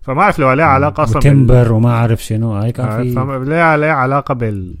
فما 0.02 0.22
أعرف 0.22 0.38
لو 0.38 0.52
لها 0.52 0.64
علاقة 0.64 1.02
أصلا 1.02 1.16
وتمبر 1.16 1.72
وما 1.72 1.90
أعرف 1.90 2.24
شنو. 2.24 2.52
هاي 2.52 2.72
كان 2.72 2.86
آه، 2.86 3.02
في 3.02 3.44
لها 3.44 3.76
لها 3.76 3.92
علاقة 3.92 4.34
بال 4.34 4.78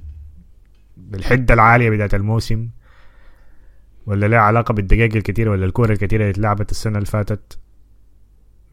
بالحدة 0.96 1.54
العالية 1.54 1.90
بدايه 1.90 2.10
الموسم؟ 2.14 2.68
ولا 4.06 4.26
لها 4.26 4.38
علاقة 4.38 4.74
بالدقائق 4.74 5.16
الكثيره 5.16 5.50
ولا 5.50 5.66
الكورة 5.66 5.92
الكثيره 5.92 6.20
اللي 6.20 6.30
اتلعبت 6.30 6.70
السنة 6.70 6.94
اللي 6.94 7.06
فاتت؟ 7.06 7.58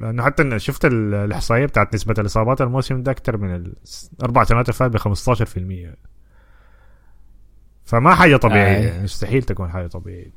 لأنه 0.01 0.23
حتى 0.23 0.43
إن 0.43 0.59
شفت 0.59 0.85
ال- 0.85 1.13
الإحصائية 1.13 1.65
بتاعت 1.65 1.93
نسبة 1.95 2.13
الإصابات 2.19 2.61
الموسم 2.61 3.03
ده 3.03 3.11
أكثر 3.11 3.37
من 3.37 3.73
الاربع 4.19 4.43
سنوات 4.43 4.65
اللي 4.69 4.73
فاتت 4.77 4.93
ب 4.93 4.97
15% 4.97 5.95
فما 7.85 8.15
حاجة 8.15 8.35
طبيعية. 8.37 8.87
آه. 8.89 9.03
مستحيل 9.03 9.43
تكون 9.43 9.69
حاجة 9.69 9.87
طبيعية. 9.87 10.31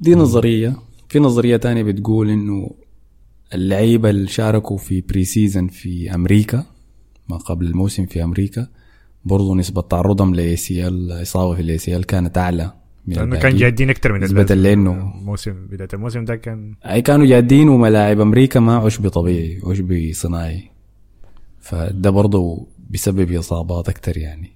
دي 0.00 0.14
نظرية. 0.14 0.76
في 1.08 1.18
نظرية 1.18 1.56
تانية 1.56 1.82
بتقول 1.82 2.30
إنه 2.30 2.70
اللعيبة 3.54 4.10
اللي 4.10 4.26
شاركوا 4.28 4.76
في 4.78 5.00
pre-season 5.00 5.66
في 5.68 6.14
أمريكا 6.14 6.64
ما 7.28 7.36
قبل 7.36 7.66
الموسم 7.66 8.06
في 8.06 8.24
أمريكا 8.24 8.66
برضو 9.24 9.54
نسبة 9.54 9.80
تعرضهم 9.82 10.34
ل 10.34 10.56
ACL 10.56 11.22
إصابة 11.22 11.54
في 11.54 11.96
ال 11.96 11.98
ACL 11.98 12.04
كانت 12.06 12.38
أعلى. 12.38 12.72
لأنه 13.06 13.36
كان. 13.36 13.56
جادين 13.56 13.90
أكثر 13.90 14.12
من 14.12 14.20
نسبة. 14.20 14.44
لأنه- 14.44 15.16
الموسم 15.18 15.66
بداية 15.70 15.88
الموسم 15.94 16.24
ده 16.24 16.36
كان 16.36 16.74
أي 16.86 17.02
كانوا 17.02 17.26
جادين 17.26 17.68
وملاعب 17.68 18.20
أمريكا 18.20 18.60
ما 18.60 18.76
عشب 18.76 19.08
طبيعي 19.08 19.60
عشب 19.66 20.10
صناعي 20.12 20.70
فده 21.60 22.10
برضه 22.10 22.66
بيسبب 22.90 23.32
إصابات 23.32 23.88
أكتر 23.88 24.16
يعني. 24.18 24.50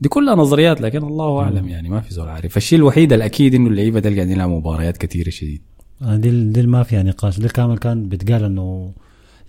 دي 0.00 0.08
كلها 0.08 0.34
نظريات 0.34 0.80
لكن 0.80 0.98
الله 1.04 1.40
أعلم 1.42 1.68
يعني 1.68 1.88
ما 1.88 2.00
في 2.00 2.14
زول 2.14 2.28
عارف. 2.28 2.56
الشيء 2.56 2.78
الوحيد 2.78 3.12
الأكيد 3.12 3.54
إنه 3.54 3.68
اللعيبة 3.68 4.00
ده 4.00 4.10
قاعدين 4.14 4.30
يلعبوا 4.36 4.58
مباريات 4.58 4.96
كثيرة 4.96 5.30
شديد. 5.30 5.62
آه، 6.02 6.16
دي 6.16 6.44
دي 6.44 6.62
ما 6.66 6.82
فيها 6.82 7.02
نقاش. 7.02 7.40
دي 7.40 7.48
كامل 7.48 7.78
كان 7.78 8.08
بيتقال 8.08 8.44
إنه 8.44 8.92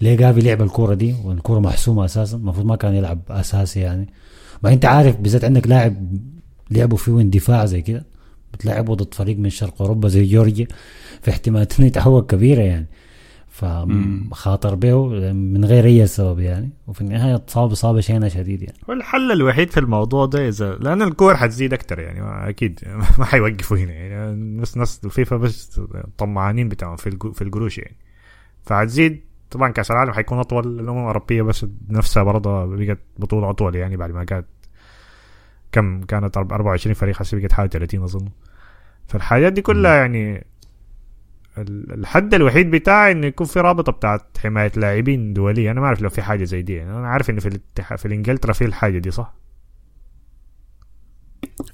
ليه 0.02 0.16
جافي 0.16 0.42
لعب 0.42 0.62
الكورة 0.62 0.94
دي 0.94 1.16
والكورة 1.26 1.60
محسومة 1.60 2.06
أساسا 2.06 2.38
المفروض 2.38 2.66
ما 2.66 2.76
كان 2.76 2.94
يلعب 2.94 3.20
أساسي 3.30 3.80
يعني. 3.80 4.08
ما 4.64 4.74
أنت 4.74 4.86
عارف 4.86 5.18
بالذات 5.18 5.44
عندك 5.44 5.68
لاعب 5.68 6.18
لعبوا 6.72 6.98
فيه 6.98 7.22
اندفاع 7.22 7.66
زي 7.66 7.82
كده. 7.82 8.06
بتلعبوا 8.62 8.96
ضد 8.96 9.14
فريق 9.14 9.38
من 9.38 9.50
شرق 9.50 9.82
أوروبا 9.82 10.08
زي 10.08 10.26
جورجيا 10.26 10.68
في 11.22 11.32
احتمالات 11.32 11.80
انه 11.80 11.88
يتعوق 11.88 12.26
كبيرة 12.32 12.62
يعني. 12.62 12.88
فخاطر 13.50 14.76
به 14.76 15.08
من 15.34 15.66
غير 15.66 15.86
أي 15.86 16.08
سبب 16.08 16.40
يعني. 16.40 16.70
وفي 16.88 17.02
النهاية 17.02 17.36
اتصاب 17.36 17.72
اصابه 17.72 18.00
شينه 18.02 18.28
شديد 18.28 18.62
يعني. 18.62 18.78
والحل 18.88 19.32
الوحيد 19.32 19.70
في 19.72 19.80
الموضوع 19.80 20.26
ده 20.26 20.48
إذا 20.48 20.76
لأن 20.76 21.02
الكور 21.02 21.36
حتزيد 21.38 21.74
أكتر 21.74 22.00
يعني 22.00 22.22
ما- 22.22 22.50
أكيد 22.50 22.80
ما 23.20 23.26
حيوقفوا 23.26 23.78
هنا 23.78 23.92
يعني. 23.94 24.36
ناس 24.36 24.78
ناس 24.78 25.02
الفيفا 25.06 25.38
بس 25.38 25.82
طمعانين 26.18 26.70
بتاعهم 26.70 26.96
في 26.96 27.18
في 27.34 27.42
القروش 27.42 27.78
يعني. 27.78 27.96
فحتزيد 28.64 29.22
طبعا 29.52 29.72
كأس 29.72 29.92
العالم 29.92 30.12
حيكون 30.14 30.40
أطول 30.40 30.80
الامم 30.80 30.98
الاوروبيه 31.00 31.42
بس 31.42 31.66
نفسها 31.90 32.24
برضه 32.24 32.66
بقت 32.66 33.00
بطولة 33.18 33.50
أطول 33.50 33.76
يعني 33.76 33.98
بعد 33.98 34.12
ما 34.12 34.24
كانت 34.24 34.46
كم 35.72 36.02
كانت 36.04 36.38
24 36.38 36.94
فريق 36.94 37.22
هسه 37.22 37.40
بقت 37.40 37.54
حوالي 37.54 37.70
30 37.70 38.04
أظن. 38.04 38.26
فالحاجات 39.08 39.54
دي 39.54 39.62
كلها 39.62 39.96
يعني 39.96 40.46
ال- 41.58 41.94
الحد 41.94 42.34
الوحيد 42.34 42.72
بتاعي 42.72 43.12
انه 43.12 43.28
يكون 43.28 43.48
في 43.48 43.60
رابطة 43.60 43.92
بتاعت 43.92 44.38
حماية 44.44 44.72
لاعبين 44.76 45.34
دولية. 45.34 45.72
أنا 45.72 45.80
ما 45.82 45.86
أعرف 45.88 46.02
لو 46.02 46.10
في 46.10 46.22
حاجة 46.22 46.44
زي 46.44 46.62
دي. 46.62 46.74
يعني 46.74 46.92
أنا 46.92 47.08
عارف 47.08 47.30
انه 47.30 47.40
في 47.40 47.48
الاتحاد 47.48 47.98
في 48.00 48.08
انجلترا 48.08 48.54
في 48.54 48.66
الحاجة 48.66 48.98
دي 48.98 49.12
صح؟ 49.12 49.34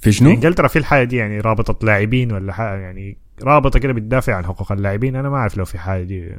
في 0.02 0.12
شنو؟ 0.12 0.30
انجلترا 0.30 0.68
في 0.68 0.80
الحاجة 0.80 1.04
دي 1.04 1.16
يعني 1.16 1.40
رابطة 1.40 1.86
لاعبين 1.86 2.32
ولا 2.32 2.54
حاجة 2.54 2.80
يعني 2.80 3.18
رابطة 3.44 3.80
كده 3.80 3.94
بتدافع 3.94 4.36
عن 4.36 4.46
حقوق 4.46 4.72
اللاعبين. 4.72 5.16
أنا 5.16 5.30
ما 5.30 5.38
أعرف 5.38 5.58
لو 5.58 5.66
في 5.66 5.78
حاجة 5.78 6.04
دي. 6.04 6.36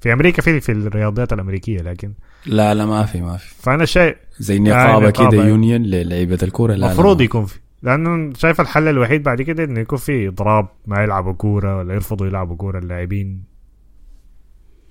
في 0.00 0.12
أمريكا 0.12 0.42
في 0.42 0.60
في 0.60 0.72
الرياضيات 0.72 1.32
الأمريكية 1.32 1.78
لكن 1.78 2.12
لا 2.46 2.74
لا 2.74 2.86
ما 2.86 3.04
في 3.06 3.20
ما 3.20 3.36
في. 3.36 3.54
فأنا 3.62 3.84
شايف 3.84 4.16
زي 4.38 4.58
نقابه 4.58 5.08
نقابة. 5.08 5.30
كده 5.30 5.44
يونيون 5.48 5.82
للعيبة 5.82 6.38
الكورة. 6.42 6.74
لا 6.74 6.86
المفروض. 6.86 7.20
يكون 7.20 7.46
في. 7.46 7.58
لأنه 7.82 8.32
شايف 8.34 8.60
الحل 8.60 8.88
الوحيد 8.88 9.22
بعد 9.22 9.42
كده 9.42 9.64
إنه 9.64 9.80
يكون 9.80 9.98
في 9.98 10.28
اضراب 10.28 10.68
ما 10.86 11.02
يلعبوا 11.02 11.32
كورة 11.32 11.76
ولا 11.78 11.94
يرفضوا 11.94 12.26
يلعبوا 12.26 12.56
كورة 12.56 12.78
اللاعبين. 12.78 13.44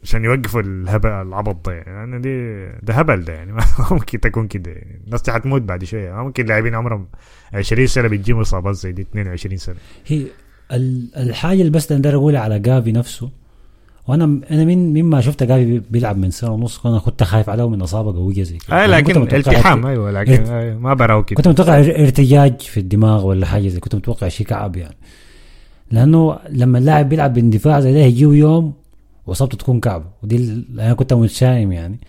عشان 0.03 0.23
يوقفوا 0.25 0.61
الهبل 0.61 1.09
العبط 1.09 1.65
ده 1.69 1.73
يعني. 1.73 2.11
لأن 2.11 2.21
دي 2.21 2.65
ده 2.85 2.93
هبل 2.93 3.23
ده 3.23 3.33
يعني. 3.33 3.51
ما 3.57 3.63
ممكن 3.91 4.19
تكون 4.19 4.47
كده 4.47 4.71
يعني. 4.71 5.01
الناس 5.05 5.21
دي 5.21 5.31
حتموت 5.31 5.61
بعد 5.61 5.83
شوية. 5.83 6.13
ممكن 6.23 6.45
لاعبين 6.45 6.75
عمرهم 6.75 7.07
20 7.53 7.87
سنة 7.87 8.07
بتجيهم 8.07 8.39
إصابات 8.39 8.75
زي 8.75 8.91
دي 8.91 9.01
22 9.01 9.57
سنة. 9.57 9.75
هي 10.07 10.25
ال- 10.71 11.15
الحاجة 11.17 11.59
اللي 11.59 11.71
بس 11.71 11.91
أقدر 11.91 12.15
أقولها 12.15 12.41
على 12.41 12.59
جافي 12.59 12.91
نفسه 12.91 13.31
وأنا 14.11 14.23
أنا 14.51 14.63
من 14.65 14.93
مما 14.93 15.21
شفت 15.21 15.43
جافي 15.43 15.81
بيلعب 15.89 16.17
من 16.17 16.31
سنة 16.31 16.51
ونص 16.51 16.85
أنا 16.85 16.99
كنت 16.99 17.23
خايف 17.23 17.49
عليه 17.49 17.69
من 17.69 17.81
إصابة 17.81 18.17
قوية 18.19 18.43
زي 18.43 18.57
كده. 18.57 18.75
كنت 19.01 19.07
لكن 19.07 19.21
التحام 19.51 19.85
أيوه 19.85 20.11
لكن 20.11 20.45
إرت- 20.45 20.49
أيوة 20.49 20.79
ما 20.79 20.93
براو 20.93 21.23
كده. 21.23 21.35
كنت 21.37 21.47
متوقع 21.47 21.83
إر- 21.83 21.99
إرتجاج 21.99 22.61
في 22.61 22.79
الدماغ 22.79 23.25
ولا 23.25 23.45
حاجة 23.45 23.67
زي 23.67 23.79
كنت 23.79 23.95
متوقع 23.95 24.27
شيء 24.27 24.47
كعب 24.47 24.75
يعني. 24.75 24.95
لأنه 25.91 26.37
لما 26.49 26.77
اللاعب 26.77 27.09
بيلعب 27.09 27.33
باندفاع 27.33 27.79
زي 27.79 27.93
ده 27.93 27.99
يجيه 27.99 28.27
يوم 28.27 28.73
وإصابته 29.27 29.57
تكون 29.57 29.79
كعب 29.79 30.03
ودي 30.23 30.35
ال- 30.35 30.79
أنا 30.79 30.93
كنت 30.93 31.13
متشائم 31.13 31.71
يعني. 31.71 31.99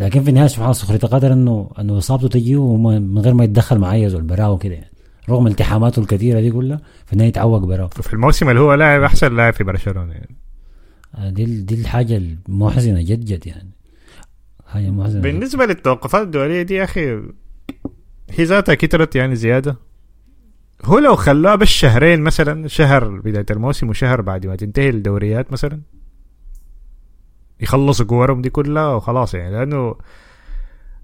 لكن 0.00 0.22
في 0.22 0.28
النهاية 0.30 0.46
سبحان 0.46 0.64
الله 0.64 0.72
سخرية 0.72 0.98
قدر 0.98 1.32
انه 1.32 1.70
إنه 1.78 1.98
إصابته 1.98 2.56
وما- 2.56 2.98
من 2.98 3.18
غير 3.18 3.34
ما 3.34 3.44
يتدخل 3.44 3.78
مع 3.78 3.94
اي 3.94 4.08
زول 4.08 4.22
براو 4.22 4.58
كده 4.58 4.74
يعني. 4.74 4.90
رغم 5.28 5.46
التحاماته 5.46 6.00
الكثيرة 6.00 6.40
دي 6.40 6.50
كلها 6.50 6.80
في 7.06 7.12
النهاية 7.12 7.28
يتعوق 7.28 7.58
براو 7.64 7.88
في 7.88 8.12
الموسم 8.14 8.48
اللي 8.48 8.60
هو 8.60 8.74
لاعب 8.74 9.02
أحسن 9.02 9.36
لاعب 9.36 9.52
في 9.52 9.64
برشلونة 9.64 10.12
يعني. 10.12 10.36
آه، 10.36 10.39
دي 11.18 11.44
ال- 11.44 11.66
دي 11.66 11.74
الحاجة 11.74 12.16
المحزنة 12.48 13.02
جد 13.02 13.24
جد 13.24 13.46
يعني. 13.46 13.70
حاجة 14.66 14.90
محزنة 14.90 15.20
جد. 15.20 15.26
بالنسبة 15.26 15.66
للتوقفات 15.66 16.22
الدولية 16.22 16.62
دي 16.62 16.74
يا 16.74 16.84
أخي 16.84 17.10
هي 18.30 18.44
ذاتها 18.44 18.74
كترت 18.74 19.16
يعني 19.16 19.36
زيادة. 19.36 19.76
هو 20.84 20.98
لو 20.98 21.16
خلاها 21.16 21.54
بس 21.54 21.68
شهرين 21.68 22.20
مثلا 22.20 22.68
شهر 22.68 23.08
بداية 23.20 23.46
الموسم 23.50 23.88
وشهر 23.88 24.20
بعد 24.20 24.46
ما 24.46 24.56
تنتهي 24.56 24.88
الدوريات 24.88 25.52
مثلا 25.52 25.80
يخلصوا 27.60 28.06
كورهم 28.06 28.42
دي 28.42 28.50
كلها 28.50 28.88
وخلاص 28.94 29.34
يعني. 29.34 29.52
لأنه 29.56 29.94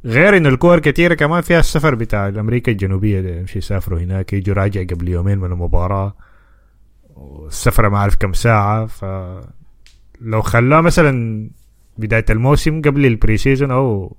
غير 0.04 0.36
إنه 0.36 0.48
الكور 0.48 0.78
كتيرة 0.78 1.14
كمان 1.14 1.40
فيها 1.40 1.60
السفر 1.60 1.94
بتاع 1.94 2.28
أمريكا 2.28 2.72
الجنوبية 2.72 3.20
ده 3.20 3.28
يمشي 3.36 3.58
يسافروا 3.58 4.00
هناك 4.00 4.32
يجوا 4.32 4.54
راجع 4.54 4.82
قبل 4.82 5.08
يومين 5.08 5.38
من 5.38 5.52
المباراة 5.52 6.16
والسفرة 7.14 7.88
ما 7.88 7.96
أعرف 7.96 8.16
كم 8.16 8.32
ساعة 8.32 8.86
ف 8.86 9.04
لو 10.20 10.42
خلاه 10.42 10.80
مثلا 10.80 11.50
بداية 11.98 12.24
الموسم 12.30 12.82
قبل 12.82 13.06
ال 13.06 13.36
pre-season 13.36 13.70
أو 13.70 14.16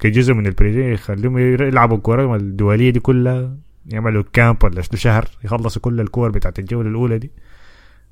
كجزء 0.00 0.34
من 0.34 0.46
ال 0.46 0.72
pre-season 0.72 0.92
يخليهم 0.92 1.38
يلعبوا 1.38 1.96
الكورة 1.96 2.36
الدولية 2.36 2.90
دي 2.90 3.00
كلها 3.00 3.56
يعملوا 3.86 4.24
camp 4.32 4.64
ولا 4.64 4.82
شهر 4.82 5.28
يخلصوا 5.44 5.82
كل 5.82 6.00
الكور 6.00 6.30
بتاعت 6.30 6.58
الجولة 6.58 6.88
الأولى 6.88 7.18
دي. 7.18 7.30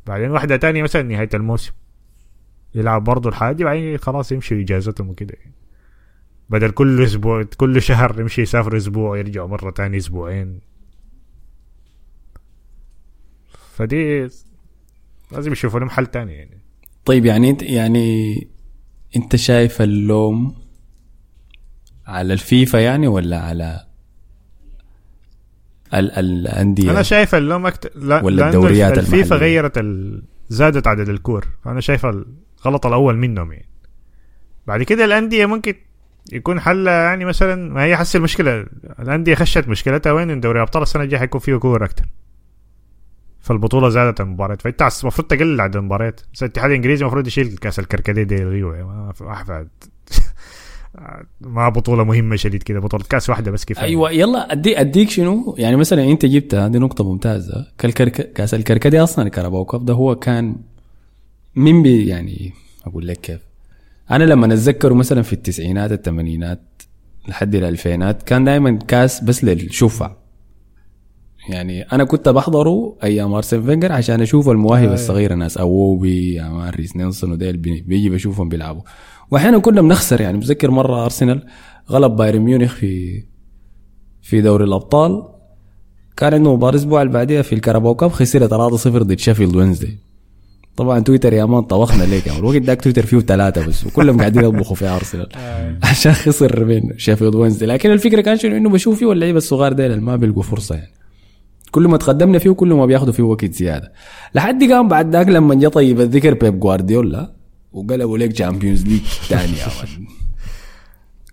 بعدين 0.07 0.31
واحدة 0.31 0.57
تانية 0.57 0.83
مثلا 0.83 1.03
نهاية 1.03 1.29
الموسم 1.35 1.73
يلعب 2.75 3.05
برضه 3.05 3.29
الحاجة 3.29 3.57
دي 3.57 3.65
بعدين 3.65 3.99
خلاص 3.99 4.33
يمشوا 4.33 4.61
إجازتهم 4.61 5.09
وكده. 5.09 5.35
بدل 6.51 6.71
كل 6.71 7.03
أسبوع 7.03 7.43
كل 7.43 7.83
شهر 7.83 8.21
يمشي 8.21 8.43
يسافر 8.43 8.77
أسبوع 8.77 9.19
يرجعوا 9.19 9.49
مرة 9.49 9.71
تاني 9.71 9.97
أسبوعين. 9.97 10.61
فدي 13.75 14.29
لازم 15.33 15.53
يشوفوا 15.53 15.81
لهم 15.81 15.91
حل 15.91 16.07
تاني 16.07 16.33
يعني. 16.35 16.58
طيب 17.09 17.27
يعني 17.27 17.51
انت 17.51 17.63
يعني 17.63 18.49
انت 19.17 19.37
شايف 19.37 19.83
اللوم 19.83 20.55
على 22.07 22.33
الفيفا 22.33 22.79
يعني 22.79 23.07
ولا 23.07 23.41
على 23.41 23.85
ال 25.95 26.11
الأندية؟ 26.11 26.91
أنا 26.91 27.03
شايف 27.03 27.35
اللوم 27.35 27.67
أكتر 27.67 27.91
لا 27.95 28.25
ولا 28.25 28.47
الدوريات 28.47 28.99
الفيفا 28.99 29.17
المحلية. 29.17 29.39
غيرت 29.41 29.79
ال... 29.79 30.23
زادت 30.49 30.87
عدد 30.87 31.09
الكور. 31.09 31.47
فانا 31.65 31.81
شايف 31.81 32.07
الغلط 32.07 32.87
الأول 32.87 33.17
منهم 33.17 33.53
يعني. 33.53 33.69
بعد 34.67 34.83
كده 34.83 35.05
الأندية 35.05 35.47
ممكن 35.47 35.75
يكون 36.33 36.61
حلها 36.61 37.03
يعني 37.03 37.25
مثلا 37.25 37.73
ما 37.73 37.85
هي 37.85 37.97
حس 37.97 38.17
المشكلة. 38.17 38.67
الأندية 39.01 39.35
خشت 39.35 39.69
مشكلتها 39.69 40.13
وين؟ 40.13 40.41
دوري 40.41 40.63
أبطال 40.63 40.83
السنة 40.83 41.03
الجاية 41.03 41.21
حيكون 41.21 41.41
فيه 41.41 41.57
كور 41.57 41.85
أكتر. 41.85 42.05
فالبطوله 43.49 43.89
زادت 43.89 44.21
المباريات. 44.21 44.63
فإنت 44.63 44.81
المفروض 45.03 45.29
تقلل 45.29 45.61
عدد 45.61 45.77
المباريات. 45.77 46.21
بس 46.35 46.43
الاتحاد 46.43 46.71
الإنجليزي 46.71 47.03
المفروض 47.03 47.27
يشيل 47.27 47.57
كأس 47.57 47.79
الكركديه 47.79 48.23
دي 48.23 48.35
يلغيه 48.35 48.65
ما 48.65 49.13
أحفاد. 49.31 49.69
ما 51.41 51.69
بطولة 51.69 52.05
مهمة 52.05 52.37
شديد 52.37 52.63
كده 52.63 52.81
بطولة 52.81 53.05
كأس 53.11 53.31
واحدة 53.31 53.51
بس 53.51 53.65
كفاية. 53.65 53.85
أيوه 53.85 54.11
يلا 54.11 54.53
ادي 54.53 54.81
أديك 54.81 55.11
شنو؟ 55.11 55.55
يعني 55.59 55.77
مثلا 55.77 56.05
أنت 56.05 56.27
جبتها 56.27 56.67
هذه 56.67 56.79
نقطة 56.79 57.05
ممتازة. 57.05 57.67
كالكرك... 57.79 58.33
كأس 58.33 58.55
الكركدي 58.55 59.03
أصلا 59.03 59.27
ال 59.27 59.32
Carabao 59.32 59.65
Cup 59.65 59.85
ده 59.85 59.95
هو 59.95 60.17
كان 60.17 60.57
من 61.55 61.83
بي 61.83 62.07
يعني 62.07 62.53
أقول 62.87 63.07
لك 63.07 63.17
كيف. 63.21 63.41
أنا 64.11 64.25
لما 64.25 64.47
اتذكره 64.47 64.95
مثلا 64.95 65.23
في 65.23 65.33
التسعينات 65.33 65.93
الثمانينات 65.93 66.63
لحد 67.29 67.55
الألفينات 67.55 68.23
كان 68.23 68.45
دائما 68.45 68.79
كأس 68.89 69.25
بس 69.25 69.45
للشفع 69.45 70.13
يعني 71.49 71.83
أنا 71.83 72.05
كنت 72.05 72.29
بحضره 72.29 72.97
أيام 73.03 73.33
أرسن 73.35 73.63
فينجر 73.63 73.93
عشان 73.93 74.21
أشوف 74.21 74.49
المواهب 74.49 74.93
الصغيرة 74.93 75.35
ناس 75.35 75.59
إيوبي 75.59 76.41
يا 76.41 76.48
man 76.48 76.69
ريس 76.71 76.97
نيلسون 76.97 77.33
وديل 77.33 77.57
بي- 77.57 77.81
بيجي 77.81 78.11
بشوفهم 78.11 78.49
بيلعبوا. 78.49 78.83
وأحيانا 79.31 79.59
كنا 79.59 79.81
بنخسر 79.83 80.21
يعني 80.21 80.39
متذكر 80.39 80.71
مرة 80.71 81.05
أرسنال 81.05 81.47
غلب 81.91 82.17
بايرن 82.17 82.39
ميونخ 82.41 82.75
في 82.75 83.23
في 84.23 84.41
دوري 84.41 84.65
الأبطال. 84.65 85.23
كان 86.17 86.35
عنده 86.35 86.55
مباراة 86.55 86.71
الأسبوع 86.75 87.03
اللي 87.03 87.13
بعديها 87.13 87.43
في 87.43 87.55
ال 87.55 87.60
Carabao 87.60 87.95
Cup 87.95 88.11
خسر 88.11 88.49
3-0 88.49 88.89
ضد 89.03 89.19
شيفيلد 89.19 89.57
وينزداي. 89.57 89.99
طبعا 90.77 91.01
تويتر 91.01 91.33
يا 91.33 91.45
man 91.45 91.63
طبخنا 91.63 92.05
ليك 92.05 92.27
يعني 92.27 92.39
الوقت 92.39 92.57
داك 92.57 92.81
تويتر 92.81 93.07
فيه 93.07 93.19
ثلاثة 93.19 93.67
بس 93.67 93.87
وكلهم 93.87 94.19
قاعدين 94.19 94.45
يطبخوا 94.45 94.77
في 94.77 94.89
أرسنال. 94.89 95.29
عشان 95.83 96.13
خسر 96.13 96.65
من 96.65 96.99
شيفيلد 96.99 97.35
وينزداي. 97.35 97.69
لكن 97.69 97.91
الفكرة 97.91 98.21
كان 98.21 98.37
شنو؟ 98.39 98.57
إنه 98.57 98.71
بشوف 98.71 98.99
فيه 98.99 99.13
اللعيبه 99.13 99.39
الصغار 99.39 99.73
ديل 99.73 100.01
ما 100.01 100.17
بيلقوا 100.17 100.43
فرصة 100.43 100.75
يعني. 100.75 100.91
كل 101.71 101.89
ما 101.89 101.97
تقدمنا 101.97 102.39
فيه 102.39 102.51
كل 102.51 102.75
ما 102.75 102.87
بياخذوا 102.87 103.13
فيه 103.13 103.23
وقت 103.23 103.53
زيادة. 103.53 103.93
لحد 104.35 104.65
قام 104.65 104.89
بعد 104.89 105.13
ذاك 105.13 105.29
لما 105.29 105.55
جا 105.55 105.69
طيب 105.69 106.01
الذكر 106.01 106.35
بيب 106.35 106.61
جوارديولا 106.61 107.33
وقلبوا 107.73 108.19
لك 108.19 108.33
Champions 108.33 108.87
League 108.87 109.01
ثاني 109.01 109.53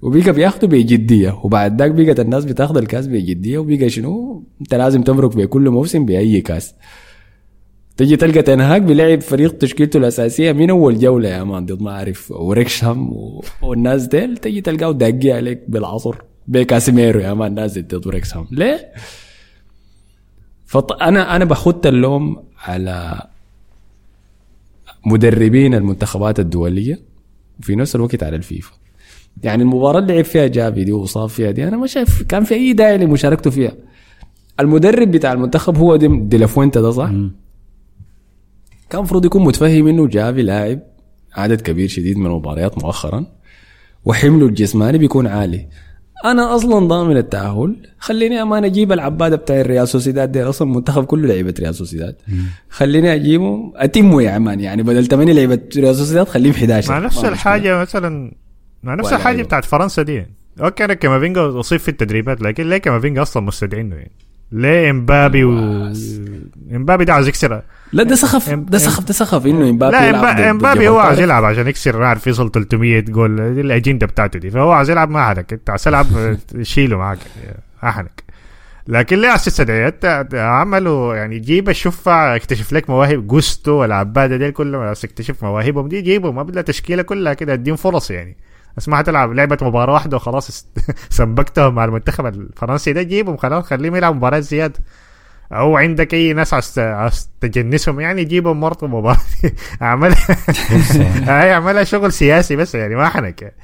وبقى 0.02 0.34
بياخدوا 0.34 0.70
بجدية. 0.70 1.40
وبعد 1.44 1.82
ذاك 1.82 1.92
بقت 1.92 2.20
الناس 2.20 2.46
بتاخذ 2.46 2.78
الكاس 2.78 3.08
بجدية. 3.08 3.58
وبقى 3.58 3.90
شنو؟ 3.90 4.44
انت 4.62 4.76
لازم 4.76 5.02
تمرق 5.02 5.36
بكل 5.36 5.70
موسم 5.70 6.06
بأي 6.06 6.42
كاس. 6.42 6.76
تجي 7.98 8.16
تلقى 8.16 8.42
تنهاك 8.42 8.82
بيلعب 8.82 9.22
فريق 9.22 9.58
تشكيلته 9.58 9.98
الأساسية 9.98 10.52
من 10.52 10.70
أول 10.70 11.00
جولة 11.00 11.30
يا 11.30 11.44
man 11.44 11.66
ضد 11.66 11.82
ما 11.82 11.92
أعرف. 11.92 12.32
وريكسهام 12.32 13.14
و... 13.14 13.44
والناس 13.62 14.08
ديل 14.08 14.38
تجي 14.38 14.62
تلقاه 14.62 14.92
داقي 14.92 15.32
عليك 15.32 15.64
بالعصر. 15.68 16.16
بكاسيميرو 16.48 17.20
يا 17.20 17.34
man 17.34 17.54
نازل 17.54 17.88
ضد 17.88 18.08
ريكسهام 18.08 18.48
ليه؟ 18.52 18.92
فط... 20.76 21.02
أنا 21.04 21.36
أنا 21.36 21.46
بخت 21.46 21.86
اللوم 21.88 22.44
على 22.58 23.22
مدربين 25.06 25.74
المنتخبات 25.74 26.40
الدولية 26.40 27.00
وفي 27.60 27.76
نفس 27.76 27.96
الوقت 27.96 28.24
على 28.24 28.36
الفيفا. 28.36 28.72
يعني 29.44 29.64
المباراة 29.64 30.00
اللي 30.00 30.14
لعب 30.16 30.26
فيها 30.26 30.48
جافي 30.48 30.84
دي 30.84 30.92
وصاب 30.92 31.30
فيها 31.30 31.52
دي 31.52 31.68
أنا 31.68 31.78
ما 31.78 31.88
شايف 31.88 32.24
كان 32.24 32.44
في 32.44 32.54
أي 32.54 32.74
داعي 32.74 32.98
لمشاركته 32.98 33.50
فيها. 33.50 33.72
المدرب 34.60 35.12
بتاع 35.12 35.34
المنتخب 35.34 35.78
هو 35.78 35.96
دي 35.96 36.08
ديلافوينتا 36.08 36.82
ده 36.82 36.92
صح؟ 36.92 37.10
كان 38.90 39.00
المفروض 39.00 39.26
يكون 39.26 39.44
متفهم 39.44 39.88
إنه 39.88 40.08
جافي 40.08 40.42
لاعب 40.42 40.80
عدد 41.34 41.62
كبير 41.62 41.88
شديد 41.88 42.18
من 42.18 42.26
المباريات 42.26 42.84
مؤخرا 42.84 43.26
وحمله 44.06 44.46
الجسماني 44.46 44.98
بيكون 44.98 45.28
عالي. 45.28 45.68
أنا 46.32 46.56
أصلا 46.56 46.88
ضامن 46.88 47.18
التأهل. 47.18 47.76
خليني 48.00 48.42
يا 48.42 48.47
man 48.47 48.64
أجيب 48.66 48.92
العباده 48.92 49.36
بتاع 49.36 49.62
الريال 49.62 49.88
سوسيداد. 49.88 50.32
دي 50.32 50.44
أصلا 50.44 50.68
منتخب 50.68 51.04
كله 51.06 51.28
لعيبة 51.28 51.54
ريال 51.60 51.76
سوسيداد. 51.76 52.16
خليني 52.70 53.14
أجيبه. 53.14 53.74
أتمه 53.76 54.22
يا 54.22 54.32
man. 54.32 54.60
يعني 54.60 54.84
بدل 54.84 55.06
8 55.06 55.34
لعيبة 55.34 55.60
ريال 55.78 55.96
سوسيداد 55.96 56.28
خليهم 56.28 56.54
11 56.54 56.92
مع 56.92 57.00
نفس 57.00 57.26
الحاجة 57.26 57.82
مثلا 57.82 58.32
مع 58.84 58.96
نفس 58.96 59.14
الحاجة 59.14 59.36
أيوه. 59.36 59.48
بتاعت 59.48 59.66
فرنسا 59.66 60.02
دي. 60.02 60.26
okay 60.62 60.86
أنا 60.86 60.94
كامافينجا 60.94 61.60
أصيب 61.60 61.80
في 61.80 61.90
التدريبات 61.90 62.42
لكن 62.42 62.70
ليه 62.70 62.78
كامافينجا 62.78 63.22
أصلا 63.22 63.44
مستدعينه؟ 63.44 63.96
يعني 63.96 64.12
ليه 64.52 64.90
إمبابي 64.90 65.44
و 65.44 65.52
إمبابي 66.72 67.06
ده 67.06 67.14
عاوز 67.14 67.28
يكسر 67.28 67.62
لا 67.96 68.04
ده 68.04 68.16
سخف 68.16 68.50
إم- 68.50 68.54
ده 68.54 68.78
سخف 68.78 69.04
ده 69.04 69.14
سخف 69.14 69.46
إنه 69.46 69.70
إمبابي 69.70 69.92
لا 69.96 70.50
امبابي 70.52 70.88
هو 70.90 71.02
طارق. 71.02 71.20
يلعب 71.20 71.44
عشان 71.46 71.68
يكسر 71.68 72.04
عارف 72.04 72.28
يوصل 72.28 72.52
300 72.52 73.00
جول 73.00 73.54
دي 73.56 73.62
الأجندة 73.62 74.08
بتاعته 74.08 74.40
دي. 74.40 74.50
فهو 74.50 74.72
عاوز 74.72 74.90
يلعب 74.90 75.10
ما 75.10 75.26
حدك 75.28 75.54
أنت 75.54 75.70
عاوز 75.70 75.84
تلعب 75.84 76.06
شيله 76.62 76.98
معك 76.98 77.18
احنك 77.84 78.24
لكن 78.88 79.22
ليه 79.22 79.36
تستدعي 79.36 79.88
أنت 79.88 80.28
عملوا 80.34 81.16
يعني 81.16 81.40
جيب 81.40 81.70
الشفع 81.70 82.36
اكتشف 82.36 82.74
لك 82.74 82.90
مواهب 82.90 83.28
جوستو 83.28 83.72
والعباده 83.72 84.38
دي 84.38 84.52
كلهم 84.52 84.82
عاوز 84.82 85.02
تكتشف 85.02 85.44
مواهبهم 85.44 85.88
دي 85.88 86.02
جيبهم 86.02 86.36
ما 86.36 86.44
بدها 86.44 86.62
تشكيلة 86.62 87.02
كلها 87.02 87.34
كده 87.34 87.54
أديهم 87.54 87.76
فرص 87.76 88.12
يعني. 88.12 88.38
بس 88.78 88.90
ما 88.90 88.98
حتلعب 88.98 89.34
لعبه 89.34 89.58
مباراة 89.62 89.94
واحدة 89.94 90.18
وخلاص 90.18 90.68
سبكتهم 91.10 91.76
مع 91.76 91.86
المنتخب 91.86 92.26
الفرنسي 92.26 92.94
ده 92.94 93.02
جيبهم 93.02 93.38
خلاص 93.38 93.66
خليهم 93.66 93.96
يلعبوا 93.96 94.18
مباريات 94.18 94.44
زيادة. 94.44 94.80
أو 95.52 95.78
عندك 95.78 96.14
أي 96.14 96.34
ناس 96.34 96.78
عاوز 96.78 97.30
تجنسهم 97.42 98.00
يعني 98.00 98.24
جيبهم 98.24 98.60
مباراة 98.60 99.18
أعملها. 99.82 100.28
هاي 101.30 101.54
أعملها 101.54 101.84
شغل 101.84 102.14
سياسي 102.14 102.56
بس 102.56 102.76
يعني 102.76 102.96
ما 102.96 103.10
حنك 103.10 103.56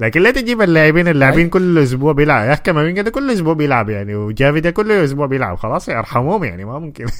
لكن 0.00 0.20
لا 0.20 0.30
تجيب 0.30 0.62
اللاعبين 0.62 1.08
اللاعبين 1.08 1.48
كل 1.48 1.78
أسبوع 1.78 2.12
بيلعب. 2.12 2.46
يا 2.46 2.52
أخي 2.52 2.62
كامافينجا 2.62 3.02
ده 3.02 3.10
كل 3.10 3.30
أسبوع 3.30 3.54
بيلعب 3.54 3.90
يعني 3.90 4.14
وجافي 4.14 4.60
ده 4.60 4.70
كل 4.70 4.92
أسبوع 4.92 5.26
بيلعب. 5.26 5.56
خلاص 5.56 5.88
يرحموهم 5.88 6.44
يعني 6.44 6.64
ما 6.64 6.78
ممكن. 6.78 7.06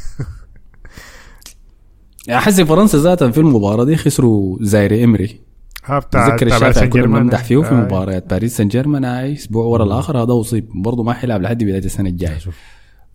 احس 2.31 2.61
فرنسا 2.61 2.99
ذاتها 2.99 3.31
في 3.31 3.39
المباراة 3.39 3.85
دي 3.85 3.97
خسروا 3.97 4.59
زايري 4.61 5.05
إمري. 5.05 5.41
ها 5.85 5.99
بتاع 5.99 6.29
تذكر 6.29 6.47
الشافعي 6.47 6.89
كنا. 6.89 7.07
بنمدح 7.07 7.45
فيه 7.45 7.63
في 7.63 7.71
آه. 7.71 7.75
مباريات 7.75 8.31
باريس 8.31 8.57
سان 8.57 8.69
جيرمان 8.69 9.05
هاي 9.05 9.33
أسبوع 9.33 9.65
ورا 9.65 9.85
الآخر 9.85 10.19
هذا 10.23 10.33
أصيب. 10.41 10.69
برضه 10.75 11.03
ما 11.03 11.13
حيلعب 11.13 11.43
لحد 11.43 11.65
بداية 11.65 11.79
السنة 11.85 12.09
الجاية. 12.09 12.39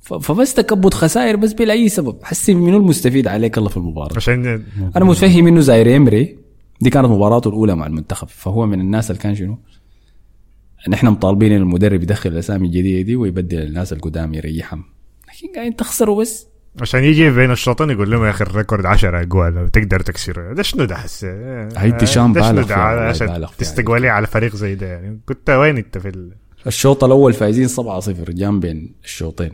فبس 0.02 0.54
تكبد 0.54 0.94
خسائر 0.94 1.36
بس 1.36 1.54
بلا 1.54 1.74
أي 1.74 1.90
سبب. 1.90 2.20
حسي 2.24 2.54
منو 2.54 2.78
المستفيد 2.78 3.28
عليك 3.28 3.58
الله 3.58 3.70
في 3.70 3.78
المباراة؟ 3.78 4.16
عشان 4.16 4.64
أنا 4.96 5.06
متفهم 5.06 5.48
انه 5.48 5.60
زاير 5.60 5.96
إمري. 5.98 6.38
دي 6.82 6.90
كانت 6.90 7.08
مباراته 7.08 7.48
الأولى 7.48 7.76
مع 7.76 7.88
المنتخب. 7.88 8.28
فهو 8.28 8.66
من 8.66 8.80
الناس 8.80 9.12
اللي 9.12 9.22
كان 9.22 9.36
شنو؟ 9.36 9.58
نحن 10.90 11.08
مطالبين 11.08 11.52
إن 11.52 11.62
المدرب 11.62 12.04
يدخل 12.04 12.30
الأسامي 12.30 12.68
الجديدة 12.68 13.02
دي 13.02 13.16
ويبدل 13.16 13.60
الناس 13.60 13.94
القدام 13.94 14.34
يريحهم. 14.34 14.84
لكن 15.28 15.54
قاعدين 15.56 15.76
تخسروا 15.76 16.22
بس. 16.22 16.48
عشان 16.82 17.04
يجي 17.04 17.30
بين 17.30 17.52
الشوطين 17.52 17.90
يقول 17.90 18.12
لهم 18.12 18.26
يا 18.26 18.30
أخي 18.30 18.44
ال 18.44 18.50
record 18.50 18.86
10 18.86 19.22
أجوال. 19.22 19.72
تقدر 19.72 20.00
تكسره 20.00 20.54
ده 20.54 20.64
شنو 20.64 20.86
ده 20.86 20.96
حس 20.96 21.26
هاي 21.26 21.92
ده 21.92 22.06
شنو 22.06 22.34
بالغ 22.34 22.74
عشان 22.74 23.28
بالغ 23.28 23.48
فيها. 23.48 23.58
تستقبلي 23.58 24.10
على 24.10 24.28
فريق 24.28 24.56
زي 24.56 24.76
ده 24.76 24.88
يعني. 24.88 25.22
كنت 25.26 25.50
وين 25.50 25.78
أنت 25.78 25.98
في 25.98 26.08
ال... 26.08 26.36
الشوط 26.68 27.04
الأول 27.04 27.34
فايزين 27.34 27.68
7-0 27.68 28.32
جام 28.32 28.60
بين 28.60 28.96
الشوطين. 29.04 29.52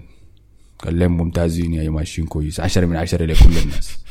قال 0.80 1.00
لهم 1.00 1.18
ممتازين 1.18 1.74
يا 1.74 1.90
ماشيين 1.90 2.28
كويس. 2.28 2.60
10 2.60 2.86
من 2.86 2.96
10 2.96 3.26
لكل 3.26 3.58
الناس. 3.64 4.06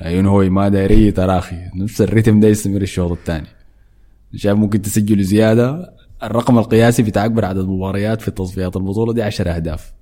عيون 0.00 0.26
هو 0.26 0.42
ما 0.42 0.68
دايري 0.68 1.10
تراخي. 1.10 1.56
نفس 1.76 2.00
الريتم 2.00 2.40
ده 2.40 2.48
يستمر 2.48 2.82
الشوط 2.82 3.10
الثاني. 3.10 3.46
شايف 4.36 4.56
ممكن 4.58 4.82
تسجلوا 4.82 5.22
زيادة. 5.22 5.92
الرقم 6.22 6.58
القياسي 6.58 7.02
بتاعك 7.02 7.30
بعدد 7.30 7.64
مباريات 7.64 8.22
في 8.22 8.30
تصفيات 8.30 8.76
البطولة 8.76 9.12
دي 9.12 9.22
10 9.22 9.50
أهداف. 9.50 9.92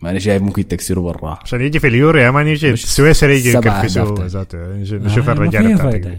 ما 0.00 0.10
أنا 0.10 0.18
شايف 0.18 0.42
ممكن 0.42 0.68
تكسروا 0.68 1.12
بالراحة. 1.12 1.40
عشان 1.42 1.60
يجي 1.60 1.78
في 1.78 1.86
اليورو 1.86 2.18
يا 2.18 2.30
man 2.30 2.46
يجي 2.46 2.70
السويسري 2.70 3.36
يجي 3.36 3.48
يكرفسوا. 3.50 4.26
ذاته. 4.26 4.58
نشوف 4.76 5.28
آه، 5.28 5.32
الرجال 5.32 5.74
بتاعتك. 5.74 6.18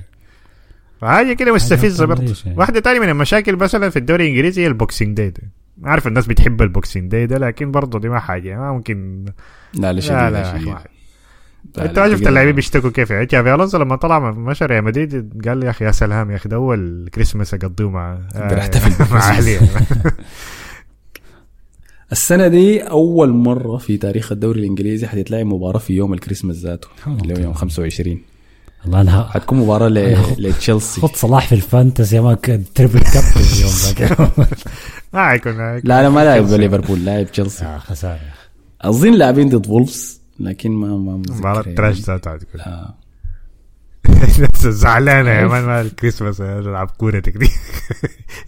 حاجة 1.01 1.33
كده 1.33 1.53
مستفزة 1.53 2.05
برضه. 2.05 2.33
واحدة 2.55 2.79
تانية 2.79 2.99
من 2.99 3.09
المشاكل 3.09 3.55
مثلا 3.55 3.89
في 3.89 3.99
الدوري 3.99 4.23
الإنجليزي 4.23 4.61
هي 4.61 4.67
ال 4.67 4.75
Boxing 4.75 5.17
Day 5.17 5.29
ده 5.29 5.41
عارف 5.83 6.07
الناس 6.07 6.27
بتحب 6.27 6.61
ال 6.61 6.69
Boxing 6.69 7.11
Day 7.11 7.27
ده 7.27 7.37
لكن 7.37 7.71
برضه 7.71 7.99
دي 7.99 8.09
ما 8.09 8.19
حاجة 8.19 8.57
ما 8.57 8.71
ممكن. 8.71 9.25
لا 9.73 9.93
لا 9.93 9.99
شديد 10.01 10.17
لا 10.17 10.57
شديد. 10.57 10.75
انت 11.79 11.99
ما 11.99 12.09
شفت 12.09 12.27
اللاعبين 12.27 12.55
بيشتكوا 12.55 12.89
كيف؟ 12.89 13.11
يعني 13.11 13.25
تشافي 13.25 13.53
الونسو 13.53 13.77
لما 13.77 13.95
طلع 13.95 14.19
من 14.19 14.39
مشى 14.39 14.65
ريال 14.65 14.83
مدريد 14.83 15.41
قال 15.47 15.57
لي 15.57 15.65
يا 15.65 15.71
أخي 15.71 15.85
يا 15.85 15.91
سلام 15.91 16.31
يا 16.31 16.35
أخي 16.35 16.49
ده 16.49 16.55
أول 16.55 17.09
كريسماس 17.13 17.53
أقضيه 17.53 17.89
مع 17.89 18.19
أحتفل 18.35 19.13
مع 19.13 19.29
أهلي 19.29 19.59
السنة 22.11 22.47
دي 22.47 22.81
أول 22.81 23.29
مرة 23.29 23.77
في 23.77 23.97
تاريخ 23.97 24.31
الدوري 24.31 24.59
الإنجليزي 24.59 25.07
حتتلعب 25.07 25.45
مباراة 25.45 25.79
في 25.79 25.93
يوم 25.93 26.13
الكريسماس 26.13 26.55
ذاته 26.55 26.87
اللي 27.07 27.33
هو 27.33 27.37
يوم 27.39 27.53
25 27.53 28.21
والله 28.83 29.01
أنا 29.01 29.27
حتكون 29.29 29.57
مباراة 29.57 29.87
ل- 29.87 30.17
لتشيلسي. 30.47 31.01
خط 31.01 31.15
صلاح 31.15 31.47
في 31.47 31.55
ال 31.55 31.63
Fantasy 31.63 32.19
ما 32.19 32.33
كان 32.33 32.63
triple 32.75 32.99
captain 32.99 33.39
اليوم 33.39 33.71
ذاك. 33.85 34.19
ما 35.13 35.27
حيكون 35.27 35.57
لا 35.57 35.79
لا 35.83 36.09
ما 36.09 36.23
لاعب 36.23 36.45
ليفربول 36.47 37.05
لاعب 37.05 37.31
تشيلسي. 37.31 37.65
آه، 37.65 37.77
خسارة. 37.77 38.19
أظن 38.81 39.13
لاعبين 39.13 39.49
ضد 39.49 39.67
وولفز 39.67 40.21
لكن 40.39 40.71
ما 40.71 40.87
ما 40.87 41.17
مباراة 41.17 41.61
يعني. 41.61 41.73
trash 41.75 41.99
ذاتها 41.99 42.37
تكون 42.37 42.61
آه. 42.61 42.95
ناس 44.09 44.67
زعلانة 44.81 45.29
يا 45.29 45.47
man 45.47 45.63
ما 45.65 45.81
الكريسماس 45.81 46.41
العب 46.41 46.87
كورتك 46.97 47.37
دي 47.37 47.49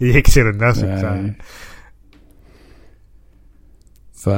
يكسر 0.00 0.50
الناس 0.50 0.78
آه. 0.78 1.34
ف 4.12 4.28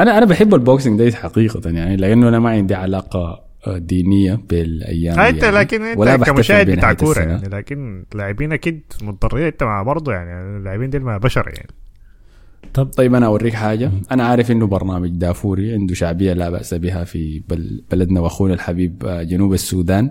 أنا 0.00 0.18
أنا 0.18 0.24
بحب 0.24 0.54
ال 0.54 0.60
Boxing 0.60 0.98
Days 0.98 1.14
حقيقة 1.14 1.70
يعني 1.70 1.96
لأنه 1.96 2.28
أنا 2.28 2.38
ما 2.38 2.50
عندي 2.50 2.74
علاقة 2.74 3.44
دينية 3.68 4.40
بالأيام 4.50 5.18
آه، 5.18 5.30
دي 5.30 5.36
انت 5.36 5.42
يعني. 5.42 5.56
لكن 5.56 5.82
انت 5.82 5.98
ولا 5.98 6.16
كمشاهد 6.16 6.70
بتاع 6.70 6.92
كورة. 6.92 7.20
يعني 7.20 7.48
لكن 7.48 8.04
لاعبين 8.14 8.52
أكيد 8.52 8.80
مضطرين 9.02 9.46
انت 9.46 9.62
مع 9.62 9.82
برضه 9.82 10.12
يعني 10.12 10.56
اللاعبين 10.56 10.90
دي 10.90 10.98
ما 10.98 11.18
بشر 11.18 11.52
يعني. 11.56 11.70
طب 12.74 12.86
طيب 12.86 13.14
أنا 13.14 13.26
أوريك 13.26 13.54
حاجة. 13.54 13.90
أنا 14.10 14.26
عارف 14.26 14.50
إنه 14.50 14.66
برنامج 14.66 15.10
دافوري 15.10 15.72
عنده 15.72 15.94
شعبية 15.94 16.32
لا 16.32 16.50
بأس 16.50 16.74
بها 16.74 17.04
في 17.04 17.42
بل 17.48 17.82
بلدنا 17.90 18.20
وأخونا 18.20 18.54
الحبيب 18.54 19.04
آه، 19.06 19.22
جنوب 19.22 19.52
السودان. 19.52 20.10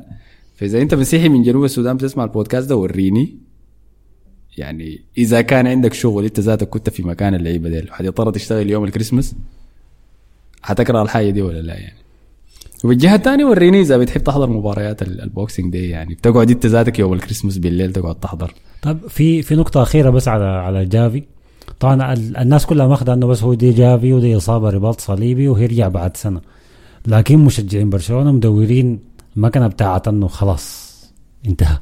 فإذا 0.55 0.81
أنت 0.81 0.93
مسيحي 0.95 1.29
من 1.29 1.43
جنوب 1.43 1.63
السودان 1.63 1.97
بتسمع 1.97 2.23
البودكاست 2.23 2.69
ده 2.69 2.75
وريني. 2.75 3.37
يعني 4.57 5.01
إذا 5.17 5.41
كان 5.41 5.67
عندك 5.67 5.93
شغل 5.93 6.25
أنت 6.25 6.39
ذاتك 6.39 6.69
كنت 6.69 6.89
في 6.89 7.03
مكان 7.03 7.35
اللعيبة 7.35 7.69
ديل. 7.69 7.93
حتضطر 7.93 8.31
تشتغل 8.31 8.69
يوم 8.69 8.83
الكريسماس؟ 8.83 9.35
حتكره 10.61 11.01
الحاجة 11.01 11.29
دي 11.29 11.41
ولا 11.41 11.61
لا 11.61 11.73
يعني؟ 11.73 12.02
وبالجهه 12.83 13.15
الثانية 13.15 13.45
وريني 13.45 13.81
إذا 13.81 13.97
بتحب 13.97 14.23
تحضر 14.23 14.49
مباريات 14.49 15.01
ال- 15.01 15.21
Boxing 15.21 15.71
Day 15.71 15.89
يعني. 15.89 16.13
بتقعد 16.15 16.51
انت 16.51 16.65
ذاتك 16.65 16.99
يوم 16.99 17.13
الكريسماس 17.13 17.57
بالليل 17.57 17.93
تقعد 17.93 18.15
تحضر. 18.15 18.53
طب 18.81 18.97
في 19.09 19.41
في 19.41 19.55
نقطة 19.55 19.81
أخيرة 19.81 20.09
بس 20.09 20.27
على 20.27 20.43
على 20.45 20.85
جافي. 20.85 21.23
طبعا 21.79 22.13
ال- 22.13 22.37
الناس 22.37 22.65
كلها 22.65 22.87
ماخذة 22.87 23.13
إنه 23.13 23.27
بس 23.27 23.43
هو 23.43 23.53
دي 23.53 23.71
جافي 23.71 24.13
ودي 24.13 24.37
إصابة 24.37 24.69
رباط 24.69 25.01
صليبي 25.01 25.47
وهيرجع 25.47 25.87
بعد 25.87 26.17
سنة. 26.17 26.41
لكن 27.07 27.39
مشجعين 27.39 27.89
برشلونة 27.89 28.31
مدورين 28.31 28.99
المكنة 29.37 29.67
بتاعت 29.67 30.07
إنه 30.07 30.27
خلاص 30.27 30.93
انتهى. 31.47 31.77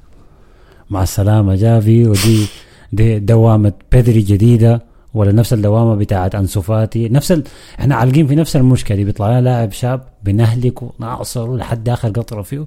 مع 0.89 1.03
السلامة 1.03 1.55
جافي 1.55 2.07
ودي 2.07 2.45
دي 2.93 3.19
دوامة 3.19 3.73
بيدري 3.91 4.21
جديدة. 4.21 4.90
ولا 5.13 5.31
نفس 5.31 5.53
الدوامة 5.53 5.95
بتاعت 5.95 6.35
انسوفاتي 6.35 7.09
نفس 7.09 7.31
ال... 7.31 7.43
إحنا 7.79 7.95
عالقين 7.95 8.27
في 8.27 8.35
نفس 8.35 8.55
المشكلة 8.55 8.97
دي. 8.97 9.03
بيطلع 9.03 9.29
لنا 9.29 9.41
لاعب 9.41 9.71
شاب 9.71 10.03
بنهلك 10.23 10.81
ونعصر 10.81 11.55
لحد 11.55 11.89
اخر 11.89 12.09
قطرة 12.09 12.41
فيه 12.41 12.65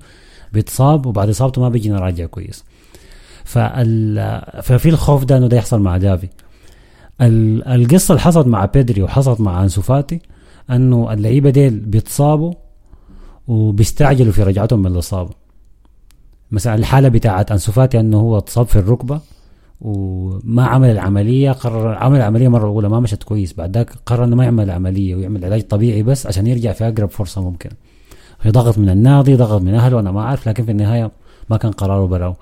بيتصاب 0.53 1.07
وبعد 1.07 1.28
إصابته 1.28 1.61
ما 1.61 1.68
بيجي 1.68 1.92
راجع 1.92 2.26
كويس. 2.26 2.64
فال... 3.45 4.42
ففي 4.62 4.88
الخوف 4.88 5.24
ده 5.24 5.36
إنه 5.36 5.47
ده 5.47 5.57
يحصل 5.57 5.80
مع 5.80 5.97
جافي. 5.97 6.28
ال... 7.20 7.68
القصة 7.68 8.12
اللي 8.12 8.20
حصلت 8.20 8.47
مع 8.47 8.64
بيدري 8.64 9.03
وحصلت 9.03 9.40
مع 9.40 9.62
أنسو 9.62 9.82
فاتي 9.82 10.20
إنه 10.70 11.12
اللعيبة 11.12 11.51
ديل 11.51 11.78
بيتصابوا 11.78 12.53
وبيستعجلوا 13.49 14.32
في 14.32 14.42
رجعتهم 14.42 14.78
من 14.78 14.86
الإصابة. 14.86 15.30
مثلا 16.51 16.74
الحالة 16.74 17.09
بتاعت 17.09 17.53
أنسو 17.53 17.72
فاتي 17.72 18.01
إنه 18.01 18.20
هو 18.20 18.38
اتصاب 18.38 18.66
في 18.66 18.76
الركبة. 18.78 19.20
وما 19.85 20.64
عمل 20.64 20.91
العملية 20.91 21.53
قرر 21.53 21.95
عمل 21.95 22.16
العملية 22.16 22.49
مرة 22.49 22.68
اولى 22.68 22.89
ما 22.89 23.01
مشت 23.01 23.22
كويس 23.22 23.53
بعد 23.53 23.76
ذاك 23.76 23.91
قرر 24.07 24.24
إنه 24.24 24.37
ما 24.37 24.45
يعمل 24.45 24.64
العملية 24.64 25.14
ويعمل 25.14 25.45
علاج 25.45 25.62
طبيعي 25.62 26.03
بس 26.03 26.26
عشان 26.26 26.47
يرجع 26.47 26.72
في 26.72 26.89
أقرب 26.89 27.11
فرصة 27.11 27.43
ممكنه 27.43 27.72
في 28.39 28.51
ضغط 28.51 28.78
من 28.78 28.89
النادي 28.89 29.35
ضغط 29.35 29.62
من 29.62 29.74
أهله 29.74 30.01
أنا 30.01 30.11
ما 30.12 30.20
أعرف 30.20 30.49
لكن 30.49 30.64
في 30.64 30.70
النهاية 30.70 31.11
ما 31.51 31.57
كان 31.57 31.72
قراره 31.72 32.07
براو 32.07 32.35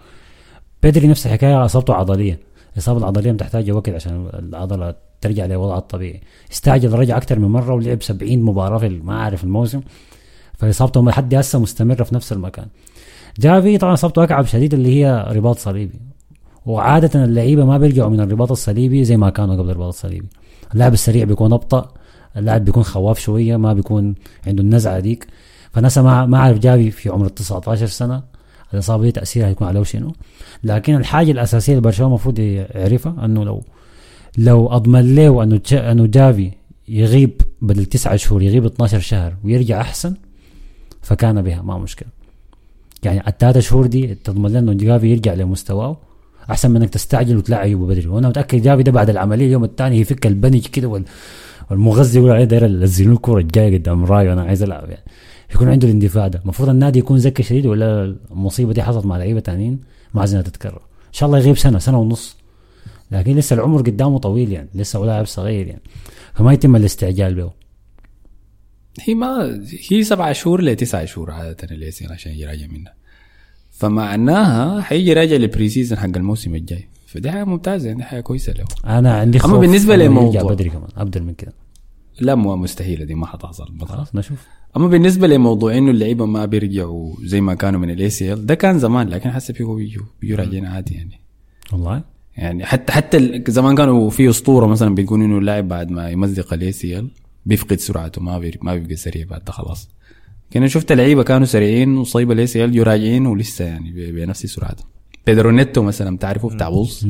بدري 0.82 1.09
نفس 1.09 1.26
الحكاية 1.26 1.64
إصابته 1.64 1.95
عضلية. 1.95 2.38
الاصابه 2.72 2.99
العضلية 2.99 3.32
بتحتاج 3.32 3.70
وقت 3.70 3.88
عشان 3.88 4.28
العضلة 4.34 4.95
ترجع 5.20 5.47
لوضعها 5.47 5.78
الطبيعي. 5.78 6.20
استعجل 6.53 6.93
رجع 6.93 7.16
أكثر 7.16 7.38
من 7.38 7.49
مرة 7.49 7.74
ولعب 7.74 8.03
70 8.03 8.43
مباراة 8.43 8.78
في 8.78 8.88
ما 8.88 9.12
أعرف 9.12 9.45
الموسم. 9.45 9.80
فإصابته 10.59 11.05
لحد 11.05 11.34
هسه 11.34 11.59
مستمره 11.59 12.03
في 12.03 12.14
نفس 12.14 12.32
المكان. 12.32 12.66
جافي 13.38 13.78
طبعا 13.78 13.95
إصابته 13.95 14.24
أكعب 14.24 14.47
شديد 14.47 14.74
اللي 14.74 15.05
هي 15.05 15.26
رباط 15.30 15.59
صليبي. 15.59 16.11
وعادة 16.66 17.24
اللعيبة 17.24 17.64
ما 17.64 17.78
بيرجعوا 17.78 18.10
من 18.10 18.20
الرباط 18.20 18.50
الصليبي 18.50 19.04
زي 19.04 19.16
ما 19.16 19.30
كانوا 19.30 19.56
قبل 19.56 19.70
الرباط 19.70 19.88
الصليبي. 19.88 20.26
اللاعب 20.74 20.92
السريع 20.92 21.24
بيكون 21.24 21.52
أبطأ 21.52 21.92
اللاعب 22.36 22.64
بيكون 22.64 22.82
خواف 22.82 23.18
شوية 23.18 23.56
ما 23.56 23.72
بيكون 23.72 24.14
عنده 24.46 24.62
النزعة 24.62 25.00
ديك 25.00 25.26
فناس 25.72 25.98
ما 25.98 26.26
ما 26.26 26.38
عارف 26.38 26.58
جافي 26.58 26.90
في 26.90 27.08
عمر 27.08 27.28
19 27.28 27.86
سنة 27.86 28.22
الاصابه 28.74 29.02
دي 29.02 29.12
تاثيرها 29.12 29.48
هيكون 29.48 29.68
عليه 29.68 29.82
شنو. 29.82 30.12
لكن 30.64 30.94
الحاجة 30.94 31.30
الأساسية 31.30 31.72
اللي 31.72 31.82
برشلونة 31.82 32.08
المفروض 32.08 32.38
يعرفها 32.38 33.24
إنه 33.24 33.44
لو 33.44 33.62
لو 34.38 34.68
أضمن 34.68 35.14
له 35.14 35.42
إنه 35.42 35.60
جا 35.66 35.92
إنه 35.92 36.06
جافي 36.06 36.50
يغيب 36.88 37.40
بدل 37.62 37.84
تسعة 37.86 38.16
شهور 38.16 38.42
يغيب 38.42 38.64
12 38.64 39.00
شهر 39.00 39.34
ويرجع 39.44 39.80
أحسن 39.80 40.14
فكان 41.02 41.42
بها 41.42 41.62
ما 41.62 41.78
مشكلة. 41.78 42.08
يعني 43.02 43.28
الثلاثة 43.28 43.60
شهور 43.60 43.86
دي 43.86 44.14
تضمن 44.14 44.50
لنا 44.50 44.58
إنه 44.58 44.72
جافي 44.72 45.06
يرجع 45.06 45.34
لمستواه. 45.34 45.96
أحسن 46.51 46.70
من 46.70 46.76
إنك 46.76 46.90
تستعجل 46.90 47.36
وتلعبه 47.36 47.86
بدري. 47.86 48.07
وأنا 48.07 48.28
متأكد 48.28 48.62
جافي 48.62 48.82
ده 48.82 48.93
بعد 48.93 49.11
العملية 49.11 49.47
اليوم 49.47 49.64
الثاني 49.64 49.99
يفك 49.99 50.26
البنج 50.26 50.66
كده 50.66 50.88
وال 50.88 51.05
والمغذي 51.70 52.18
يقول 52.18 52.30
عليه 52.30 52.45
داير 52.45 52.66
انزلوا 52.66 53.14
الكورة 53.14 53.40
الجاية 53.40 53.78
قدام 53.78 54.05
راي 54.05 54.28
وأنا 54.28 54.43
عايز 54.43 54.62
ألعب 54.62 54.90
يعني. 54.90 55.05
يكون 55.55 55.68
عنده 55.68 55.88
الاندفاع 55.88 56.28
ده. 56.28 56.40
المفروض 56.43 56.68
النادي 56.68 56.99
يكون 56.99 57.16
ذكي 57.16 57.43
شديد 57.43 57.66
ولا 57.66 58.16
المصيبة 58.30 58.72
دي 58.72 58.82
حصلت 58.82 59.07
مع 59.07 59.16
لعيبة 59.16 59.40
ثانيين 59.40 59.80
ما 60.14 60.20
عايزينها 60.20 60.43
تتكرر. 60.43 60.82
إن 61.09 61.12
شاء 61.12 61.26
الله 61.26 61.38
يغيب 61.38 61.57
سنة 61.57 61.78
سنة 61.78 62.01
ونص. 62.01 62.36
لكن 63.11 63.36
لسه 63.36 63.55
العمر 63.55 63.80
قدامه 63.80 64.18
طويل 64.18 64.53
يعني. 64.53 64.68
لسه 64.74 64.99
هو 64.99 65.05
لاعب 65.05 65.26
صغير 65.26 65.66
يعني. 65.66 65.82
فما 66.34 66.53
يتم 66.53 66.76
الاستعجال 66.76 67.34
به. 67.34 67.51
هي 69.01 69.14
ما 69.14 69.61
هي 69.90 70.03
سبعة 70.03 70.32
شهور 70.32 70.62
لتسعة 70.62 71.05
شهور 71.05 71.30
عادة 71.30 71.68
ال 71.70 71.81
ACL 71.81 72.12
عشان 72.12 72.32
يراجع 72.32 72.66
منها. 72.66 72.95
فمعناها 73.83 74.80
حيجي 74.80 75.12
راجع 75.12 75.37
لل 75.36 75.68
pre-season 75.68 75.99
حق 75.99 76.16
الموسم 76.16 76.55
الجاي. 76.55 76.89
فدي 77.07 77.30
حاجة 77.30 77.45
ممتازة 77.45 77.89
يعني 77.89 78.03
حاجة 78.03 78.20
كويسة 78.20 78.53
له. 78.53 78.64
أنا 78.99 79.14
عندي 79.14 79.39
خوف 79.39 79.64
إنه 79.64 79.95
للموضوع. 79.97 80.41
يرجع 80.41 80.55
بدري 80.55 80.70
كمان 80.70 80.89
ابدل 80.97 81.22
من 81.22 81.35
كده. 81.35 81.53
لا 82.20 82.35
مو 82.35 82.57
مستحيلة 82.57 83.05
دي 83.05 83.14
ما 83.14 83.26
حتحصل 83.26 83.64
خلاص 83.80 84.14
نشوف. 84.14 84.47
أما 84.76 84.89
بالنسبة 84.89 85.26
لموضوع 85.26 85.78
إنه 85.78 85.91
اللعيبة 85.91 86.26
ما 86.26 86.45
بيرجعوا 86.45 87.14
زي 87.24 87.41
ما 87.41 87.55
كانوا 87.55 87.80
من 87.80 87.91
ال 87.90 88.11
ACL 88.11 88.47
ده 88.47 88.55
كان 88.55 88.78
زمان 88.78 89.09
لكن 89.09 89.30
حسب 89.30 89.55
فيه 89.55 89.64
بيجوا 89.64 90.05
بيجوا 90.20 90.37
راجعين 90.39 90.66
عادي 90.66 90.95
يعني. 90.95 91.20
والله. 91.72 92.03
يعني 92.37 92.64
حتى 92.64 92.93
حتى 92.93 93.43
زمان 93.49 93.74
كانوا 93.76 94.11
في 94.11 94.30
أسطورة 94.30 94.66
مثلا 94.66 94.95
بيقولوا 94.95 95.26
إنه 95.26 95.39
اللاعب 95.39 95.68
بعد 95.68 95.91
ما 95.91 96.11
يمزق 96.11 96.53
ال 96.53 96.72
ACL 96.72 97.11
بيفقد 97.47 97.78
سرعته 97.78 98.22
ما 98.22 98.39
بي 98.39 98.59
ما 98.62 98.74
بيبقى 98.74 98.97
سريع 98.97 99.26
بعد 99.26 99.45
ده 99.45 99.53
خلاص. 99.53 99.89
كنا 100.53 100.68
شفت 100.68 100.92
لعيبة 100.92 101.22
كانوا 101.22 101.46
سريعين 101.46 101.98
وصيب 101.98 102.32
ال 102.32 102.47
ACL 102.47 102.86
راجعين 102.86 103.26
ولسه 103.26 103.64
يعني 103.64 104.12
بنفس 104.12 104.46
سرعتهم 104.46 104.86
بيدرو 105.26 105.50
نيتو 105.50 105.82
مثلا 105.82 106.16
بتعرفه 106.16 106.48
بتاع 106.48 106.68
وولفز 106.68 107.07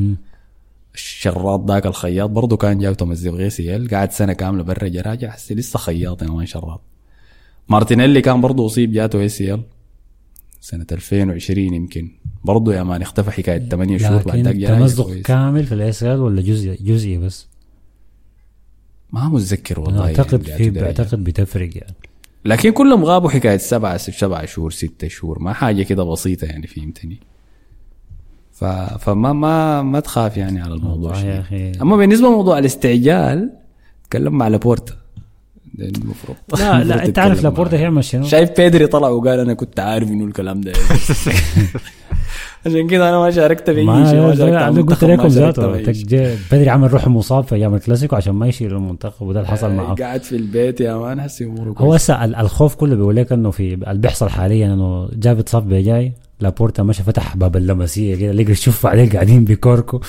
الشراط 0.95 1.71
ذاك 1.71 1.87
الخياط 1.87 2.31
برضه 2.31 2.57
كان 2.57 2.79
جاي 2.79 2.95
تمزق 2.95 3.35
ACL 3.35 3.89
قعد 3.89 4.13
سنة 4.13 4.33
كاملة 4.33 4.63
برا 4.63 4.89
جا 4.89 5.01
راجع 5.03 5.31
حسي 5.31 5.55
لسه 5.55 5.79
خياط 5.79 6.23
يعني 6.23 6.35
ما 6.35 6.45
شراط. 6.45 6.81
مارتينيلي 7.69 8.21
كان 8.21 8.41
برضه 8.41 8.67
أصيب 8.67 8.93
جاته 8.93 9.21
ACL. 9.21 9.63
سنة 10.61 10.87
2020 10.93 11.75
يمكن. 11.75 12.11
برضه 12.45 12.75
يا 12.75 12.83
man 12.83 13.03
اختفى 13.03 13.31
حكاية 13.31 13.69
8 13.69 13.99
شهور 13.99 14.23
بعد 14.23 14.39
ذاك 14.39 14.57
تمزق. 14.57 15.13
كامل 15.13 15.65
في 15.65 15.75
ال 15.75 16.03
ACL 16.03 16.19
ولا 16.21 16.43
جزء 16.43 16.79
جزئي 16.81 17.19
بس؟ 17.19 17.47
ما 19.13 19.29
متذكر 19.29 19.81
والله 19.81 20.05
أعتقد 20.05 20.49
يعني 20.49 20.65
في. 20.65 20.71
بعتقد 20.71 21.25
بتفرق 21.25 21.71
يعني. 21.77 21.95
لكن 22.45 22.71
كلهم 22.71 23.05
غابوا 23.05 23.31
حكاية 23.31 23.57
سبعة 23.57 23.97
سبعة 23.97 24.47
شهور 24.47 24.71
ستة 24.71 25.09
شهور 25.09 25.39
ما 25.39 25.53
حاجة 25.53 25.83
كده 25.83 26.05
بسيطة 26.05 26.45
يعني 26.45 26.67
فهمتني؟ 26.67 27.21
ف... 28.53 28.65
فما 28.65 29.33
ما 29.33 29.83
ما 29.83 30.01
تخاف 30.01 30.37
يعني 30.37 30.61
على 30.61 30.75
الموضوع 30.75 31.19
يا. 31.19 31.41
أخي. 31.41 31.73
أما 31.83 31.97
بالنسبة 31.97 32.29
لموضوع 32.29 32.59
الاستعجال 32.59 33.51
تكلم 34.11 34.39
مع 34.39 34.49
لابورتا. 34.49 35.02
ده 35.75 35.87
المفروض. 35.87 36.37
لا 36.59 36.85
لا 36.97 37.05
انت 37.05 37.19
عارف 37.19 37.43
لابورتا 37.43 37.73
معاه. 37.73 37.83
هيعمل 37.83 38.05
شنو؟ 38.05 38.25
شايف 38.27 38.51
بيدري 38.57 38.87
طلع 38.87 39.09
وقال 39.09 39.41
أنا 39.41 39.55
كنت 39.55 39.81
عارف 39.81 40.09
إنه 40.11 40.25
الكلام 40.25 40.61
ده. 40.61 40.73
عشان 42.67 42.87
كده 42.89 43.09
أنا 43.09 43.19
ما 43.19 43.31
شاركت 43.31 43.71
في 43.71 43.83
ما 43.85 43.99
أي 43.99 44.11
شيء 44.11 44.21
ما 44.21 44.27
أنا 44.27 44.35
شاركت 44.35 44.55
أنا 44.55 44.81
قلت 44.83 45.05
لكم 45.05 45.27
ذاته. 45.27 46.37
بدري 46.53 46.71
عمل 46.71 46.93
روح 46.93 47.09
مصاب 47.09 47.45
في 47.45 47.55
أيام 47.55 47.75
الكلاسيكو 47.75 48.17
عشان 48.17 48.35
ما 48.35 48.47
يشيل 48.47 48.73
المنتخب 48.73 49.27
وده 49.27 49.41
اللي 49.41 49.51
حصل 49.53 49.73
معه. 49.73 49.95
قاعد 49.95 50.23
في 50.23 50.37
البيت 50.37 50.81
يا 50.81 50.95
مان 50.97 51.21
هسه 51.21 51.45
اموره 51.45 51.75
هو 51.79 51.95
هسه 51.95 52.25
ال- 52.25 52.35
الخوف 52.37 52.75
كله 52.75 52.95
بيقول 52.95 53.17
لك 53.17 53.33
إنه 53.33 53.51
في 53.51 53.75
اللي 53.75 53.95
بيحصل 54.03 54.29
حاليا 54.29 54.75
إنه 54.75 55.09
جاب 55.13 55.39
اتصاب 55.39 55.69
بجاي 55.69 56.13
لابورتا 56.41 56.83
مشى 56.83 57.03
فتح 57.03 57.37
باب 57.37 57.57
لاماسيا 57.57 58.17
كده 58.17 58.33
لقى 58.33 58.53
الشفع 58.53 58.87
عليه 58.87 59.11
قاعدين 59.11 59.45
بيكوركو 59.45 60.01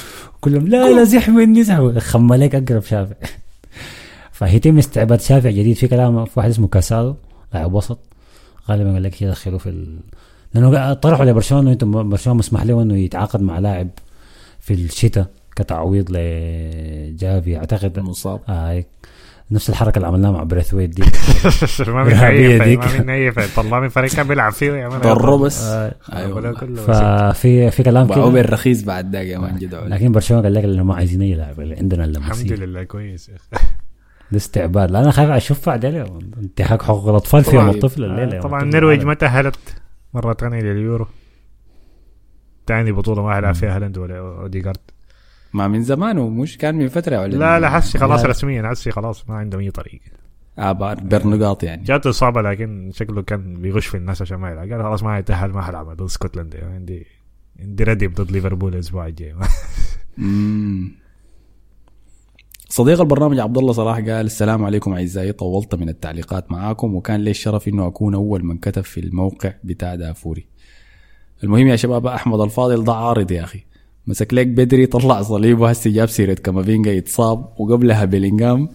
كلهم 0.41 0.68
لا 0.68 0.89
لا 0.91 1.03
زحمني 1.03 1.64
زحمه 1.64 1.99
خم 1.99 2.34
عليك 2.34 2.55
أقرب 2.55 2.84
شافع. 2.84 3.16
فهيتم 4.43 4.77
استعباد 4.77 5.21
شافع 5.21 5.49
جديد 5.49 5.75
في 5.75 5.87
كلام 5.87 6.25
في 6.25 6.31
واحد 6.35 6.49
اسمه 6.49 6.67
كاسادو 6.67 7.15
لاعب 7.53 7.73
وسط. 7.73 7.99
غالبا 8.69 8.93
قال 8.93 9.03
لك 9.03 9.21
يدخلوا 9.21 9.59
في 9.59 9.69
ال... 9.69 9.99
لأنه 10.53 10.93
طرحوا 10.93 11.25
لبرشلونة 11.25 11.63
انه 11.63 11.71
أنتم 11.71 12.09
برشلونة 12.09 12.39
مسمح 12.39 12.63
له 12.63 12.81
إنه 12.81 12.97
يتعاقد 12.97 13.41
مع 13.41 13.59
لاعب 13.59 13.89
في 14.59 14.73
الشتاء 14.73 15.27
كتعويض 15.55 16.05
لجافي. 16.09 17.57
اعتقد 17.57 17.97
المصاب. 17.97 18.39
آه 18.49 18.83
نفس 19.51 19.69
الحركة 19.69 19.97
اللي 19.97 20.07
عملناها 20.07 20.31
مع 20.31 20.43
بريثويت 20.43 20.89
دي. 20.89 21.03
ما 21.91 22.03
من 22.03 22.13
اي 22.13 22.59
ديك. 22.59 22.79
ما 22.79 22.99
من 22.99 23.09
اي 23.09 23.31
طلع 23.55 23.79
من 23.79 23.89
فريق 23.89 24.11
كان 24.11 24.27
بيلعب 24.27 24.51
فيه 24.51 24.71
يا 24.71 24.89
مان. 24.89 25.01
ضره 25.01 25.37
بس. 25.37 25.63
آه، 25.63 25.95
أيوه. 26.13 26.35
ولا 26.35 26.49
والله. 26.49 26.59
كله 26.59 26.73
بس. 26.73 26.97
ففي 26.97 27.71
في 27.71 27.83
كلام 27.83 28.07
باعوه 28.07 28.31
كده. 28.31 28.41
بالرخيص 28.41 28.83
بعد 28.83 29.15
ذاك 29.15 29.27
يا 29.27 29.37
مان 29.37 29.57
جدعوا 29.57 29.87
لكن 29.87 30.11
برشلونة 30.11 30.43
قال 30.43 30.53
لك 30.53 30.63
انه 30.63 30.83
ما 30.83 30.95
عايزين 30.95 31.21
اي 31.21 31.33
لاعب 31.33 31.59
اللي 31.59 31.75
عندنا 31.75 32.05
الحمد 32.05 32.33
اللمسيه 32.33 32.55
لله 32.55 32.83
كويس 32.83 33.31
الاستعباد. 34.34 34.91
لا 34.91 34.99
أنا 34.99 35.11
خايف 35.11 35.29
أشوف 35.29 35.65
بعدين 35.69 35.95
انتهاك 36.38 36.81
حقوق 36.81 37.09
الأطفال 37.09 37.43
في 37.43 37.55
يوم. 37.55 37.69
الطفل 37.69 38.03
الليلة 38.03 38.39
طبعا 38.41 38.63
النرويج. 38.63 39.03
ما 39.05 39.13
تأهلت 39.13 39.59
مرة 40.13 40.34
ثانية 40.34 40.59
لليورو. 40.61 41.07
ثاني 42.67 42.91
بطولة 42.91 43.21
ما 43.23 43.38
هيلعب 43.38 43.55
فيها 43.55 43.75
هالاند 43.75 43.97
ولا 43.97 44.17
اوديجارد 44.19 44.77
ما 45.53 45.67
من 45.67 45.84
زمان 45.84 46.17
ومش 46.17 46.57
كان 46.57 46.75
من 46.75 46.88
فترة 46.88 47.19
ولا 47.21 47.36
لا 47.38 47.59
لا 47.59 47.69
حسي 47.69 47.97
خلاص 47.97 48.21
لا. 48.23 48.27
رسميا 48.29 48.69
حسي 48.69 48.91
خلاص 48.91 49.29
ما 49.29 49.36
عندهم 49.36 49.61
اي 49.61 49.71
طريق. 49.71 50.01
آه 50.59 50.71
بار- 50.71 50.99
برنقاط 50.99 51.63
يعني. 51.63 51.84
جاته 51.84 52.09
إصابة 52.09 52.41
لكن 52.41 52.91
شكله 52.93 53.21
كان 53.21 53.61
بيغش 53.61 53.88
في 53.88 53.97
الناس 53.97 54.21
عشان 54.21 54.38
ما 54.38 54.51
يلعب. 54.51 54.71
قال 54.71 54.84
خلاص 54.84 55.03
ما 55.03 55.17
هيتاهل 55.17 55.49
ما 55.51 55.61
حلعب. 55.61 55.89
ضد 55.89 56.01
اسكتلندا 56.01 56.73
عندي 56.73 57.05
عندي 57.59 57.84
ردي 57.84 58.07
ضد 58.07 58.31
ليفربول 58.31 58.73
الأسبوع 58.73 59.07
الجاي. 59.07 59.36
صديق 62.74 63.01
البرنامج 63.01 63.39
عبد 63.39 63.57
الله 63.57 63.74
صلاح 63.74 63.97
قال 63.97 64.09
السلام 64.26 64.65
عليكم 64.65 64.93
أعزائي 64.93 65.32
طولت 65.32 65.76
من 65.76 65.89
التعليقات 65.89 66.51
معاكم 66.51 66.95
وكان 66.95 67.19
لي 67.19 67.30
الشرف 67.30 67.67
إنه 67.67 67.88
أكون 67.88 68.15
أول 68.15 68.45
من 68.45 68.57
كتب 68.57 68.82
في 68.82 68.99
الموقع 68.99 69.53
بتاع 69.63 69.95
دافوري. 69.95 70.47
المهم 71.43 71.67
يا 71.67 71.76
شباب 71.76 72.07
أحمد 72.07 72.39
الفاضل 72.39 72.84
ده 72.84 72.93
عارض 72.93 73.32
يا 73.32 73.43
أخي. 73.43 73.63
مسك 74.07 74.34
لك 74.34 74.47
بدري 74.47 74.86
طلع 74.86 75.21
صليبه 75.21 75.69
هسه 75.69 75.89
جاب 75.89 76.07
سيرة 76.07 76.34
كامافينجا 76.34 76.91
يتصاب 76.91 77.53
وقبلها 77.59 78.05
بيلينغهام. 78.05 78.69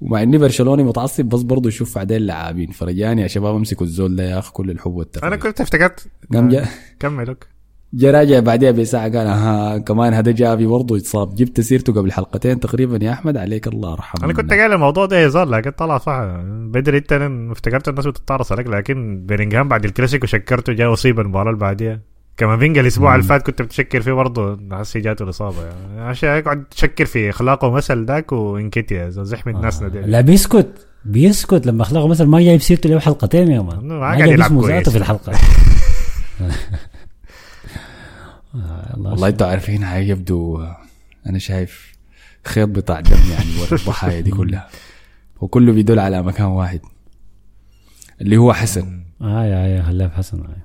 ومع 0.00 0.22
إني 0.22 0.38
برشلوني 0.38 0.82
متعصب 0.82 1.24
بس 1.24 1.42
برضه 1.42 1.70
شوف 1.70 1.94
بعدين 1.94 2.22
لاعبين. 2.22 2.70
فرجاني 2.70 3.22
يا 3.22 3.26
شباب 3.26 3.54
امسكوا 3.54 3.86
الزول 3.86 4.16
ده 4.16 4.30
يا 4.30 4.38
أخي 4.38 4.52
كل 4.52 4.70
الحب 4.70 4.94
والتقدير 4.94 5.28
أنا 5.28 5.36
كنت 5.36 5.60
افتكرت 5.60 6.06
قام 6.32 6.48
جا 6.48 6.66
كملك 7.00 7.57
جا 7.92 8.10
راجع 8.10 8.40
بعدها 8.40 8.70
بساعة 8.70 9.02
قال 9.02 9.26
ها 9.26 9.78
كمان 9.78 10.14
هذا 10.14 10.30
جافي 10.30 10.66
برضه 10.66 10.96
يتصاب. 10.96 11.34
جبت 11.34 11.60
سيرته 11.60 11.92
قبل 11.92 12.12
حلقتين 12.12 12.60
تقريبا 12.60 13.04
يا 13.04 13.12
أحمد 13.12 13.36
عليك 13.36 13.66
الله 13.66 13.92
يرحمه. 13.92 14.24
أنا 14.24 14.32
كنت 14.32 14.52
قايل 14.52 14.72
الموضوع 14.72 15.06
ده 15.06 15.24
هزار 15.24 15.48
لكن 15.48 15.70
طلع 15.70 15.98
صح. 15.98 16.20
بدري 16.44 16.98
أنت 16.98 17.12
افتكرت 17.50 17.88
الناس 17.88 18.06
بتتعرص 18.06 18.52
عليك 18.52 18.66
لكن 18.66 19.26
بيرينغهام 19.26 19.68
بعد 19.68 19.84
الكلاسيكو 19.84 20.26
شكرته 20.26 20.72
جاء 20.72 20.92
اصيب 20.92 21.20
المباراة 21.20 21.50
اللي 21.50 21.60
بعديها 21.60 22.00
كمان 22.36 22.58
فينجا 22.58 22.80
الأسبوع 22.80 23.14
اللي 23.14 23.26
فات 23.26 23.46
كنت 23.46 23.62
بتشكر 23.62 24.00
فيه 24.00 24.12
برضه 24.12 24.58
حسي 24.72 25.00
جاته 25.00 25.22
الإصابة. 25.22 25.64
يعني 25.64 26.00
عشان 26.00 26.28
يقعد 26.28 26.64
تشكر 26.64 27.04
في 27.04 27.30
أخلاقه 27.30 27.70
مثل 27.70 28.04
ذاك 28.04 28.32
وانكتيا 28.32 29.08
زحمة 29.10 29.52
الناس 29.52 29.82
آه. 29.82 29.88
دي. 29.88 30.00
لا 30.00 30.20
بيسكت 30.20 30.86
بيسكت 31.04 31.66
لما 31.66 31.82
أخلاقه 31.82 32.08
مثلا 32.08 32.26
ما 32.26 32.40
جايب 32.40 32.60
سيرته 32.60 32.90
له 32.90 32.98
حلقتين 32.98 33.50
يا 33.50 33.60
مان 33.60 33.76
ما 33.86 33.94
ما 33.94 34.00
قاعد 34.00 34.28
يلعب 34.28 34.60
في 34.88 34.96
الحلقة. 34.96 35.32
آه 38.54 38.94
الله 38.96 39.10
والله 39.10 39.28
أنتوا 39.28 39.46
عارفين 39.46 39.82
يبدو 39.82 40.58
آه، 40.60 40.76
أنا 41.26 41.38
شايف 41.38 41.92
خيط 42.44 42.68
بتاع 42.68 43.00
دم 43.00 43.16
يعني 43.30 43.60
ورا 43.60 43.74
الضحايا 43.80 44.20
دي 44.20 44.30
كلها. 44.30 44.68
وكله 45.40 45.72
بيدل 45.72 45.98
على 45.98 46.22
مكان 46.22 46.46
واحد 46.46 46.80
اللي 48.20 48.36
هو 48.36 48.52
حسن. 48.52 49.02
آه 49.20 49.44
يا 49.44 49.66
يا 49.66 49.82
خلاف 49.82 50.12
حسن 50.12 50.42
آه. 50.44 50.56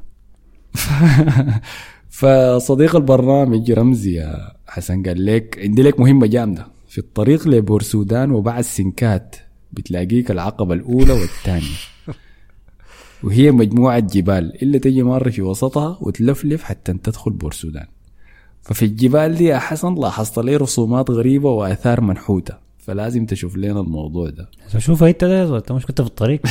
فصديق 2.09 2.95
البرنامج 2.95 3.71
رمزي 3.71 4.13
يا 4.13 4.51
حسن 4.67 5.03
قال 5.03 5.25
لك 5.25 5.59
عندي 5.61 5.83
لك 5.83 5.99
مهمة 5.99 6.27
جامدة. 6.27 6.67
في 6.87 6.97
الطريق 6.97 7.47
لبورسودان 7.47 8.31
وبعد 8.31 8.61
سنكات 8.63 9.35
بتلاقيك 9.71 10.31
العقبة 10.31 10.73
الأولى 10.73 11.11
والثانية. 11.13 11.75
وهي 13.23 13.51
مجموعة 13.51 13.99
جبال 13.99 14.63
إلا 14.63 14.77
تجي 14.77 15.03
مرة 15.03 15.29
في 15.29 15.41
وسطها 15.41 15.97
وتلفلف 16.01 16.63
حتى 16.63 16.93
تدخل 16.93 17.31
بورسودان 17.31 17.85
ففي 18.61 18.85
الجبال 18.85 19.35
دي 19.35 19.45
يا 19.45 19.57
حسن 19.59 19.95
لاحظت 19.95 20.39
لي 20.39 20.55
رسومات 20.55 21.11
غريبة 21.11 21.49
وآثار 21.51 22.01
منحوتة. 22.01 22.53
فلازم 22.77 23.25
تشوف 23.25 23.57
لنا 23.57 23.79
الموضوع 23.79 24.29
ده. 24.29 24.49
شوف 24.77 25.03
انت 25.03 25.23
ده 25.23 25.57
أنت 25.57 25.71
مش 25.71 25.85
كنت 25.85 26.01
في 26.01 26.07
الطريق. 26.07 26.41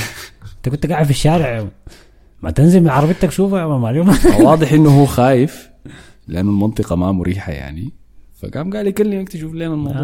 أنت 0.56 0.68
كنت 0.68 0.86
قاعد 0.86 1.04
في 1.04 1.10
الشارع. 1.10 1.66
ما 2.42 2.50
تنزل 2.50 2.80
من 2.80 2.88
عربيتك 2.88 3.30
شوفها 3.30 3.60
يا 3.60 3.66
مان، 3.66 3.80
معلوم 3.80 4.08
واضح 4.46 4.72
إنه 4.72 5.00
هو 5.00 5.06
خايف 5.06 5.70
لأنه 6.28 6.50
المنطقة 6.50 6.96
ما 6.96 7.12
مريحة 7.12 7.52
يعني. 7.52 7.92
فقام 8.34 8.72
قال 8.72 8.86
يكلمك 8.86 9.28
تشوف 9.28 9.54
لنا 9.54 9.66
الموضوع 9.74 10.00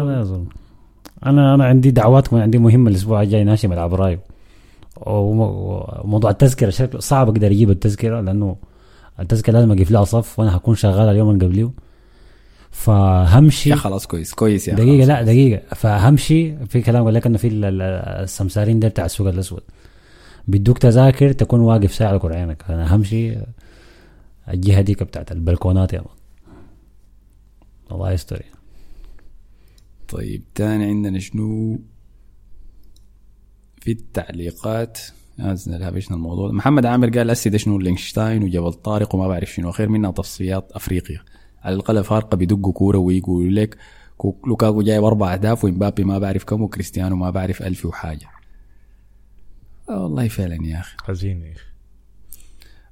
أنا 1.25 1.55
أنا 1.55 1.65
عندي 1.65 1.91
دعوات 1.91 2.27
كمان 2.27 2.41
عندي 2.43 2.57
مهمة 2.57 2.89
الأسبوع 2.89 3.21
الجاي 3.21 3.43
ناشي 3.43 3.67
ملعب 3.67 3.93
رايو 3.93 4.17
وم- 4.17 4.28
وموضوع 4.97 6.31
التذكرة 6.31 6.69
شكله 6.69 6.99
صعب 6.99 7.29
أقدر 7.29 7.47
أجيب 7.47 7.69
التذكرة 7.69 8.21
لأنه 8.21 8.55
التذكرة 9.19 9.53
لازم 9.53 9.71
اقف 9.71 9.91
لها 9.91 10.03
صف 10.03 10.39
وأنا 10.39 10.57
هكون 10.57 10.75
شغال 10.75 11.09
اليوم 11.09 11.29
اللي 11.29 11.45
قبليه. 11.45 11.71
فهمشي 12.71 13.69
يا 13.69 13.75
خلاص 13.75 14.07
كويس 14.07 14.33
كويس 14.33 14.67
يا 14.67 14.75
دقيقة 14.75 14.97
خلاص. 14.97 15.07
لا 15.07 15.21
دقيقة. 15.23 15.75
فهمشي 15.75 16.65
في 16.65 16.81
كلام 16.81 17.03
قال 17.05 17.13
لك 17.13 17.25
إنه 17.25 17.37
في 17.37 17.47
ال- 17.47 17.65
ال- 17.65 17.81
السمسارين 18.23 18.79
ده 18.79 18.87
بتاع 18.87 19.05
السوق 19.05 19.27
الأسود. 19.27 19.61
بيدوك 20.47 20.77
تذاكر 20.77 21.31
تكون 21.31 21.59
واقف 21.59 21.93
ساعة 21.93 22.13
لكل 22.13 22.33
عينك 22.33 22.63
أنا 22.69 22.95
همشي 22.95 23.37
الجهه 24.53 24.81
ديك 24.81 25.03
بتاعت 25.03 25.31
البلكونات 25.31 25.93
يا 25.93 25.99
مان 25.99 26.15
الله 27.91 28.11
يستر. 28.11 28.43
طيب 30.07 30.43
تاني 30.55 30.85
عندنا 30.85 31.19
شنو؟ 31.19 31.79
في 33.81 33.91
التعليقات. 33.91 34.99
هابشنا 35.39 36.17
الموضوع. 36.17 36.51
محمد 36.51 36.85
عامر 36.85 37.09
قال 37.09 37.29
اسي 37.29 37.49
ده 37.49 37.57
شنو 37.57 37.77
لينشتاين 37.79 38.43
وجبل 38.43 38.73
طارق 38.73 39.15
وما 39.15 39.27
بعرف 39.27 39.49
شنو. 39.51 39.71
خير 39.71 39.89
منها 39.89 40.11
تصفيات 40.11 40.71
افريقيا 40.71 41.21
على 41.63 41.75
الأقل 41.75 42.03
فارقة 42.03 42.35
بيدقوا 42.35 42.73
كورة 42.73 42.97
ويقولوا 42.97 43.51
لك 43.51 43.77
كو- 44.17 44.35
لوكاكو 44.47 44.81
جايب 44.81 45.03
أربع 45.03 45.33
أهداف 45.33 45.63
ومبابي 45.63 46.03
ما 46.03 46.19
بعرف 46.19 46.43
كم 46.43 46.61
وكريستيانو 46.61 47.15
ما 47.15 47.29
بعرف 47.29 47.61
ألف 47.61 47.85
وحاجة. 47.85 48.27
آه 49.89 50.03
والله 50.03 50.27
فعلا 50.27 50.65
يا 50.65 50.79
أخي. 50.79 50.97
حزين 51.03 51.41
يا 51.41 51.51
أخي. 51.51 51.63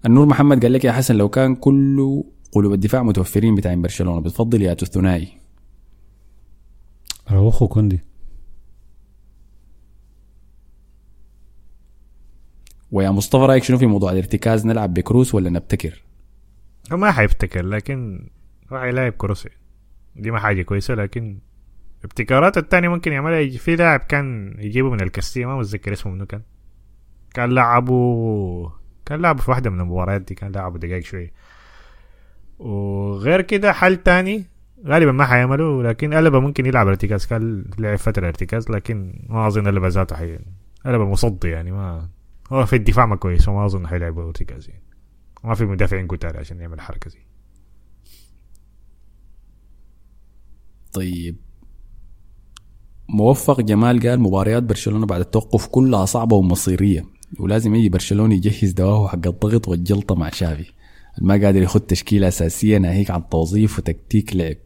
النور 0.05 0.25
محمد 0.25 0.61
قال 0.63 0.73
لك 0.73 0.85
يا 0.85 0.91
حسن 0.91 1.15
لو 1.15 1.29
كان 1.29 1.55
كل 1.55 2.23
قلوب 2.51 2.73
الدفاع 2.73 3.03
متوفرين 3.03 3.55
بتاعين 3.55 3.81
برشلونة 3.81 4.21
بتفضل 4.21 4.61
يا 4.61 4.71
الثنائي 4.81 5.27
روخو 7.31 7.67
كوندي. 7.67 7.99
ويا 12.91 13.09
مصطفى 13.09 13.45
رأيك 13.45 13.63
شنو 13.63 13.77
في 13.77 13.85
موضوع 13.85 14.11
الارتكاز؟ 14.11 14.65
نلعب 14.65 14.93
بكروس 14.93 15.35
ولا 15.35 15.49
نبتكر؟ 15.49 16.03
ما 16.91 17.11
حيبتكر 17.11 17.65
لكن 17.65 18.29
راح 18.71 18.83
يلاعب 18.83 19.11
كروسي 19.11 19.49
دي 20.15 20.31
ما 20.31 20.39
حاجة 20.39 20.61
كويسة 20.61 20.93
لكن 20.93 21.39
ابتكارات 22.03 22.57
التاني 22.57 22.87
ممكن 22.87 23.11
يعملها. 23.11 23.57
في 23.57 23.75
لاعب 23.75 23.99
كان 23.99 24.55
يجيبه 24.59 24.89
من 24.89 25.01
الكاستية 25.01 25.45
ما 25.45 25.57
متذكر 25.57 25.93
اسمه 25.93 26.11
منو 26.13 26.25
كان. 26.25 26.41
كان 27.33 27.49
لعبه 27.49 28.71
كان 29.05 29.21
لعبه 29.21 29.41
في 29.41 29.51
واحدة 29.51 29.69
من 29.69 29.81
المباريات 29.81 30.21
دي 30.21 30.35
كان 30.35 30.51
لعبه 30.51 30.79
دقايق 30.79 31.03
شوية 31.03 31.33
وغير 32.59 33.41
كده 33.41 33.73
حل 33.73 33.97
تاني 33.97 34.45
غالبا 34.85 35.11
ما 35.11 35.25
حيعملوا 35.25 35.83
لكن 35.83 36.13
ألبا 36.13 36.39
ممكن 36.39 36.65
يلعب 36.65 36.87
ارتكاز 36.87 37.25
كان 37.25 37.65
لعب 37.79 37.95
فترة 37.95 38.27
ارتكاز 38.27 38.69
لكن 38.71 39.25
ما 39.29 39.47
أظن 39.47 39.67
ألبا 39.67 39.87
ذاته 39.87 40.15
حي 40.15 40.39
ألبا 40.85 41.05
مصدي 41.05 41.47
يعني 41.47 41.71
ما 41.71 42.09
هو 42.51 42.65
في 42.65 42.75
الدفاع 42.75 43.05
ما 43.05 43.15
كويس 43.15 43.47
وما 43.47 43.65
أظن 43.65 43.87
حيلعبوا 43.87 44.23
ارتكاز 44.23 44.69
يعني 44.69 44.83
ما 45.43 45.55
في 45.55 45.65
مدافعين 45.65 46.07
كتار 46.07 46.37
عشان 46.37 46.59
يعمل 46.59 46.73
الحركة 46.73 47.11
دي 47.11 47.27
طيب. 50.93 51.35
موفق 53.09 53.61
جمال 53.61 54.09
قال 54.09 54.19
مباريات 54.19 54.63
برشلونة 54.63 55.05
بعد 55.05 55.19
التوقف 55.21 55.67
كلها 55.67 56.05
صعبة 56.05 56.35
ومصيرية 56.35 57.05
ولازم 57.39 57.75
يجي 57.75 57.89
برشلونة 57.89 58.35
يجهز 58.35 58.71
دواه 58.71 59.07
حق 59.07 59.27
الضغط 59.27 59.67
والجلطة 59.67 60.15
مع 60.15 60.29
شافي. 60.29 60.71
ما 61.21 61.33
قادر 61.33 61.61
يخد 61.61 61.81
تشكيلة 61.81 62.27
أساسية 62.27 62.77
ناهيك 62.77 63.11
عن 63.11 63.29
توظيف 63.29 63.79
وتكتيك 63.79 64.35
لعب. 64.35 64.57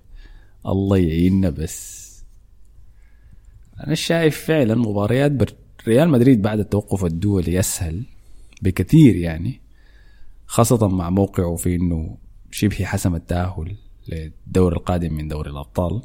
الله 0.65 0.97
يعيننا 0.97 1.49
بس. 1.49 2.11
أنا 3.87 3.95
شايف 3.95 4.45
فعلا 4.45 4.75
مباريات 4.75 5.31
بر... 5.31 5.53
ريال 5.87 6.09
مدريد 6.09 6.41
بعد 6.41 6.59
التوقف 6.59 7.05
الدولي 7.05 7.59
اسهل 7.59 8.03
بكثير 8.61 9.15
يعني 9.15 9.61
خاصة 10.45 10.87
مع 10.87 11.09
موقعه 11.09 11.55
في 11.55 11.75
إنه 11.75 12.17
شبه 12.51 12.85
حسم 12.85 13.15
التأهل 13.15 13.75
للدور 14.07 14.73
القادم 14.73 15.13
من 15.13 15.27
دوري 15.27 15.49
الأبطال. 15.49 16.01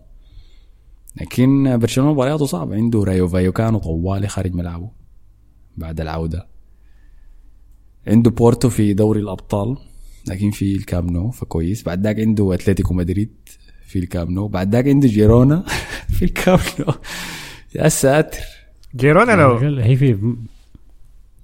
لكن 1.20 1.78
برشلونة 1.78 2.12
مبارياته 2.12 2.46
صعبة 2.46 2.74
عنده 2.74 3.04
رايو 3.04 3.28
فايوكانو 3.28 3.78
طوالي 3.78 4.28
خارج 4.28 4.54
ملعبه 4.54 4.90
بعد 5.76 6.00
العودة. 6.00 6.48
عنده 8.06 8.30
بورتو 8.30 8.68
في 8.68 8.94
دوري 8.94 9.20
الأبطال 9.20 9.76
لكن 10.28 10.50
في 10.50 10.76
الكام 10.76 11.06
نو 11.06 11.30
فكويس. 11.30 11.82
بعد 11.82 12.02
ذاك 12.02 12.20
عنده 12.20 12.54
أتلتيكو 12.54 12.94
مدريد 12.94 13.34
في 13.86 13.98
الكام 13.98 14.30
نو. 14.30 14.48
بعد 14.48 14.72
ذاك 14.74 14.88
عنده 14.88 15.08
جيرونا 15.08 15.64
في 16.16 16.24
الكام 16.24 16.58
نو. 16.80 16.94
يا 17.74 17.88
ساتر. 17.88 18.55
جيرونا 18.96 19.32
لو 19.32 19.56
هي 19.56 19.96
في 19.96 20.36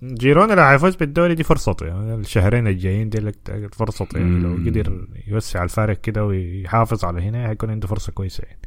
جيرونا 0.03 0.53
لو 0.53 0.64
حيفوز 0.64 0.96
بالدوري 0.96 1.34
دي 1.34 1.42
فرصته 1.42 1.86
يعني. 1.86 2.14
الشهرين 2.14 2.66
الجايين 2.66 3.09
دي 3.09 3.18
لك 3.18 3.36
فرصته 3.72 4.18
يعني. 4.18 4.40
لو. 4.40 4.55
قدر 4.55 5.07
يوسع 5.26 5.62
الفارق 5.64 6.00
كده 6.00 6.24
ويحافظ 6.24 7.05
على 7.05 7.22
هنا 7.22 7.50
هيكون 7.50 7.70
عنده 7.70 7.88
فرصة 7.88 8.12
كويسة 8.12 8.44
يعني. 8.44 8.59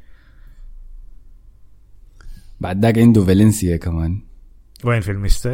بعد 2.60 2.82
ذاك 2.82 2.98
عنده 2.98 3.26
فالنسيا 3.26 3.78
كمان. 3.78 4.22
وين؟ 4.84 5.02
في 5.02 5.12
المستا 5.12 5.52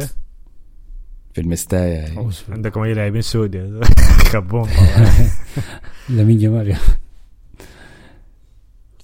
في 1.34 1.40
المستايا 1.40 1.94
يعني. 1.94 2.30
عندكم 2.48 2.80
أي 2.80 2.94
لاعبين 2.94 3.22
سود 3.22 3.84
خبون 4.32 4.64
طبعا 4.64 5.28
لمين 6.08 6.38
جمال 6.38 6.76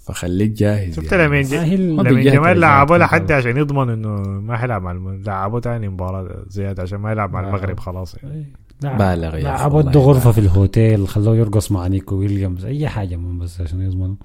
فخليك 0.08 0.50
جاهز 0.50 0.96
شفت 0.96 1.12
يعني. 1.12 1.26
لمين 1.26 2.00
آه، 2.00 2.02
لمين 2.02 2.32
جمال 2.32 2.60
لعبوا 2.60 2.96
كده. 2.96 3.04
لحد 3.06 3.32
عشان 3.32 3.56
يضمن 3.56 3.90
إنه 3.90 4.08
ما 4.40 4.56
حيلعب 4.56 4.82
مع 4.82 4.90
الم... 4.90 5.22
لعبوا 5.22 5.60
تاني 5.60 5.88
مباراة 5.88 6.44
زيادة 6.48 6.82
عشان 6.82 6.98
ما 6.98 7.12
يلعب 7.12 7.32
مع 7.32 7.40
المغرب 7.40 7.80
خلاص 7.80 8.14
يعني. 8.14 8.52
بالغ 8.82 9.36
يا 9.36 9.42
لعبوا 9.42 9.80
ادوا 9.80 10.02
غرفة. 10.02 10.32
في 10.32 10.38
الهوتيل 10.38 11.08
خلوه 11.08 11.36
يرقص 11.36 11.72
مع 11.72 11.86
نيكو 11.86 12.14
ويليامز 12.16 12.64
أي 12.64 12.88
حاجة 12.88 13.16
من 13.16 13.38
بس 13.38 13.60
عشان 13.60 13.82
يضمنوا 13.82 14.16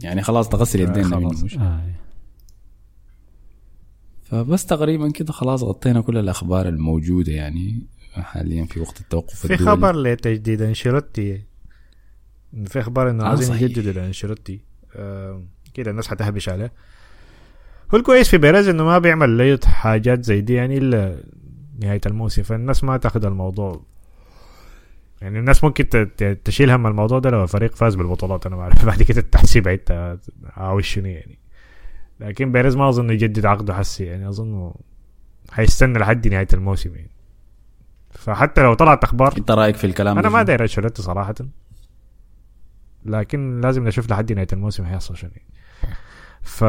يعني 0.00 0.22
خلاص 0.22 0.48
تغسل 0.48 0.80
يدينا 0.80 1.04
خلاص. 1.08 1.34
منه 1.34 1.44
مش 1.44 1.58
آه. 1.58 1.80
فبس 4.22 4.66
تقريبا 4.66 5.10
كده 5.10 5.32
خلاص 5.32 5.62
غطينا 5.62 6.00
كل 6.00 6.18
الأخبار 6.18 6.68
الموجودة 6.68 7.32
يعني 7.32 7.82
حاليا 8.14 8.64
في 8.64 8.80
وقت 8.80 9.00
التوقف 9.00 9.34
في 9.34 9.44
الدولي. 9.54 9.70
خبر 9.70 9.96
لتجديد 9.96 10.62
أنشيلوتي 10.62 11.42
في 12.64 12.80
أخبار 12.80 13.10
إنه 13.10 13.24
آه، 13.24 13.28
عايزين. 13.28 13.56
يجددوا 13.56 13.92
لأنشيلوتي. 13.92 14.60
آه 14.96 15.42
كده 15.74 15.90
الناس 15.90 16.08
حتهبش 16.08 16.48
عليه. 16.48 16.72
هو 17.94 17.98
الكويس 17.98 18.28
في 18.28 18.38
بيريز 18.38 18.68
إنه 18.68 18.84
ما 18.84 18.98
بيعمل 18.98 19.30
لي 19.30 19.58
حاجات 19.64 20.24
زي 20.24 20.40
دي 20.40 20.54
يعني 20.54 20.78
إلا 20.78 21.16
نهاية 21.82 22.00
الموسم. 22.06 22.42
فالناس 22.42 22.84
ما 22.84 22.96
تأخذ 22.96 23.24
الموضوع. 23.24 23.82
يعني 25.22 25.38
الناس 25.38 25.64
ممكن 25.64 26.08
تشيل 26.44 26.70
هم 26.70 26.86
الموضوع 26.86 27.18
ده 27.18 27.30
لو 27.30 27.42
الفريق 27.42 27.76
فاز 27.76 27.94
بالبطولات. 27.94 28.46
أنا 28.46 28.56
ما 28.56 28.62
أعرف. 28.62 28.84
بعد 28.90 29.02
كده 29.02 29.20
التحسيب 29.20 29.68
حتى 29.68 30.18
عاوز 30.44 30.84
شنو 30.84 31.06
يعني. 31.06 31.38
لكن 32.20 32.52
بيريز 32.52 32.76
ما 32.76 32.88
أظن 32.88 33.10
يجدد 33.10 33.46
عقده 33.46 33.74
حسي. 33.74 34.04
يعني 34.04 34.28
أظن 34.28 34.72
حيستنى 35.50 35.98
لحد 35.98 36.28
نهاية 36.28 36.48
الموسم 36.54 36.94
يعني. 36.94 37.10
فحتى 38.10 38.62
لو 38.62 38.74
طلعت 38.74 39.04
أخبار 39.04 39.34
أنت 39.38 39.50
رأيك 39.50 39.76
في 39.76 39.86
الكلام 39.86 40.18
أنا 40.18 40.28
ما؟ 40.28 40.42
داير 40.42 40.62
أنشيلوتي 40.62 41.02
صراحة. 41.02 41.34
لكن 43.10 43.60
لازم 43.60 43.88
نشوف 43.88 44.10
لحد 44.10 44.32
نهاية 44.32 44.46
الموسم 44.52 44.84
هيحصل 44.84 45.16
شنو 45.16 45.30
ف 46.42 46.64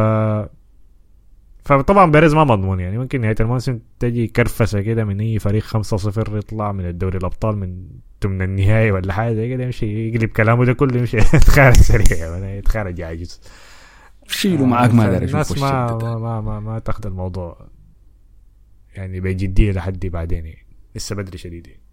فطبعا 1.66 2.12
بيريز 2.12 2.34
ما 2.34 2.44
مضمون 2.44 2.80
يعني 2.80 2.98
ممكن 2.98 3.22
نهاية 3.22 3.36
الموسم 3.40 3.80
تجي 4.00 4.28
كرفسه 4.28 4.82
كده 4.82 5.06
من 5.06 5.20
أي 5.20 5.40
فريق 5.40 5.64
5-0 5.64 6.34
يطلع 6.34 6.72
من 6.72 6.86
الدوري 6.86 7.18
الأبطال 7.18 7.58
من 7.58 7.88
ثمن 8.24 8.42
النهائي 8.42 8.92
ولا 8.92 9.14
حاجة 9.14 9.34
زي 9.34 9.50
كده 9.50 9.64
يمشي 9.64 10.10
يقلب 10.10 10.30
كلامه 10.30 10.66
ده 10.66 10.74
كله 10.74 10.98
يمشي 10.98 11.18
يتخارج 11.38 11.76
سريع 11.76 12.32
ولا 12.32 12.58
يتخارج 12.58 13.02
عاجز 13.02 13.42
شيله 14.28 14.66
معاك 14.66 14.94
ما 14.94 15.12
داري 15.12 15.26
الناس 15.26 15.58
ما. 15.58 15.98
ما 15.98 16.18
ما 16.18 16.42
ما, 16.42 16.60
ما 16.60 16.80
تاخذ 16.80 17.08
الموضوع 17.08 17.68
يعني 18.96 19.20
بجدية 19.20 19.72
لحد 19.72 20.06
بعدين 20.06 20.46
يعني 20.46 20.66
لسه 20.96 21.16
بدري 21.16 21.38
شديد 21.38 21.68
يعني. 21.68 21.87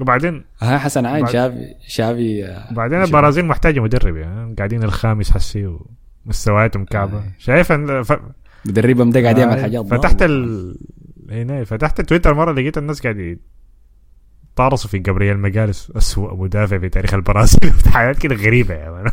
وبعدين 0.00 0.44
ها 0.60 0.78
حسن 0.78 1.06
عين 1.06 1.26
شافي 1.26 1.74
شافي 1.88 2.44
آه، 2.44 2.72
بعدين 2.72 3.02
البرازيل 3.02 3.44
محتاجة 3.44 3.80
مدرب 3.80 4.16
يعني 4.16 4.54
قاعدين 4.54 4.82
الخامس 4.82 5.30
حسي 5.30 5.78
ومستوياتهم 6.26 6.84
كعبة 6.84 7.18
آه. 7.18 7.32
شايف 7.38 7.72
ف... 7.72 8.20
مدربهم 8.64 9.10
ده 9.10 9.22
قاعد 9.22 9.38
يعمل 9.38 9.58
آه، 9.58 9.62
حاجات 9.62 9.86
فتحت. 9.86 10.22
ال 10.22 10.76
هنا 11.30 11.64
فتحت 11.64 12.00
تويتر 12.00 12.34
مرة 12.34 12.52
لقيت 12.52 12.78
الناس 12.78 13.02
قاعد 13.02 13.38
يطارصوا 14.52 14.90
في 14.90 14.98
جابرييل 14.98 15.38
مجالس 15.38 15.92
اسوء 15.96 16.34
مدافع 16.34 16.78
في 16.78 16.88
تاريخ 16.88 17.14
البرازيل 17.14 17.72
حاجات 17.92 18.18
كده 18.18 18.34
غريبة 18.34 18.74
هاي. 18.74 19.04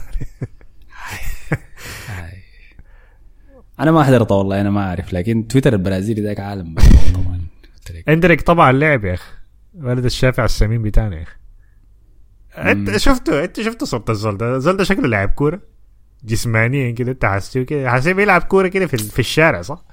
أنا 3.79 3.91
ما 3.91 4.03
حضرت 4.03 4.31
والله 4.31 4.61
أنا 4.61 4.69
ما 4.69 4.87
أعرف 4.87 5.13
لكن 5.13 5.47
تويتر 5.47 5.73
البرازيلي 5.73 6.21
ذاك 6.21 6.39
عالم 6.39 6.75
طبعا. 7.13 7.41
إندريك 8.13 8.41
طبعا 8.41 8.71
لعب 8.71 9.05
يا 9.05 9.13
أخي 9.13 9.31
ولد 9.73 10.05
الشافع 10.05 10.45
السمين 10.45 10.81
بتاعنا 10.81 11.17
يا 11.17 11.23
أخي. 11.23 11.35
انت. 12.71 12.97
شفته 12.97 13.43
انت 13.43 13.61
شفته 13.61 13.85
صورة 13.85 14.05
الزول 14.09 14.37
ده 14.37 14.55
الزول 14.55 14.77
ده 14.77 14.83
شكله 14.83 15.07
لاعب 15.07 15.29
كورة. 15.29 15.61
جسمانيا 16.23 16.91
كده 16.91 17.11
انت 17.11 17.25
حاسه 17.25 17.63
كده. 17.63 17.89
حاسه 17.89 18.11
بيلعب 18.11 18.41
كورة 18.43 18.67
كده 18.67 18.87
في, 18.87 18.97
في 18.97 19.19
الشارع 19.19 19.61
صح؟ 19.61 19.85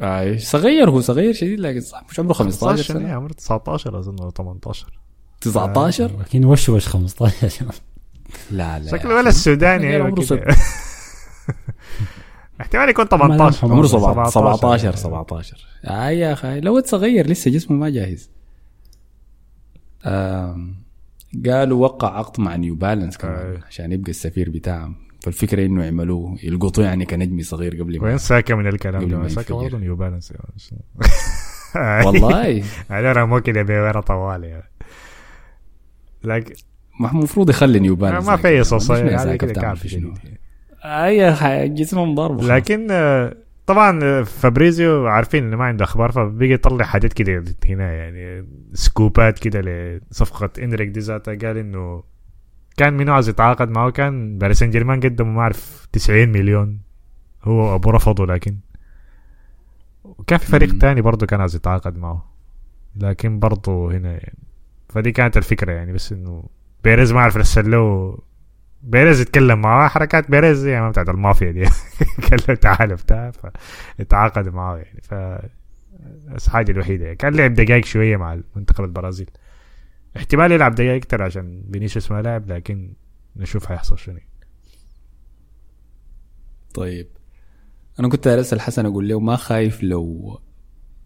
آه 0.00 0.36
صغير 0.36 0.90
هو 0.90 1.00
صغير 1.00 1.32
شديد 1.32 1.60
لكن 1.60 1.80
صح 1.80 2.02
مش 2.10 2.20
عمره 2.20 2.32
15 2.32 2.82
سنة. 2.82 2.98
سنه 2.98 3.12
عمره 3.12 3.32
19 3.32 3.98
أظن 3.98 4.16
ولا 4.20 4.30
18 4.30 5.00
19 5.40 6.10
لكن 6.20 6.44
وش 6.44 6.68
وش 6.68 6.88
15 6.88 7.66
لا 8.50 8.78
لا. 8.78 8.90
شكله 8.90 9.14
ولا 9.14 9.28
السوداني 9.28 9.90
أيوه 9.90 10.06
عمره 10.06 10.22
احتمال 12.62 12.88
يكون 12.88 13.04
18 13.04 13.72
عمره 13.72 13.86
17 13.86 14.30
17 14.30 14.84
يعني. 14.84 14.96
17 14.96 15.66
آه 15.84 16.08
يا 16.10 16.32
أخي 16.32 16.60
لو 16.60 16.80
صغير 16.80 17.26
لسه 17.26 17.50
جسمه 17.50 17.76
ما 17.76 17.90
جاهز. 17.90 18.30
آم، 20.06 20.74
قالوا 21.46 21.82
وقع 21.82 22.18
عقد 22.18 22.40
مع 22.40 22.56
نيو 22.56 22.74
بالانس 22.74 23.16
كمان 23.16 23.34
آه. 23.34 23.60
عشان 23.68 23.92
يبقى 23.92 24.10
السفير 24.10 24.50
بتاعهم. 24.50 24.96
فالفكرة 25.20 25.66
إنه 25.66 25.84
يعملوه 25.84 26.36
يلقطوه 26.42 26.84
يعني 26.84 27.06
كنجمي 27.06 27.42
صغير 27.42 27.82
قبل 27.82 28.00
وين 28.02 28.12
ما 28.12 28.16
ساكا 28.16 28.54
من 28.54 28.66
الكلام 28.66 29.08
ده؟ 29.08 29.28
ساكا 29.28 29.40
ينفجر. 29.40 29.54
برضه 29.54 29.78
نيو 29.78 29.96
بالانس 29.96 30.32
والله. 32.06 32.64
أنا 32.90 33.12
رموه 33.12 33.40
كده 33.40 33.62
بورا 33.62 34.00
طوال 34.00 34.44
يعني. 34.44 34.70
لكن 36.24 36.54
ما 37.00 37.10
المفروض 37.10 37.50
يخلي 37.50 37.78
نيو 37.78 37.94
بالانس 37.96 38.26
ما 38.26 38.36
في 38.36 38.64
صوصيه 38.64 39.22
هذا 39.22 39.36
كده 39.36 39.52
كعب 39.52 39.76
في 39.76 39.88
شنو 39.88 40.14
أي 40.84 41.28
أخي، 41.30 41.68
جسمهم 41.68 42.14
ضرب. 42.14 42.40
لكن 42.42 42.86
آه، 42.90 43.36
طبعا 43.66 44.00
آه، 44.02 44.22
فابريزيو 44.22 45.06
عارفين 45.06 45.44
إنه 45.44 45.56
ما 45.56 45.64
عنده 45.64 45.84
أخبار 45.84 46.12
فبيجي 46.12 46.54
يطلع 46.54 46.84
حاجات 46.84 47.12
كده 47.12 47.44
هنا 47.68 47.92
يعني 47.92 48.46
سكوبات 48.72 49.38
كده 49.38 49.60
لصفقة 49.60 50.50
إنريك 50.64 50.88
دي 50.88 51.00
ذاتها 51.00 51.34
قال 51.34 51.56
إنه 51.58 52.02
كان 52.76 52.94
منو 52.96 53.12
عايز 53.14 53.28
يتعاقد 53.28 53.70
معه 53.70 53.90
كان 53.90 54.38
باريس 54.38 54.58
سان 54.58 54.70
جيرمان 54.70 55.00
قدموا 55.00 55.32
ما 55.32 55.40
أعرف 55.40 55.86
90 55.92 56.28
مليون 56.28 56.80
هو 57.44 57.74
أبوه 57.74 57.90
رفضه 57.90 58.26
لكن 58.26 58.56
وكان 60.04 60.38
في 60.38 60.46
فريق. 60.46 60.78
تاني 60.78 61.00
برضه 61.00 61.26
كان 61.26 61.40
عايز 61.40 61.56
يتعاقد 61.56 61.98
معه 61.98 62.32
لكن 62.96 63.38
برضه 63.38 63.96
هنا 63.96 64.10
يعني 64.10 64.38
فدي 64.88 65.12
كانت 65.12 65.36
الفكرة 65.36 65.72
يعني 65.72 65.92
بس 65.92 66.12
إنه 66.12 66.44
بيريز 66.84 67.12
ما 67.12 67.20
عرف 67.20 67.36
يرسل 67.36 67.70
له 67.70 68.18
بيريز 68.82 69.20
يتكلم 69.20 69.60
معاه 69.60 69.88
حركات 69.88 70.30
بيريز 70.30 70.66
يعني 70.66 70.90
بتاعت 70.90 71.08
المافيا 71.08 71.50
دي. 71.50 71.64
قال 72.30 72.40
له 72.48 72.54
تعال 72.54 72.94
بتاع 72.94 73.30
فاتعاقد 73.98 74.48
معاه 74.48 74.76
يعني. 74.76 75.00
ف 75.02 75.14
بس 76.34 76.48
حاجة 76.48 76.72
الوحيدة 76.72 77.04
يعني. 77.04 77.16
كان 77.16 77.34
لعب 77.34 77.54
دقائق 77.54 77.84
شوية 77.84 78.16
مع 78.16 78.40
منتخب 78.56 78.84
البرازيل. 78.84 79.30
احتمال 80.16 80.52
يلعب 80.52 80.74
دقائق 80.74 80.94
أكتر 80.94 81.22
عشان 81.22 81.64
فينيسيوس 81.72 82.10
ما 82.10 82.22
لعب 82.22 82.52
لكن 82.52 82.92
نشوف 83.36 83.70
هيحصل 83.70 83.98
شنو 83.98 84.18
طيب. 86.74 87.06
أنا 88.00 88.08
كنت 88.08 88.26
ارسل 88.26 88.60
حسن 88.60 88.86
أقول 88.86 89.08
له 89.08 89.20
ما 89.20 89.36
خايف 89.36 89.82
لو 89.82 90.38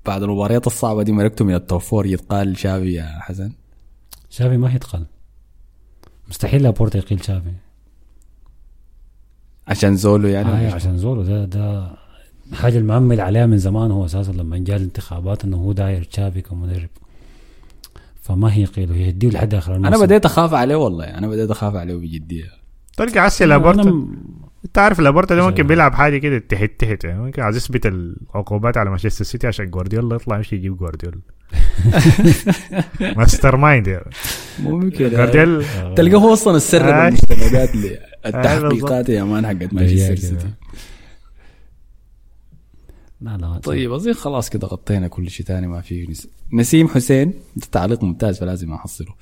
بعد 0.06 0.22
المباريات 0.22 0.66
الصعبة 0.66 1.02
دي 1.02 1.12
مرقته 1.12 1.44
من 1.44 1.54
ال 1.54 1.61
top 1.61 1.80
four 1.80 2.06
يتقال 2.06 2.58
شافي 2.58 2.92
يا 2.92 3.18
حسن؟ 3.20 3.52
شافي 4.30 4.56
ما 4.56 4.72
يتقال 4.72 5.06
مستحيل 6.28 6.62
لابورتا 6.62 6.98
يقيل 6.98 7.24
شافي. 7.24 7.52
عشان 9.68 9.96
زولو 9.96 10.28
يعني 10.28 10.48
آه 10.48 10.74
عشان 10.74 10.98
زولو 10.98 11.22
ده 11.22 11.44
ده 11.44 11.90
حاجة 12.52 12.78
المعمل 12.78 13.20
عليها 13.20 13.46
من 13.46 13.58
زمان 13.58 13.90
هو 13.90 14.04
أساسا 14.04 14.32
لما 14.32 14.58
جاء 14.58 14.76
الانتخابات 14.76 15.44
إنه 15.44 15.56
هو 15.56 15.72
داير 15.72 16.04
تشافي 16.04 16.40
كمدرب. 16.40 16.88
فما 18.22 18.54
هيقيله 18.54 18.96
يديه 18.96 19.30
لحد 19.30 19.54
آخر 19.54 19.74
الموسم. 19.74 19.94
أنا 19.94 20.04
بديت 20.04 20.24
أخاف 20.24 20.54
عليه 20.54 20.76
والله 20.76 21.04
أنا 21.04 21.28
بديت 21.28 21.50
أخاف 21.50 21.74
عليه 21.74 21.94
بجدية. 21.94 22.44
تلقى 22.96 23.20
هسي 23.20 23.44
لابورتا. 23.46 24.06
انت 24.64 24.78
عارف 24.78 25.00
لابورتا 25.00 25.34
ده 25.34 25.46
ممكن 25.46 25.62
بيلعب 25.66 25.94
حاجة 25.94 26.18
كده 26.18 26.38
تحت 26.38 26.70
تحت 26.78 27.04
يعني 27.04 27.22
ممكن 27.22 27.42
عايز 27.42 27.56
يثبت 27.56 27.86
العقوبات 27.86 28.76
على 28.76 28.90
مانشستر 28.90 29.24
سيتي 29.24 29.46
عشان 29.46 29.70
جوارديولا 29.70 30.16
يطلع 30.16 30.36
يمشي 30.36 30.56
يجيب 30.56 30.76
جوارديولا. 30.76 31.18
mastermind 33.16 33.86
يعني. 33.86 34.10
ممكن. 34.58 35.10
جوارديولا 35.10 35.64
تلقاه 35.96 36.18
هو 36.18 36.32
أصلا 36.32 36.56
السر 36.56 36.90
آه. 36.94 37.08
المستندات 37.08 37.70
للتحقيقات 38.26 39.08
يا 39.08 39.24
مان 39.24 39.46
حقت 39.46 39.74
مانشستر. 39.74 40.16
سيتي. 40.16 40.50
لا 43.20 43.36
لا 43.36 43.58
طيب 43.58 43.92
أظن 43.92 44.12
خلاص 44.12 44.48
كده 44.48 44.66
غطينا 44.66 45.08
كل 45.08 45.30
شيء 45.30 45.46
تاني 45.46 45.66
ما 45.66 45.80
فيه 45.80 46.10
نس... 46.10 46.28
نسيم 46.52 46.88
حسين 46.88 47.32
تعليق 47.72 48.04
ممتاز 48.04 48.38
فلازم 48.38 48.72
أحصله. 48.72 49.14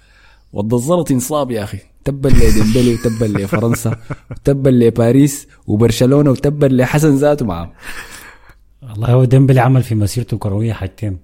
الزلط 0.73 1.11
انصاب 1.11 1.51
يا 1.51 1.65
أخي. 1.65 1.79
تبا 2.05 2.29
لديمبلي 2.29 2.95
وتبا 2.95 3.25
لفرنسا 3.25 4.01
وتبا 4.31 4.71
لباريس 4.71 5.49
وبرشلونة 5.67 6.31
وتبا 6.31 6.67
لحسن 6.67 7.17
ذاته 7.17 7.47
معاه 7.47 7.73
والله 8.83 9.13
هو 9.13 9.25
ديمبلي 9.25 9.61
عمل 9.61 9.83
في 9.83 9.95
مسيرته 9.95 10.35
الكروية 10.35 10.73
حاجتين 10.73 11.19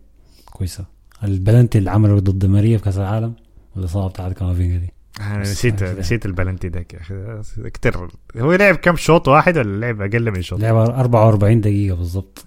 كويسة. 0.45 0.85
البلنتي 1.25 1.79
اللي 1.79 1.91
عمله 1.91 2.19
ضد 2.19 2.33
دي 2.33 2.47
ماريا 2.47 2.79
في 2.79 2.85
كأس 2.85 2.99
العالم 2.99 3.35
والاصابه 3.77 4.09
بتاعت 4.09 4.33
كامافينجا 4.33 4.79
دي. 4.79 4.93
أنا 5.21 5.41
نسيت 5.41 5.81
كده. 5.81 6.01
نسيت 6.01 6.27
البلنتي 6.27 6.69
ذاك 6.69 6.95
يا 6.95 7.01
أخي. 7.01 7.71
كتير. 7.71 8.09
هو 8.37 8.53
لعب 8.53 8.75
كم 8.75 8.97
شوط؟ 8.97 9.29
واحد 9.29 9.59
ولا 9.59 9.81
لعب 9.81 10.01
أقل 10.01 10.31
من 10.31 10.43
شوط؟ 10.43 10.61
لعب 10.61 10.75
44 10.77 11.61
دقيقة 11.61 11.97
بالضبط. 11.97 12.47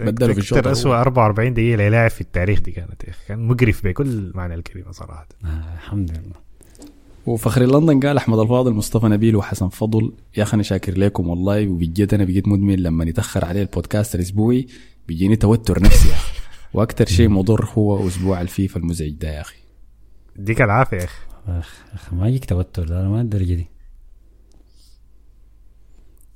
بدلوا 0.00 0.34
في 0.34 0.40
الشوط. 0.40 0.66
اسوء 0.66 0.96
44 0.96 1.54
دقيقة 1.54 1.76
للاعب 1.76 2.10
في 2.10 2.20
التاريخ 2.20 2.60
دي 2.60 2.70
كانت 2.70 3.04
يا 3.04 3.10
أخي. 3.10 3.26
كان 3.28 3.46
مقرف 3.46 3.84
بكل 3.84 4.32
معنى 4.34 4.54
الكلمة 4.54 4.92
صراحة. 4.92 5.28
آه 5.44 5.74
الحمد 5.74 6.10
لله. 6.10 6.48
وفخر 7.26 7.62
لندن 7.62 8.00
قال 8.00 8.16
أحمد 8.16 8.38
الفاضل 8.38 8.72
مصطفى 8.72 9.06
نبيل 9.06 9.36
وحسن 9.36 9.68
فضل 9.68 10.12
يا 10.36 10.42
أخي 10.42 10.54
أنا 10.54 10.62
شاكر 10.62 10.98
لكم 10.98 11.28
والله 11.28 11.68
وبجد 11.68 12.14
أنا 12.14 12.24
بقيت 12.24 12.48
مدمن 12.48 12.76
لما 12.76 13.04
يتاخر 13.04 13.44
عليه 13.44 13.62
البودكاست 13.62 14.14
الأسبوعي 14.14 14.66
بيجيني 15.08 15.36
توتر 15.36 15.82
نفسي 15.82 16.08
يا 16.08 16.14
أخي. 16.14 16.38
وأكثر 16.74 17.06
شيء 17.06 17.28
مضر 17.28 17.68
هو 17.78 18.08
أسبوع 18.08 18.40
الفيفا 18.40 18.80
المزعج 18.80 19.10
ده 19.10 19.28
يا 19.28 19.40
أخي. 19.40 19.56
يديك 20.38 20.62
العافية 20.62 20.96
يا 20.96 21.04
أخي. 21.04 21.20
أخ 21.48 21.84
أخ، 21.94 22.12
ما 22.14 22.28
يجيك 22.28 22.44
توتر 22.44 22.88
ده 22.88 23.00
أنا 23.00 23.08
ما 23.08 23.20
الدرجة 23.20 23.54
دي. 23.54 23.66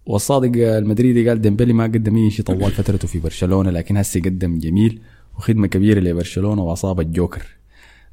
والصادق 0.07 0.69
المدريدي 0.69 1.29
قال 1.29 1.41
ديمبلي 1.41 1.73
ما 1.73 1.85
قدم 1.85 2.17
أي 2.17 2.31
شيء 2.31 2.45
طوال 2.45 2.73
فترته 2.73 3.09
في 3.09 3.19
برشلونة 3.19 3.71
لكن 3.71 3.97
هسه 3.97 4.21
قدم 4.21 4.59
جميل 4.59 5.03
وخدمة 5.39 5.67
كبيرة 5.67 6.01
لبرشلونة 6.01 6.63
وأصاب 6.63 7.01
الجوكر. 7.01 7.47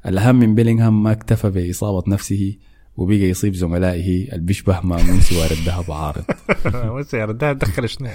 الأهم 0.06 0.36
من 0.36 0.54
بيلينغهام 0.54 1.02
ما 1.02 1.12
اكتفى 1.12 1.50
بإصابة 1.50 2.10
نفسه 2.10 2.56
وبقى 2.96 3.16
يصيب 3.16 3.54
زملائه 3.54 4.28
اللي 4.32 4.44
بيشبه 4.44 4.80
مامون 4.80 5.20
سوار 5.20 5.50
الذهب 5.50 5.92
عارض. 5.92 6.24
بس 6.98 7.14
يا 7.14 7.24
ردها 7.24 7.52
دخل 7.52 7.88
شنو 7.88 8.08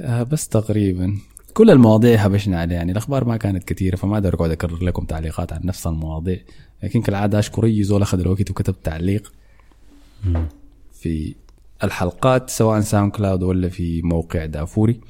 آه 0.00 0.22
بس 0.22 0.48
تقريبا. 0.48 1.18
كل 1.56 1.70
المواضيع 1.70 2.20
هبشنا 2.20 2.60
عليها. 2.60 2.76
يعني 2.76 2.92
الأخبار 2.92 3.24
ما 3.24 3.36
كانت 3.36 3.64
كثيرة 3.64 3.96
فما 3.96 4.14
أقدر 4.14 4.34
أقعد 4.34 4.50
أكرر 4.50 4.84
لكم 4.84 5.04
تعليقات 5.04 5.52
عن 5.52 5.60
نفس 5.64 5.86
المواضيع. 5.86 6.38
لكن 6.82 7.02
كالعادة 7.02 7.38
اشكر 7.38 7.64
اي 7.64 7.82
زول 7.82 8.02
أخذ 8.02 8.20
الوقت 8.20 8.50
وكتب 8.50 8.74
تعليق 8.82 9.32
في 10.92 11.34
الحلقات 11.84 12.50
سواء 12.50 12.80
SoundCloud 12.80 13.42
ولا 13.42 13.68
في 13.68 14.02
موقع 14.02 14.46
دافوري. 14.46 15.00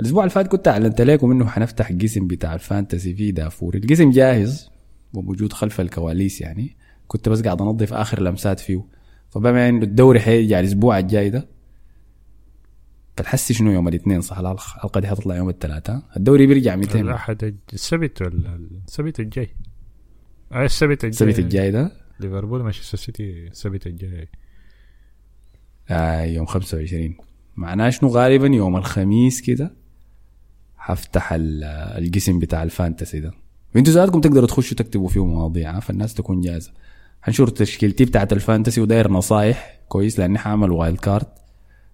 الأسبوع 0.00 0.22
اللي 0.22 0.30
فات 0.30 0.48
كنت 0.48 0.68
أعلنت 0.68 1.00
لكم 1.00 1.30
إنه 1.30 1.46
حنفتح 1.46 1.92
قسم 1.92 2.26
بتاع 2.26 2.54
ال 2.54 2.61
fantasy 2.61 3.14
في 3.14 3.30
دافوري. 3.32 3.78
القسم 3.78 4.10
جاهز 4.10 4.70
وموجود 5.14 5.52
خلف 5.52 5.80
الكواليس 5.80 6.40
يعني. 6.40 6.76
كنت 7.06 7.28
بس 7.28 7.42
قاعد 7.42 7.62
أنظف 7.62 7.92
آخر 7.92 8.22
لمسات 8.22 8.60
فيه. 8.60 8.84
فبما 9.30 9.68
إنه 9.68 9.82
الدوري 9.82 10.20
حيرجع 10.20 10.60
الأسبوع 10.60 10.98
الجاي 10.98 11.30
ده 11.30 11.48
فهسي 13.16 13.54
شنو 13.54 13.70
يوم 13.70 13.88
الاثنين 13.88 14.20
صح؟ 14.20 14.38
الحلقة 14.38 15.00
دي 15.00 15.06
حتطلع 15.08 15.36
يوم 15.36 15.48
الثلاثاء 15.48 16.02
الدوري 16.16 16.46
بيرجع 16.46 16.76
200 16.76 17.00
الاحد 17.00 17.56
السبت 17.72 18.22
ولا 18.22 18.60
السبت 18.86 19.20
الجاي. 19.20 19.48
آه 20.52 20.64
السبت 20.64 21.04
الجاي. 21.04 21.28
السبت 21.28 21.38
الجاي 21.38 21.70
ده؟ 21.70 21.92
ليفربول 22.20 22.62
مانشستر 22.62 22.98
سيتي 22.98 23.46
السبت 23.46 23.86
الجاي. 23.86 24.28
آه 25.88 26.22
يوم 26.22 26.46
25 26.46 27.16
معناه 27.56 27.90
شنو؟ 27.90 28.08
غالبا 28.08 28.46
يوم 28.46 28.76
الخميس 28.76 29.40
كده 29.40 29.74
حفتح 30.76 31.32
ال- 31.32 31.64
القسم 32.04 32.38
بتاع 32.38 32.62
ال 32.62 32.69
fantasy 32.69 33.20
ده. 33.20 33.32
وانتوا 33.74 33.92
ذاتكم 33.92 34.20
تقدروا 34.20 34.46
تخشوا 34.46 34.76
تكتبوا 34.76 35.08
فيه 35.08 35.24
مواضيع 35.24 35.80
فالناس 35.80 36.14
تكون 36.14 36.40
جاهزة. 36.40 36.72
حنشر 37.22 37.48
تشكيلتي 37.48 38.04
بتاعت 38.04 38.32
ال 38.32 38.38
fantasy 38.38 38.80
وداير 38.80 39.10
نصايح 39.10 39.80
كويس 39.88 40.18
لأني 40.18 40.38
حاعمل 40.38 40.70
wild 40.70 40.98
card 40.98 41.26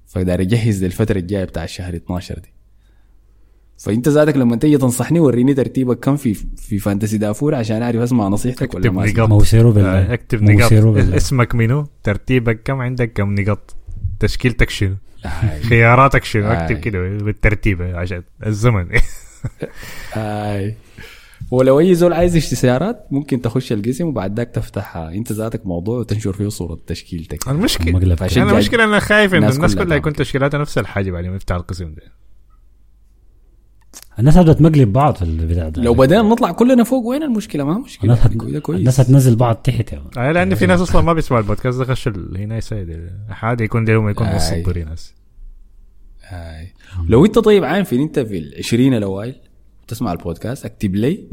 فداير 0.06 0.40
اجهز 0.40 0.84
للفترة 0.84 1.18
الجاية 1.18 1.44
بتاع 1.44 1.64
الشهر 1.64 1.96
12 1.96 2.38
دي. 2.38 2.52
فأنت 3.78 4.08
ذاتك 4.08 4.36
لما 4.36 4.56
تيجي 4.56 4.78
تنصحني 4.78 5.20
وريني 5.20 5.54
ترتيبك 5.54 5.98
كم 5.98 6.16
في 6.16 6.34
في 6.56 6.78
fantasy 6.78 7.18
دافوري 7.18 7.54
عشان 7.54 7.82
أعرف 7.82 8.00
أسمع 8.00 8.28
نصيحتك 8.28 8.74
ولا 8.74 8.78
اكتب 8.78 8.94
ما 8.94 9.04
أسمع. 9.04 9.12
نقاط 9.16 9.28
موسيرو 9.28 9.70
آه، 9.70 9.72
بالله 9.72 10.14
اكتب 10.14 10.42
موسيرو 10.42 10.92
نقاط 10.96 11.14
اسمك 11.14 11.54
منو؟ 11.54 11.86
ترتيبك 12.02 12.60
كم؟ 12.64 12.80
عندك 12.80 13.12
كم 13.12 13.34
نقاط؟ 13.34 13.76
تشكيلتك 14.20 14.70
شنو. 14.70 14.96
خياراتك 15.68 16.24
شنو؟ 16.24 16.46
اكتب. 16.46 16.76
كده 16.76 16.98
بالترتيب 16.98 17.82
عشان 17.82 18.22
الزمن. 18.46 18.86
هاي. 20.12 20.74
ولو 21.50 21.80
أي 21.80 21.94
زول 21.94 22.12
عايز 22.12 22.36
استشارات 22.36 23.06
ممكن 23.10 23.42
تخش 23.42 23.72
القسم 23.72 24.06
وبعد 24.06 24.36
ذاك 24.36 24.48
تفتح 24.50 24.96
أنت 24.96 25.32
ذاتك 25.32 25.66
موضوع 25.66 25.98
وتنشر 25.98 26.32
فيه 26.32 26.48
صورة 26.48 26.78
تشكيلتك 26.86 27.48
المشكلة 27.48 27.98
أنا 28.42 28.52
المشكلة 28.52 28.84
أنا 28.84 28.98
خايف 29.00 29.30
انه 29.34 29.38
الناس 29.40 29.56
الناس 29.56 29.74
كلها 29.74 29.84
كلها 29.84 29.96
يكون. 29.96 30.12
تشكيلاتها 30.12 30.58
نفس 30.58 30.78
الحاجة 30.78 31.10
بعد 31.10 31.24
ما 31.24 31.36
يفتح 31.36 31.54
القسم 31.54 31.94
ده 31.94 32.02
الناس 34.18 34.36
هتبدا 34.36 34.52
تمقلب 34.52 34.92
بعض 34.92 35.14
في 35.16 35.22
البتاع 35.22 35.68
ده 35.68 35.82
لو 35.82 35.94
بدينا 35.94 36.22
نطلع 36.22 36.52
كلنا 36.52 36.84
فوق 36.84 37.04
وين 37.06 37.22
المشكلة 37.22 37.64
ما 37.64 37.78
مشكلة 37.78 38.14
الناس 38.14 38.26
هت... 38.26 38.58
كويس 38.62 38.78
الناس 38.80 39.00
هتنزل 39.00 39.36
بعض 39.36 39.56
تحت 39.56 39.92
يعني. 39.92 40.04
آه 40.18 40.32
لأن 40.32 40.54
في 40.54 40.66
ناس 40.66 40.80
أصلا 40.80 41.02
ما 41.02 41.12
بيسمعوا 41.12 41.42
البودكاست 41.42 41.78
ده 41.78 41.84
خش 41.84 42.08
ال- 42.08 42.36
هنا 42.38 42.56
يساعد 42.56 43.10
عادي 43.28 43.64
يكون 43.64 43.84
لهم 43.84 44.08
يكون. 44.08 44.26
الدوري 44.26 44.84
ناس. 44.84 45.14
لو 47.08 47.24
أنت 47.24 47.38
طيب 47.38 47.64
عارف 47.64 47.92
إن 47.92 48.00
أنت 48.00 48.18
في 48.18 48.38
العشرين 48.38 48.94
الأوائل 48.94 49.34
تسمع 49.88 50.12
البودكاست 50.12 50.64
اكتب 50.64 50.94
لي 50.94 51.24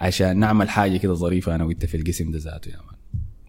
عشان 0.00 0.36
نعمل 0.38 0.68
حاجة 0.68 0.96
كده 0.96 1.14
ظريفة 1.14 1.54
أنا 1.54 1.64
وأنت 1.64 1.86
في 1.86 1.96
القسم 1.96 2.30
ده 2.30 2.38
ذاته 2.38 2.68
يا 2.68 2.76
مان. 2.76 2.94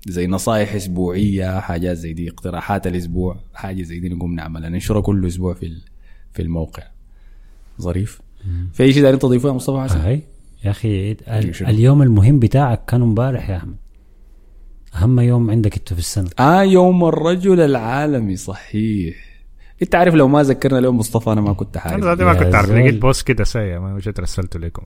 زي 0.07 0.28
نصائح 0.28 0.74
أسبوعية 0.74 1.60
حاجات 1.60 1.97
زي 1.97 2.14
دي 2.14 2.30
اقتراحات 2.30 2.88
الأسبوع 2.88 3.38
حاجة 3.53 3.84
زي 3.84 3.99
دي 3.99 4.10
نقوم 4.10 4.36
نعملها 4.36 4.70
ننشرها 4.70 5.01
كل 5.01 5.28
أسبوع 5.28 5.53
في 5.53 5.82
في 6.34 6.41
الموقع. 6.41 6.84
ظريف؟ 7.82 8.22
في 8.74 8.84
اي 8.84 8.93
شيء 8.93 9.01
دارين 9.01 9.20
تضيفه 9.20 9.49
يا 9.49 9.53
مصطفى 9.53 9.80
حسن؟ 9.82 9.99
هاي 9.99 10.22
يا 10.66 10.72
أخي؟ 10.72 11.16
اليوم 11.62 12.01
المهم 12.01 12.39
بتاعك 12.39 12.86
كان 12.86 13.01
امبارح 13.01 13.49
يا 13.49 13.57
أحمد. 13.57 13.76
أهم 14.95 15.20
يوم 15.20 15.51
عندك 15.51 15.78
أنت 15.78 15.93
في 15.93 15.99
السنة. 15.99 16.30
آه 16.39 16.64
يوم 16.64 17.05
الرجل 17.05 17.60
العالمي 17.60 18.36
صحيح. 18.36 19.28
انت 19.84 19.95
عارف 19.95 20.13
لو 20.13 20.27
ما 20.27 20.43
ذكرنا 20.43 20.80
اليوم 20.80 20.97
مصطفى 20.97 21.30
أنا 21.32 21.41
ما 21.41 21.53
كنت 21.53 21.77
أنا 21.77 21.86
عارف 21.91 22.03
ذاتي 22.03 22.23
ما 22.23 22.34
كنت 22.34 22.55
زول. 22.67 22.80
لقيت 22.80 23.01
بوست 23.01 23.27
كده 23.27 23.43
سايا 23.43 23.80
ما 23.80 23.99
جيت 23.99 24.19
رسلته 24.19 24.59
لكم 24.59 24.84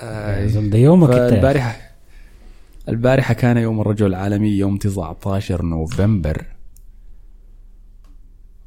آه. 0.00 0.46
ده 0.46 0.78
يومك 0.78 1.10
انت. 1.10 1.32
البارحة 1.32 1.76
البارحة 2.88 3.34
كان 3.34 3.56
يوم 3.56 3.80
الرجل 3.80 4.06
العالمي 4.06 4.48
يوم 4.48 4.76
19 4.76 5.64
نوفمبر 5.64 6.44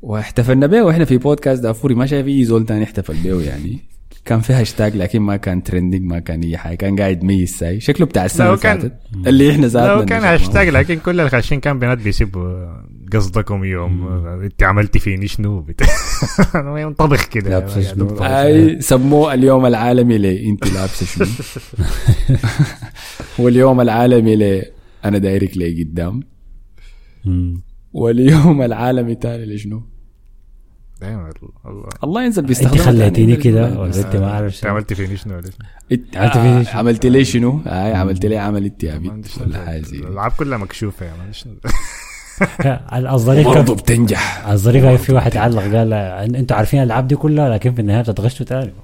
واحتفلنا 0.01 0.67
به 0.67 0.83
وإحنا 0.83 1.05
في 1.05 1.17
بودكاست 1.17 1.63
دافوري 1.63 1.95
ما 1.95 2.05
شايف 2.05 2.27
أي 2.27 2.43
زول 2.43 2.65
تاني 2.65 2.83
احتفل 2.83 3.13
به 3.23 3.41
يعني 3.41 3.79
كان 4.25 4.39
في 4.41 4.53
هاشتاج 4.53 4.95
لكن 4.95 5.19
ما 5.21 5.37
كان 5.37 5.63
trending 5.63 6.01
ما 6.01 6.19
كان 6.19 6.41
أي 6.41 6.57
حاجة 6.57 6.75
كان 6.75 6.95
قاعد 6.99 7.23
ميز 7.23 7.49
ساي 7.49 7.79
شكله 7.79 8.05
بتاع 8.05 8.25
السنة 8.25 8.47
اللي 8.47 8.57
فاتت 8.57 8.93
اللي 9.27 9.51
إحنا 9.51 9.67
ذاتنا 9.67 9.93
لو 9.99 10.05
كان. 10.05 10.23
هاشتاج 10.23 10.67
لكن 10.69 10.99
كل 10.99 11.19
الخاشين 11.19 11.59
كان 11.59 11.79
بنات 11.79 11.97
بيسيبوا 11.97 12.67
قصدكم 13.13 13.63
يوم 13.63 14.07
انت 14.43 14.63
عملتي 14.63 14.99
فيني 14.99 15.27
شنو 15.27 15.65
طبخ 16.97 17.25
كده 17.25 17.49
لابسة 17.49 17.81
شنو؟ 17.81 18.17
اي 18.23 18.81
سموه 18.81 19.33
اليوم 19.33 19.65
العالمي 19.65 20.17
لي 20.17 20.49
انت 20.49 20.67
لابسة 20.73 21.05
شنو 21.05 21.27
واليوم 23.39 23.81
العالمي 23.81 24.35
لي 24.35 24.65
أنا 25.05 25.17
دايرك 25.17 25.57
لي 25.57 25.83
قدام. 25.83 26.19
واليوم 27.93 28.61
العالمي 28.61 29.15
تاني 29.15 29.45
لشنو 29.45 29.83
دايما 31.01 31.29
الله 31.65 31.89
الله 32.03 32.23
ينزل 32.23 32.39
انت 32.41 32.47
بيستخدمها 32.47 32.85
خليتيني. 32.85 33.35
كده 33.35 33.79
ولا 33.79 33.97
انت 33.97 34.15
ما 34.15 34.39
انت 34.39 34.49
شنو؟ 34.53 34.71
عملتي 34.71 34.95
فيني 34.95 35.17
شنو 35.17 35.33
عملت 35.33 35.55
آه، 36.15 36.61
فيه 36.61 36.63
شنو؟ 36.71 36.79
عملت 36.79 37.05
لي 37.05 37.25
شنو؟ 37.25 37.61
هاي 37.65 37.93
عملت 37.93 38.25
لي 38.25 38.37
عمل 38.37 38.65
انت 38.65 38.83
يا 38.83 38.97
بنت 38.97 39.25
ولا 39.41 39.65
حاجة 39.65 39.81
زي. 39.81 39.97
الألعاب 39.97 40.31
كلها 40.31 40.57
مكشوفة 40.57 41.05
يا 41.05 41.13
مان؟ 41.17 41.31
الظريف 43.13 43.47
برضه 43.47 43.75
بتنجح 43.75 44.47
الظريف 44.47 44.85
في 44.85 45.13
واحد 45.13 45.37
علق 45.37 45.61
قال 45.61 45.89
إن- 45.91 46.35
أنتوا 46.35 46.57
عارفين 46.57 46.79
الألعاب 46.79 47.07
دي 47.07 47.15
كلها 47.15 47.49
لكن 47.49 47.73
في 47.73 47.81
النهاية 47.81 48.01
بتتغشوا 48.01 48.45
تاني. 48.45 48.73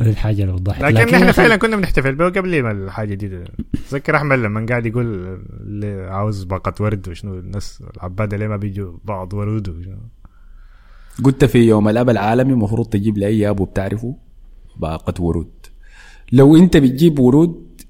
هذه 0.00 0.10
الحاجة 0.10 0.42
اللي 0.42 0.52
بتضحك. 0.52 0.82
لكن 0.82 1.08
يا 1.08 1.16
إحنا 1.16 1.32
فعلا 1.32 1.56
كنا 1.56 1.76
بنحتفل 1.76 2.14
به 2.14 2.24
قبل 2.28 2.62
ما 2.62 2.70
الحاجة 2.70 3.14
دي 3.14 3.44
تذكر 3.90 4.16
أحمد 4.16 4.38
لما 4.38 4.66
قاعد 4.68 4.86
يقول 4.86 5.38
اللي 5.60 6.06
عاوز 6.10 6.44
باقة 6.44 6.74
ورد 6.84 7.08
وشنو 7.08 7.34
الناس 7.38 7.82
العباده 7.96 8.36
ليه 8.36 8.48
ما 8.48 8.56
بيجوا 8.56 8.92
بعض 9.04 9.34
ورود 9.34 9.68
وشنو. 9.68 9.98
قلت 11.24 11.44
في 11.44 11.58
يوم 11.58 11.88
الأب 11.88 12.10
العالمي 12.10 12.52
المفروض 12.52 12.86
تجيب 12.86 13.18
لأي 13.18 13.48
ابو 13.50 13.64
بتعرفه 13.64 14.16
باقة 14.76 15.22
ورود. 15.22 15.50
لو 16.32 16.56
أنت 16.56 16.76
بتجيب 16.76 17.18
ورود 17.18 17.82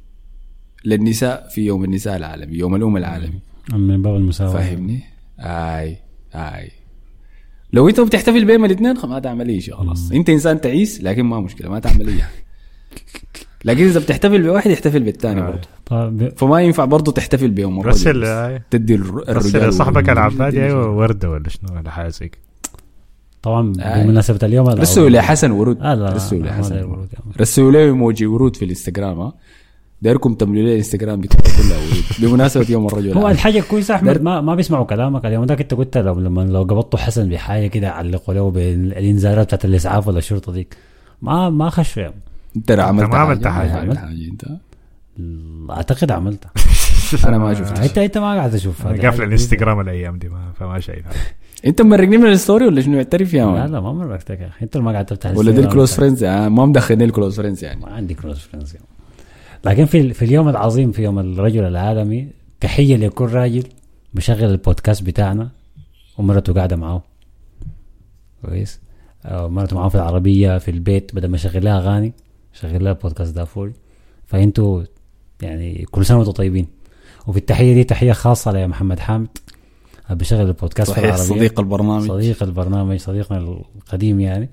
للنساء 0.85 1.49
في 1.49 1.61
يوم 1.67 1.85
النساء 1.85 2.17
العالمي 2.17 2.57
يوم 2.59 2.75
الأم 2.77 2.97
العالمي. 2.97 3.41
من 3.73 4.03
باب 4.03 4.17
المساواة. 4.17 4.53
فاهمني؟ 4.53 5.01
أي 5.41 5.97
أي. 6.35 6.71
لو 7.73 7.89
أنت 7.89 8.01
بتحتفل 8.01 8.45
بيهم 8.45 8.65
الاثنين 8.65 8.95
ما 9.05 9.19
تعمل 9.19 9.49
أي 9.49 9.61
شيء 9.61 9.75
خلاص. 9.75 10.13
أنت 10.13 10.31
إنسان 10.31 10.61
تعيس 10.61 11.03
لكن 11.03 11.23
ما 11.23 11.41
مشكلة 11.41 11.71
ما 11.71 11.79
تعمل 11.79 12.09
أي 12.09 12.23
حاجة. 12.23 12.45
لكن 13.65 13.85
إذا 13.85 14.01
بتحتفل 14.01 14.43
بواحد 14.43 14.71
احتفل 14.71 15.03
بالثاني 15.03 15.41
برضه. 15.43 15.69
طيب 15.87 16.33
فما 16.37 16.61
ينفع 16.61 16.85
برضه 16.85 17.13
تحتفل 17.13 17.51
بيوم 17.51 17.81
رسل. 17.81 18.61
تدي 18.71 18.95
الر- 18.95 19.23
الرجال 19.29 19.69
رسل 19.69 19.73
صاحبك. 19.73 20.11
العبادي 20.11 20.65
أيوه 20.65 20.91
وردة 20.97 21.31
ولا 21.31 21.49
شنو 21.49 21.77
ولا 21.77 21.91
حاجة 21.91 22.09
زي 22.09 22.29
كده. 22.29 22.41
طبعا 23.43 23.73
آه. 23.81 24.05
بمناسبة 24.05 24.39
اليوم 24.43 24.69
رسلوا 24.69 25.09
لحسن 25.09 25.51
ورود. 25.51 25.83
آه 25.83 25.95
لا 25.95 26.13
رسلوا 26.13 26.43
لحسن 26.43 26.75
داير 26.75 26.87
ورود. 26.87 27.09
رسلوا 27.41 27.73
له 27.73 27.79
ايموجي 27.79 28.27
ورود 28.27 28.57
في 28.57 28.65
الإنستغرام 28.65 29.33
دايركم 30.03 30.35
تملوا 30.35 30.63
لي 30.63 30.73
الانستغرام 30.73 31.21
بتاعه 31.21 31.43
كلها 31.43 31.79
ورود 31.79 32.05
بمناسبه 32.19 32.67
يوم 32.69 32.87
الرجل 32.87 33.19
هو. 33.19 33.29
الحاجة 33.29 33.61
كويسه 33.71 33.95
أحمد 33.95 34.23
ما 34.23 34.41
ما 34.41 34.55
بيسمعوا 34.55 34.85
كلامك. 34.85 35.27
اليوم 35.27 35.45
ذاك 35.45 35.61
انت 35.61 35.75
قلت 35.75 35.99
لو 35.99 36.21
لما 36.21 36.41
لو 36.41 36.63
قبضتوا 36.63 36.99
حسن 36.99 37.29
بحاجة 37.29 37.67
كده 37.67 37.91
علقوا 37.91 38.35
له 38.35 38.51
بالانذارات 38.51 39.47
بتاعت 39.47 39.65
الإسعاف 39.65 40.09
ولا 40.09 40.19
الشرطة 40.19 40.53
ديك. 40.53 40.77
ما 41.23 41.51
ما 41.51 41.71
خشوا 41.71 42.03
يعني. 42.03 42.15
انت 42.57 42.71
عملت 42.71 43.09
ما 43.11 43.19
عملت 43.19 43.47
حاجة. 43.47 43.83
انت؟ 43.93 44.45
أعتقد 45.71 46.11
عملتها. 46.11 46.51
أنا 47.29 47.39
ما 47.39 47.55
شفت 47.55 47.79
انت 47.79 47.99
أنت 47.99 48.19
ما 48.19 48.35
قاعد 48.35 48.55
هذا. 48.55 49.03
قافل 49.03 49.23
الإنستغرام 49.23 49.81
الأيام 49.81 50.19
دي 50.19 50.29
ما 50.29 50.53
فما 50.59 50.81
شايف. 50.81 51.05
أنت 51.67 51.83
مرقني 51.83 52.17
من 52.17 52.27
ال 52.27 52.33
story 52.33 52.67
ولا 52.67 52.81
شنو؟ 52.81 52.97
اعترف 52.97 53.35
يا 53.35 53.45
لا 53.45 53.67
لا 53.67 53.81
ما 53.81 53.93
مرقتك 53.93 54.41
يا 54.41 54.47
أخي. 54.47 54.65
أنت 54.65 54.77
اللي 54.77 54.87
ما 54.87 54.93
قاعد 54.93 55.07
تفتح 55.07 55.37
ولا 55.37 55.51
دي 55.51 55.61
ال 55.61 55.65
close. 55.65 55.93
friends؟ 55.93 56.25
آه 56.25 56.49
ما 56.49 56.67
مدخلني 56.67 57.05
ال 57.05 57.10
close 57.10 57.37
friends 57.37 57.65
يعني. 57.65 57.81
ما 57.81 57.89
عندي 57.89 58.15
close 58.15 58.39
friends 58.39 58.75
يعني. 58.75 58.87
لكن 59.65 59.85
في 59.85 60.13
في 60.13 60.25
اليوم 60.25 60.49
العظيم 60.49 60.93
في 60.93 61.03
يوم 61.03 61.19
الرجل 61.19 61.65
العالمي 61.65 62.29
تحية 62.61 62.97
لكل 62.97 63.25
راجل 63.25 63.65
بشغل 64.15 64.45
البودكاست 64.51 65.03
بتاعنا 65.03 65.49
ومرته 66.19 66.53
قاعدة 66.53 66.77
معاه 66.77 67.03
كويس؟ 68.45 68.81
آه، 69.25 69.49
مرته 69.49 69.77
معاه 69.77 69.89
في 69.89 69.95
العربية 69.95 70.59
في 70.59 70.71
البيت 70.71 71.15
بدل 71.15 71.29
ما 71.29 71.37
يشغل 71.37 71.65
لها 71.65 71.79
أغاني 71.79 72.13
شغل 72.53 72.85
لها 72.85 72.93
بودكاست 72.93 73.35
دافوري. 73.35 73.73
فأنتوا 74.27 74.83
يعني 75.43 75.85
كل 75.91 76.07
سنة 76.07 76.19
وأنتم 76.19 76.33
طيبين. 76.33 76.67
وفي 77.27 77.39
التحية 77.39 77.75
دي 77.75 77.85
تحية 77.85 78.13
خاصة 78.13 78.53
لمحمد 78.53 78.99
حامد 78.99 79.29
آه، 80.11 80.15
بشغل 80.15 80.47
البودكاست 80.47 80.91
في 80.91 81.01
صحيح 81.01 81.15
العربية. 81.15 81.35
صديق 81.37 81.61
البرنامج. 81.61 82.09
صديق 82.09 82.43
البرنامج 82.43 82.97
صديقنا 82.99 83.39
القديم 83.39 84.21
يعني. 84.21 84.51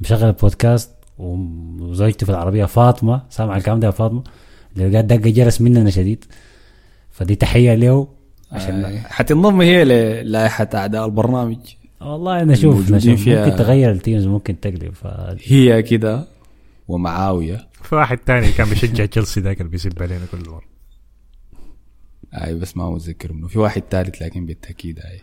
مشغل 0.00 0.28
البودكاست 0.28 0.90
وزوجته 1.18 2.26
في 2.26 2.32
العربية 2.32 2.64
فاطمة. 2.64 3.22
سامع 3.30 3.56
الكلام 3.56 3.80
ده 3.80 3.86
يا 3.86 3.92
فاطمة. 3.92 4.22
اللي 4.76 4.92
قاعد 4.92 5.06
دق 5.06 5.16
جرس 5.16 5.60
مننا 5.60 5.90
شديد. 5.90 6.24
فدي 7.10 7.34
تحية 7.34 7.74
له 7.74 8.08
عشان 8.52 8.84
آه، 8.84 8.98
حتنضم 8.98 9.60
هي 9.60 9.84
للائحه 9.84 10.68
أعداء 10.74 11.06
البرنامج. 11.06 11.56
والله 12.00 12.44
نشوف 12.44 12.92
فيها- 12.92 13.44
ممكن 13.44 13.56
تغير 13.56 13.90
ال 13.90 13.96
teams 13.96 14.26
ممكن 14.26 14.60
تقلب 14.60 14.94
ف 14.94 15.06
هي 15.44 15.82
كده 15.82 16.26
ومعاوية. 16.88 17.68
في 17.82 17.94
واحد 17.94 18.18
تاني 18.18 18.52
كان 18.52 18.68
بيشجع 18.68 19.04
تشيلسي 19.06 19.40
ذاك 19.40 19.60
اللي 19.60 19.70
بيسب 19.70 20.02
علينا 20.02 20.24
كل 20.32 20.50
مرة. 20.50 20.64
أي 22.34 22.54
بس 22.54 22.76
ما 22.76 22.90
متذكر 22.90 23.32
منه. 23.32 23.48
في 23.48 23.58
واحد 23.58 23.82
ثالث 23.90 24.22
لكن 24.22 24.46
بالتأكيد 24.46 24.98
أي. 24.98 25.20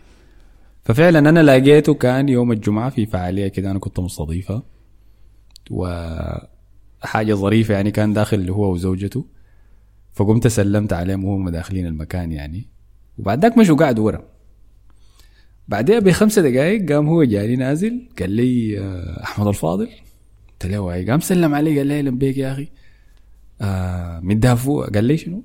ففعلا 0.84 1.18
أنا 1.18 1.42
لقيته 1.42 1.94
كان 1.94 2.28
يوم 2.28 2.52
الجمعة 2.52 2.90
في 2.90 3.06
فعالية 3.06 3.48
كده 3.48 3.70
أنا 3.70 3.78
كنت 3.78 4.00
مستضيفها 4.00 4.62
وحاجه 5.70 7.34
ظريفة 7.34 7.74
يعني 7.74 7.90
كان 7.90 8.12
داخل 8.12 8.36
اللي 8.36 8.52
هو 8.52 8.72
وزوجته. 8.72 9.24
فقمت 10.16 10.46
سلمت 10.46 10.92
عليهم 10.92 11.24
وهم 11.24 11.48
داخلين 11.48 11.86
المكان 11.86 12.32
يعني. 12.32 12.66
وبعد 13.18 13.42
ذاك 13.42 13.58
مشوا 13.58 13.76
قعدوا 13.76 14.04
ورا. 14.06 14.22
بعدها 15.68 15.98
بخمسة 15.98 16.42
دقائق 16.42 16.92
قام 16.92 17.08
هو 17.08 17.24
جاني 17.24 17.56
نازل 17.56 18.08
قال 18.18 18.30
لي 18.30 18.78
آه، 18.80 19.22
أحمد 19.22 19.46
الفاضل. 19.46 19.88
قلت 20.52 20.66
له. 20.72 21.06
قام 21.10 21.20
سلم 21.20 21.54
علي 21.54 21.78
قال 21.78 21.86
لي 21.86 21.98
أهلا 21.98 22.10
بيك 22.10 22.36
يا 22.38 22.52
أخي. 22.52 22.68
آه 23.60 24.20
من 24.20 24.40
دافور. 24.40 24.90
قال 24.90 25.04
لي 25.04 25.16
شنو؟ 25.16 25.42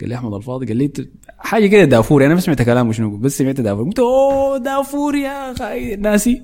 قال 0.00 0.08
لي 0.08 0.14
أحمد 0.14 0.34
الفاضل. 0.34 0.66
قال 0.66 0.76
لي 0.76 0.88
"أنت- 0.98 1.06
حاجة 1.38 1.66
كده 1.66 1.84
دافوري 1.84 2.26
أنا 2.26 2.34
ما 2.34 2.40
سمعت 2.40 2.62
كلامه 2.62 2.92
شنو 2.92 3.16
بس 3.16 3.38
سمعت 3.38 3.60
دافور. 3.60 3.84
قلت 3.84 3.98
أوه 3.98 4.58
دافور 4.58 5.14
يا 5.16 5.52
أخي 5.52 5.96
ناسي. 5.96 6.42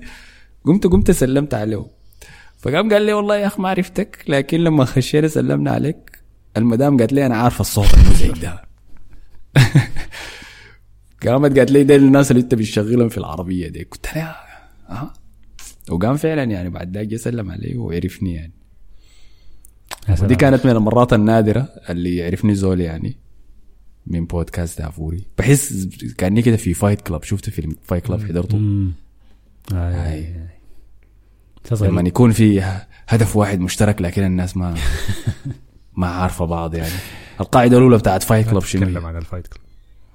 قمت 0.65 0.87
قمت 0.87 1.11
سلمت 1.11 1.53
عليه. 1.53 1.85
فقام 2.57 2.93
قال 2.93 3.01
لي 3.01 3.13
والله 3.13 3.35
يا 3.37 3.47
أخي 3.47 3.61
ما 3.61 3.69
عرفتك 3.69 4.23
لكن 4.27 4.59
لما 4.59 4.85
خشينا 4.85 5.27
سلمنا 5.27 5.71
عليك. 5.71 6.10
المدام 6.57 6.97
قالت 6.97 7.13
لي 7.13 7.25
أنا 7.25 7.37
عارفة 7.37 7.61
الصوت 7.61 7.93
المزعج 7.93 8.39
ده. 8.41 8.61
قامت 11.27 11.57
قالت 11.57 11.71
لي 11.71 11.83
ده 11.83 11.95
الناس 11.95 12.31
اللي 12.31 12.41
انت 12.41 12.55
بتشغلهم 12.55 13.09
في 13.09 13.17
العربية 13.17 13.67
دي. 13.67 13.83
قلت 13.83 14.05
لها 14.15 14.35
آه. 14.89 15.13
وقام 15.89 16.17
فعلا 16.17 16.43
يعني 16.43 16.69
بعد 16.69 16.97
ذاك 16.97 17.07
جه 17.07 17.15
سلم 17.15 17.51
علي 17.51 17.77
وعرفني 17.77 18.33
يعني. 18.33 18.53
ودي 20.21 20.35
كانت 20.35 20.65
من 20.65 20.71
المرات 20.71 21.13
النادرة 21.13 21.69
اللي 21.89 22.15
يعرفني 22.15 22.55
زول 22.55 22.81
يعني 22.81 23.17
من 24.07 24.25
بودكاست 24.25 24.81
دافوري 24.81 25.25
بحس 25.37 25.87
كأني 26.17 26.41
كده 26.41 26.57
في 26.57 26.73
Fight 26.73 27.01
Club 27.01 27.23
شفت 27.23 27.49
فيلم 27.49 27.75
Fight 27.83 28.05
Club 28.05 28.23
حضرته. 28.23 28.57
آه، 29.73 30.47
لما 31.81 32.01
يكون 32.01 32.31
في 32.31 32.61
هدف 33.07 33.35
واحد 33.35 33.59
مشترك 33.59 34.01
لكن 34.01 34.23
الناس 34.23 34.57
ما 34.57 34.75
ما 35.97 36.07
عارفة 36.07 36.45
بعض 36.45 36.75
يعني. 36.75 36.93
القاعدة 37.41 37.77
الأولى 37.77 37.97
بتاعت 37.97 38.23
Fight 38.23 38.49
Club 38.49 38.63
شنو 38.63 38.81
نتكلم 38.81 39.03
هي؟ 39.03 39.07
عن 39.07 39.17
ال 39.17 39.22
Fight 39.22 39.47
Club 39.47 39.61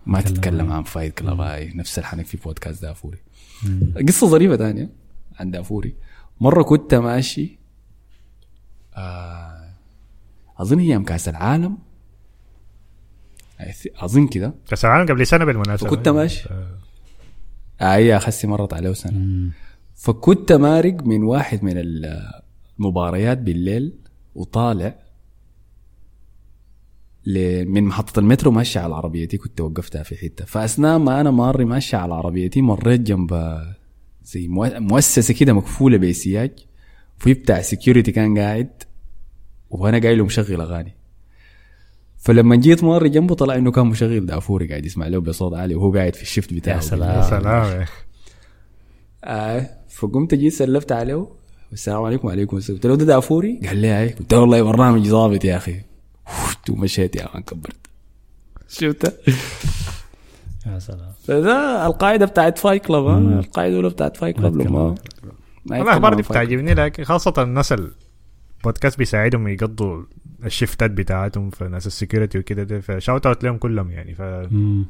ما 0.07 0.21
تتكلم 0.21 0.73
عن 0.73 0.83
Fight 0.83 1.15
Club 1.19 1.41
هاي 1.41 1.73
نفس 1.75 1.99
الحنك 1.99 2.27
في 2.27 2.37
بودكاست 2.37 2.83
دافوري. 2.83 3.19
قصة 4.09 4.27
ظريفة 4.27 4.57
ثانية 4.57 4.91
عن 5.41 5.51
دافوري. 5.51 5.95
مرة 6.41 6.63
كنت 6.63 6.95
ماشي 6.95 7.59
آه 8.95 9.71
أظن 10.59 10.79
أيام 10.79 11.05
كأس 11.05 11.29
العالم. 11.29 11.79
أظن 13.97 14.27
كده. 14.27 14.55
كأس 14.69 14.85
العالم 14.85 15.07
قبل 15.09 15.27
سنة 15.27 15.45
بالمناسبة. 15.45 15.89
فكنت 15.91 16.09
ماشي. 16.09 16.49
آه. 16.51 16.67
آه 17.81 17.97
هي 17.97 18.19
خسي 18.19 18.47
مرت 18.47 18.75
عليه 18.75 18.93
سنه 18.93 19.19
مم. 19.19 19.53
فكنت 19.95 20.53
مارق 20.53 21.03
من 21.03 21.23
واحد 21.23 21.65
من 21.65 21.75
المباريات 22.79 23.39
بالليل 23.39 23.99
وطالع 24.35 24.95
من 27.67 27.85
محطة 27.85 28.21
المترو 28.21 28.51
ماشي 28.51 28.79
على 28.79 28.95
عربيتي 28.95 29.37
كنت 29.37 29.61
وقفتها 29.61 30.03
في 30.03 30.17
حتة. 30.17 30.45
فأثناء 30.45 30.99
ما 30.99 31.21
أنا 31.21 31.31
ماري 31.31 31.65
ماشي 31.65 31.97
على 31.97 32.15
عربيتي 32.15 32.63
مريت 32.63 33.01
جنب 33.01 33.59
زي 34.25 34.49
مؤ- 34.49 34.79
مؤسسة 34.79 35.35
كده 35.35 35.53
مقفولة 35.53 35.97
بسياج 35.97 36.51
وفي 37.21 37.35
بتاع 37.35 37.61
security 37.63 38.13
كان 38.13 38.39
قاعد 38.39 38.69
وأنا 39.71 39.99
قايل 39.99 40.19
له 40.19 40.25
مشغل 40.25 40.61
أغاني. 40.61 40.95
فلما 42.19 42.57
جيت 42.57 42.85
ماري 42.85 43.09
جنبه 43.09 43.35
طلع 43.35 43.55
إنه 43.55 43.71
كان 43.71 43.87
مشغل 43.87 44.27
دافوري 44.27 44.69
قاعد 44.69 44.87
يسمع 44.87 45.07
له 45.07 45.19
بصوت 45.21 45.55
عالي 45.55 45.75
وهو 45.75 45.93
قاعد 45.93 46.15
في 46.15 46.23
ال 46.23 46.28
shift 46.28 46.55
بتاعه. 46.55 46.77
يا 46.77 46.81
سلام. 46.81 47.17
يا 47.17 47.23
سلام. 47.23 47.45
يا 47.65 47.83
أخي. 47.83 47.93
آه 49.25 49.71
فقمت 49.89 50.35
جيت 50.35 50.53
سلمت 50.53 50.93
عليه 50.93 51.27
السلام 51.73 52.03
عليكم 52.03 52.29
وعليكم 52.29 52.57
السلام. 52.57 52.77
قلت 52.77 52.87
له 52.87 52.97
ده 52.97 53.05
دافوري؟ 53.05 53.61
قال 53.67 53.77
لي 53.77 54.01
اي 54.03 54.09
قلت 54.09 54.35
له 54.35 54.41
والله 54.41 54.63
برنامج 54.63 55.07
ظابط 55.09 55.45
يا 55.45 55.57
أخي. 55.57 55.81
وشت 56.71 56.79
ومشيت 56.79 57.17
يا 57.17 57.29
man 57.35 57.43
كبرت 57.43 57.77
شفت 58.69 59.21
يا 60.67 60.79
سلام 60.79 61.13
فده 61.25 61.87
القاعدة 61.87 62.27
بتاعت 62.27 62.59
Fight 62.59 62.79
Club 62.79 63.05
ها 63.05 63.19
القاعدة 63.19 63.71
الأولى 63.73 63.89
بتاعت 63.89 64.17
Fight 64.17 64.33
Club 64.33 64.57
لما 64.57 64.95
الاخبار 65.71 66.15
دي. 66.15 66.23
بتعجبني 66.23 66.75
لكن 66.75 67.05
خاصة 67.05 67.35
الناس 67.39 67.73
البودكاست 67.73 68.99
بيساعدهم 68.99 69.49
يقضوا 69.49 70.03
الشفتات 70.45 70.91
بتاعتهم 70.91 71.51
في 71.51 71.65
ناس 71.69 71.87
ال 71.87 71.93
security 71.93 72.39
وكده 72.39 72.63
ده 72.63 72.81
ف 72.81 72.89
shout 72.89 73.27
out 73.27 73.45
لهم 73.45 73.57
كلهم 73.59 73.91
يعني 73.91 74.17
مم. 74.51 74.85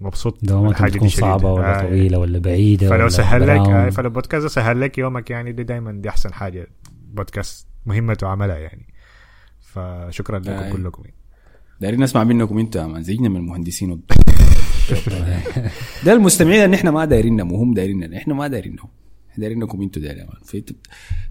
فمبسوط 0.00 0.38
دواماتهم 0.44 0.88
تكون. 0.88 1.08
صعبة 1.08 1.52
ولا 1.52 1.78
آه، 1.78 1.82
طويلة 1.88 2.18
ولا 2.18 2.38
بعيدة 2.38 2.88
فلو 2.88 2.98
ولا 3.00 3.08
سهل 3.08 3.42
لك. 3.42 3.68
آه، 3.68 3.90
فلو 3.90 4.06
البودكاست 4.08 4.42
ده 4.42 4.48
سهل 4.48 4.80
لك 4.80 4.98
يومك 4.98 5.30
يعني 5.30 5.52
دي 5.52 5.62
دايما 5.62 5.92
دي 5.92 6.08
أحسن 6.08 6.32
حاجة 6.32 6.66
بودكاست 6.92 7.66
مهمته 7.86 8.26
عملها 8.28 8.56
يعني 8.58 8.86
فشكرا 9.74 10.38
لكم 10.38 10.50
آه. 10.50 10.70
كلكم 10.72 11.02
دايرين 11.80 12.02
نسمع 12.02 12.24
منكم 12.24 12.58
مان 12.76 13.02
زينا 13.02 13.28
من 13.28 13.36
المهندسين 13.36 14.00
ده 16.04 16.12
المستمعين 16.12 16.64
اللي 16.64 16.76
إحنا 16.76 16.90
ما 16.90 17.04
دايرينهم 17.04 17.52
وهم 17.52 17.74
دايريننا 17.74 18.16
إحنا 18.16 18.34
ما 18.34 18.48
دايرينهم 18.48 18.88
دايرينكم 19.38 19.82
أنتوا 19.82 20.02
دايرين 20.02 20.26
في 20.44 20.64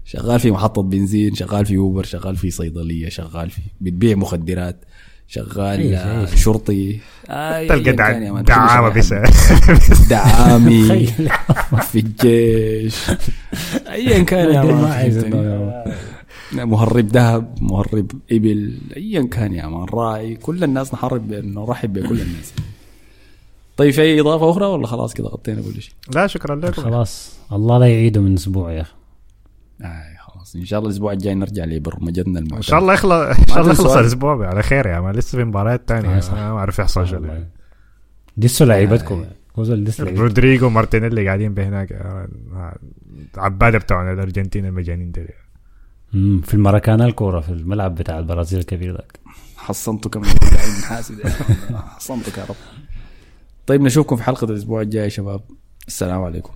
شغال 0.04 0.40
في 0.40 0.50
محطة 0.50 0.82
بنزين 0.82 1.34
شغال 1.34 1.66
في 1.66 1.76
أوبر 1.76 2.04
شغال 2.04 2.36
في 2.36 2.50
صيدلية 2.50 3.08
شغال 3.08 3.50
في 3.50 3.60
بتبيع 3.80 4.16
مخدرات 4.16 4.84
شغال 5.26 5.96
عيش. 5.96 6.44
شرطي 6.44 6.98
آه، 7.30 7.66
تلقى. 7.66 7.92
دعامة 8.42 8.88
بس. 8.88 9.14
دعامي. 10.10 11.06
في 11.90 11.98
الجيش 11.98 13.10
ايا 13.92 14.22
كان 14.22 14.54
يا 14.54 14.62
مان؟ 14.62 16.11
مهرب 16.54 17.06
ذهب 17.06 17.58
مهرب 17.60 18.10
إبل 18.32 18.78
ايا 18.96 19.22
كان 19.26 19.52
يا 19.54 19.66
man 19.66 19.84
راعي 19.84 20.34
كل 20.36 20.64
الناس 20.64 20.94
نحرب 20.94 21.32
نرحب 21.32 21.92
بكل 21.92 22.20
الناس. 22.20 22.54
طيب 23.76 23.90
في 23.90 24.02
اي 24.02 24.20
إضافة 24.20 24.50
أخرى 24.50 24.66
ولا 24.66 24.86
خلاص 24.86 25.14
كده 25.14 25.28
غطينا 25.28 25.62
كل 25.62 25.82
شيء؟ 25.82 25.94
لا 26.14 26.26
شكرا 26.26 26.56
لكم 26.56 26.82
خلاص 26.82 27.36
الله 27.52 27.78
لا 27.78 27.86
يعيده 27.86 28.20
من 28.20 28.34
أسبوع 28.34 28.72
يا 28.72 28.80
أخي. 28.80 28.92
آه 29.82 30.16
خلاص. 30.20 30.56
إن 30.56 30.64
شاء 30.64 30.78
الله 30.78 30.90
الأسبوع 30.90 31.12
الجاي 31.12 31.34
نرجع 31.34 31.64
لبرمجتنا 31.64 32.38
المعتاد. 32.38 32.56
إن 32.56 32.62
شاء 32.62 32.78
الله 32.78 32.94
يخلص 32.94 33.12
إن 33.12 33.46
شاء 33.46 33.60
الله 33.60 33.72
يخلص. 33.72 33.92
الأسبوع 33.96 34.46
على 34.46 34.62
خير 34.62 34.86
يا 34.86 35.00
man 35.00 35.14
لسه 35.14 35.38
في 35.38 35.44
مباريات 35.44 35.90
آه، 35.90 36.00
ثانية 36.00 36.20
صح. 36.20 36.32
ما 36.34 36.40
أعرف 36.40 36.78
يحصل 36.78 37.06
شو. 37.06 37.18
دسوا 38.36 38.66
لعيبتكم. 38.66 39.24
دس 39.58 39.68
لعيبتكم. 40.00 40.22
رودريجو 40.22 40.68
مارتينيلي 40.68 41.26
قاعدين 41.26 41.54
بهناك. 41.54 41.92
آه، 41.92 42.28
آه، 42.54 42.78
عباده 43.36 43.78
بتوعنا 43.78 44.12
الأرجنتين 44.12 44.66
المجانين 44.66 45.06
مم، 45.16 45.26
في 46.42 46.54
المراكانا 46.54 47.04
الكورة 47.04 47.40
في 47.40 47.48
الملعب 47.48 47.94
بتاع 47.94 48.18
البرازيل 48.18 48.58
الكبير 48.58 48.92
ذاك. 48.92 49.20
حصنتوا 49.56 50.10
كم 50.10 50.22
كل 50.22 50.56
عين 50.56 50.82
حاسد 50.82 51.28
حصنتك 51.74 52.38
يا 52.38 52.44
رب. 52.44 52.56
طيب 53.66 53.80
نشوفكم 53.80 54.16
في 54.16 54.22
حلقة 54.22 54.44
الأسبوع 54.44 54.80
الجاي 54.80 55.04
يا 55.04 55.08
شباب. 55.08 55.40
السلام 55.88 56.22
عليكم. 56.22 56.52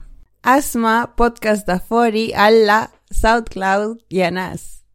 Asma 0.47 1.07
Podcast 1.21 1.67
Dafori 1.67 2.33
alla 2.35 2.89
SoundCloud 3.23 3.97
y 4.11 4.21
a 4.23 4.31
Nas. 4.31 4.86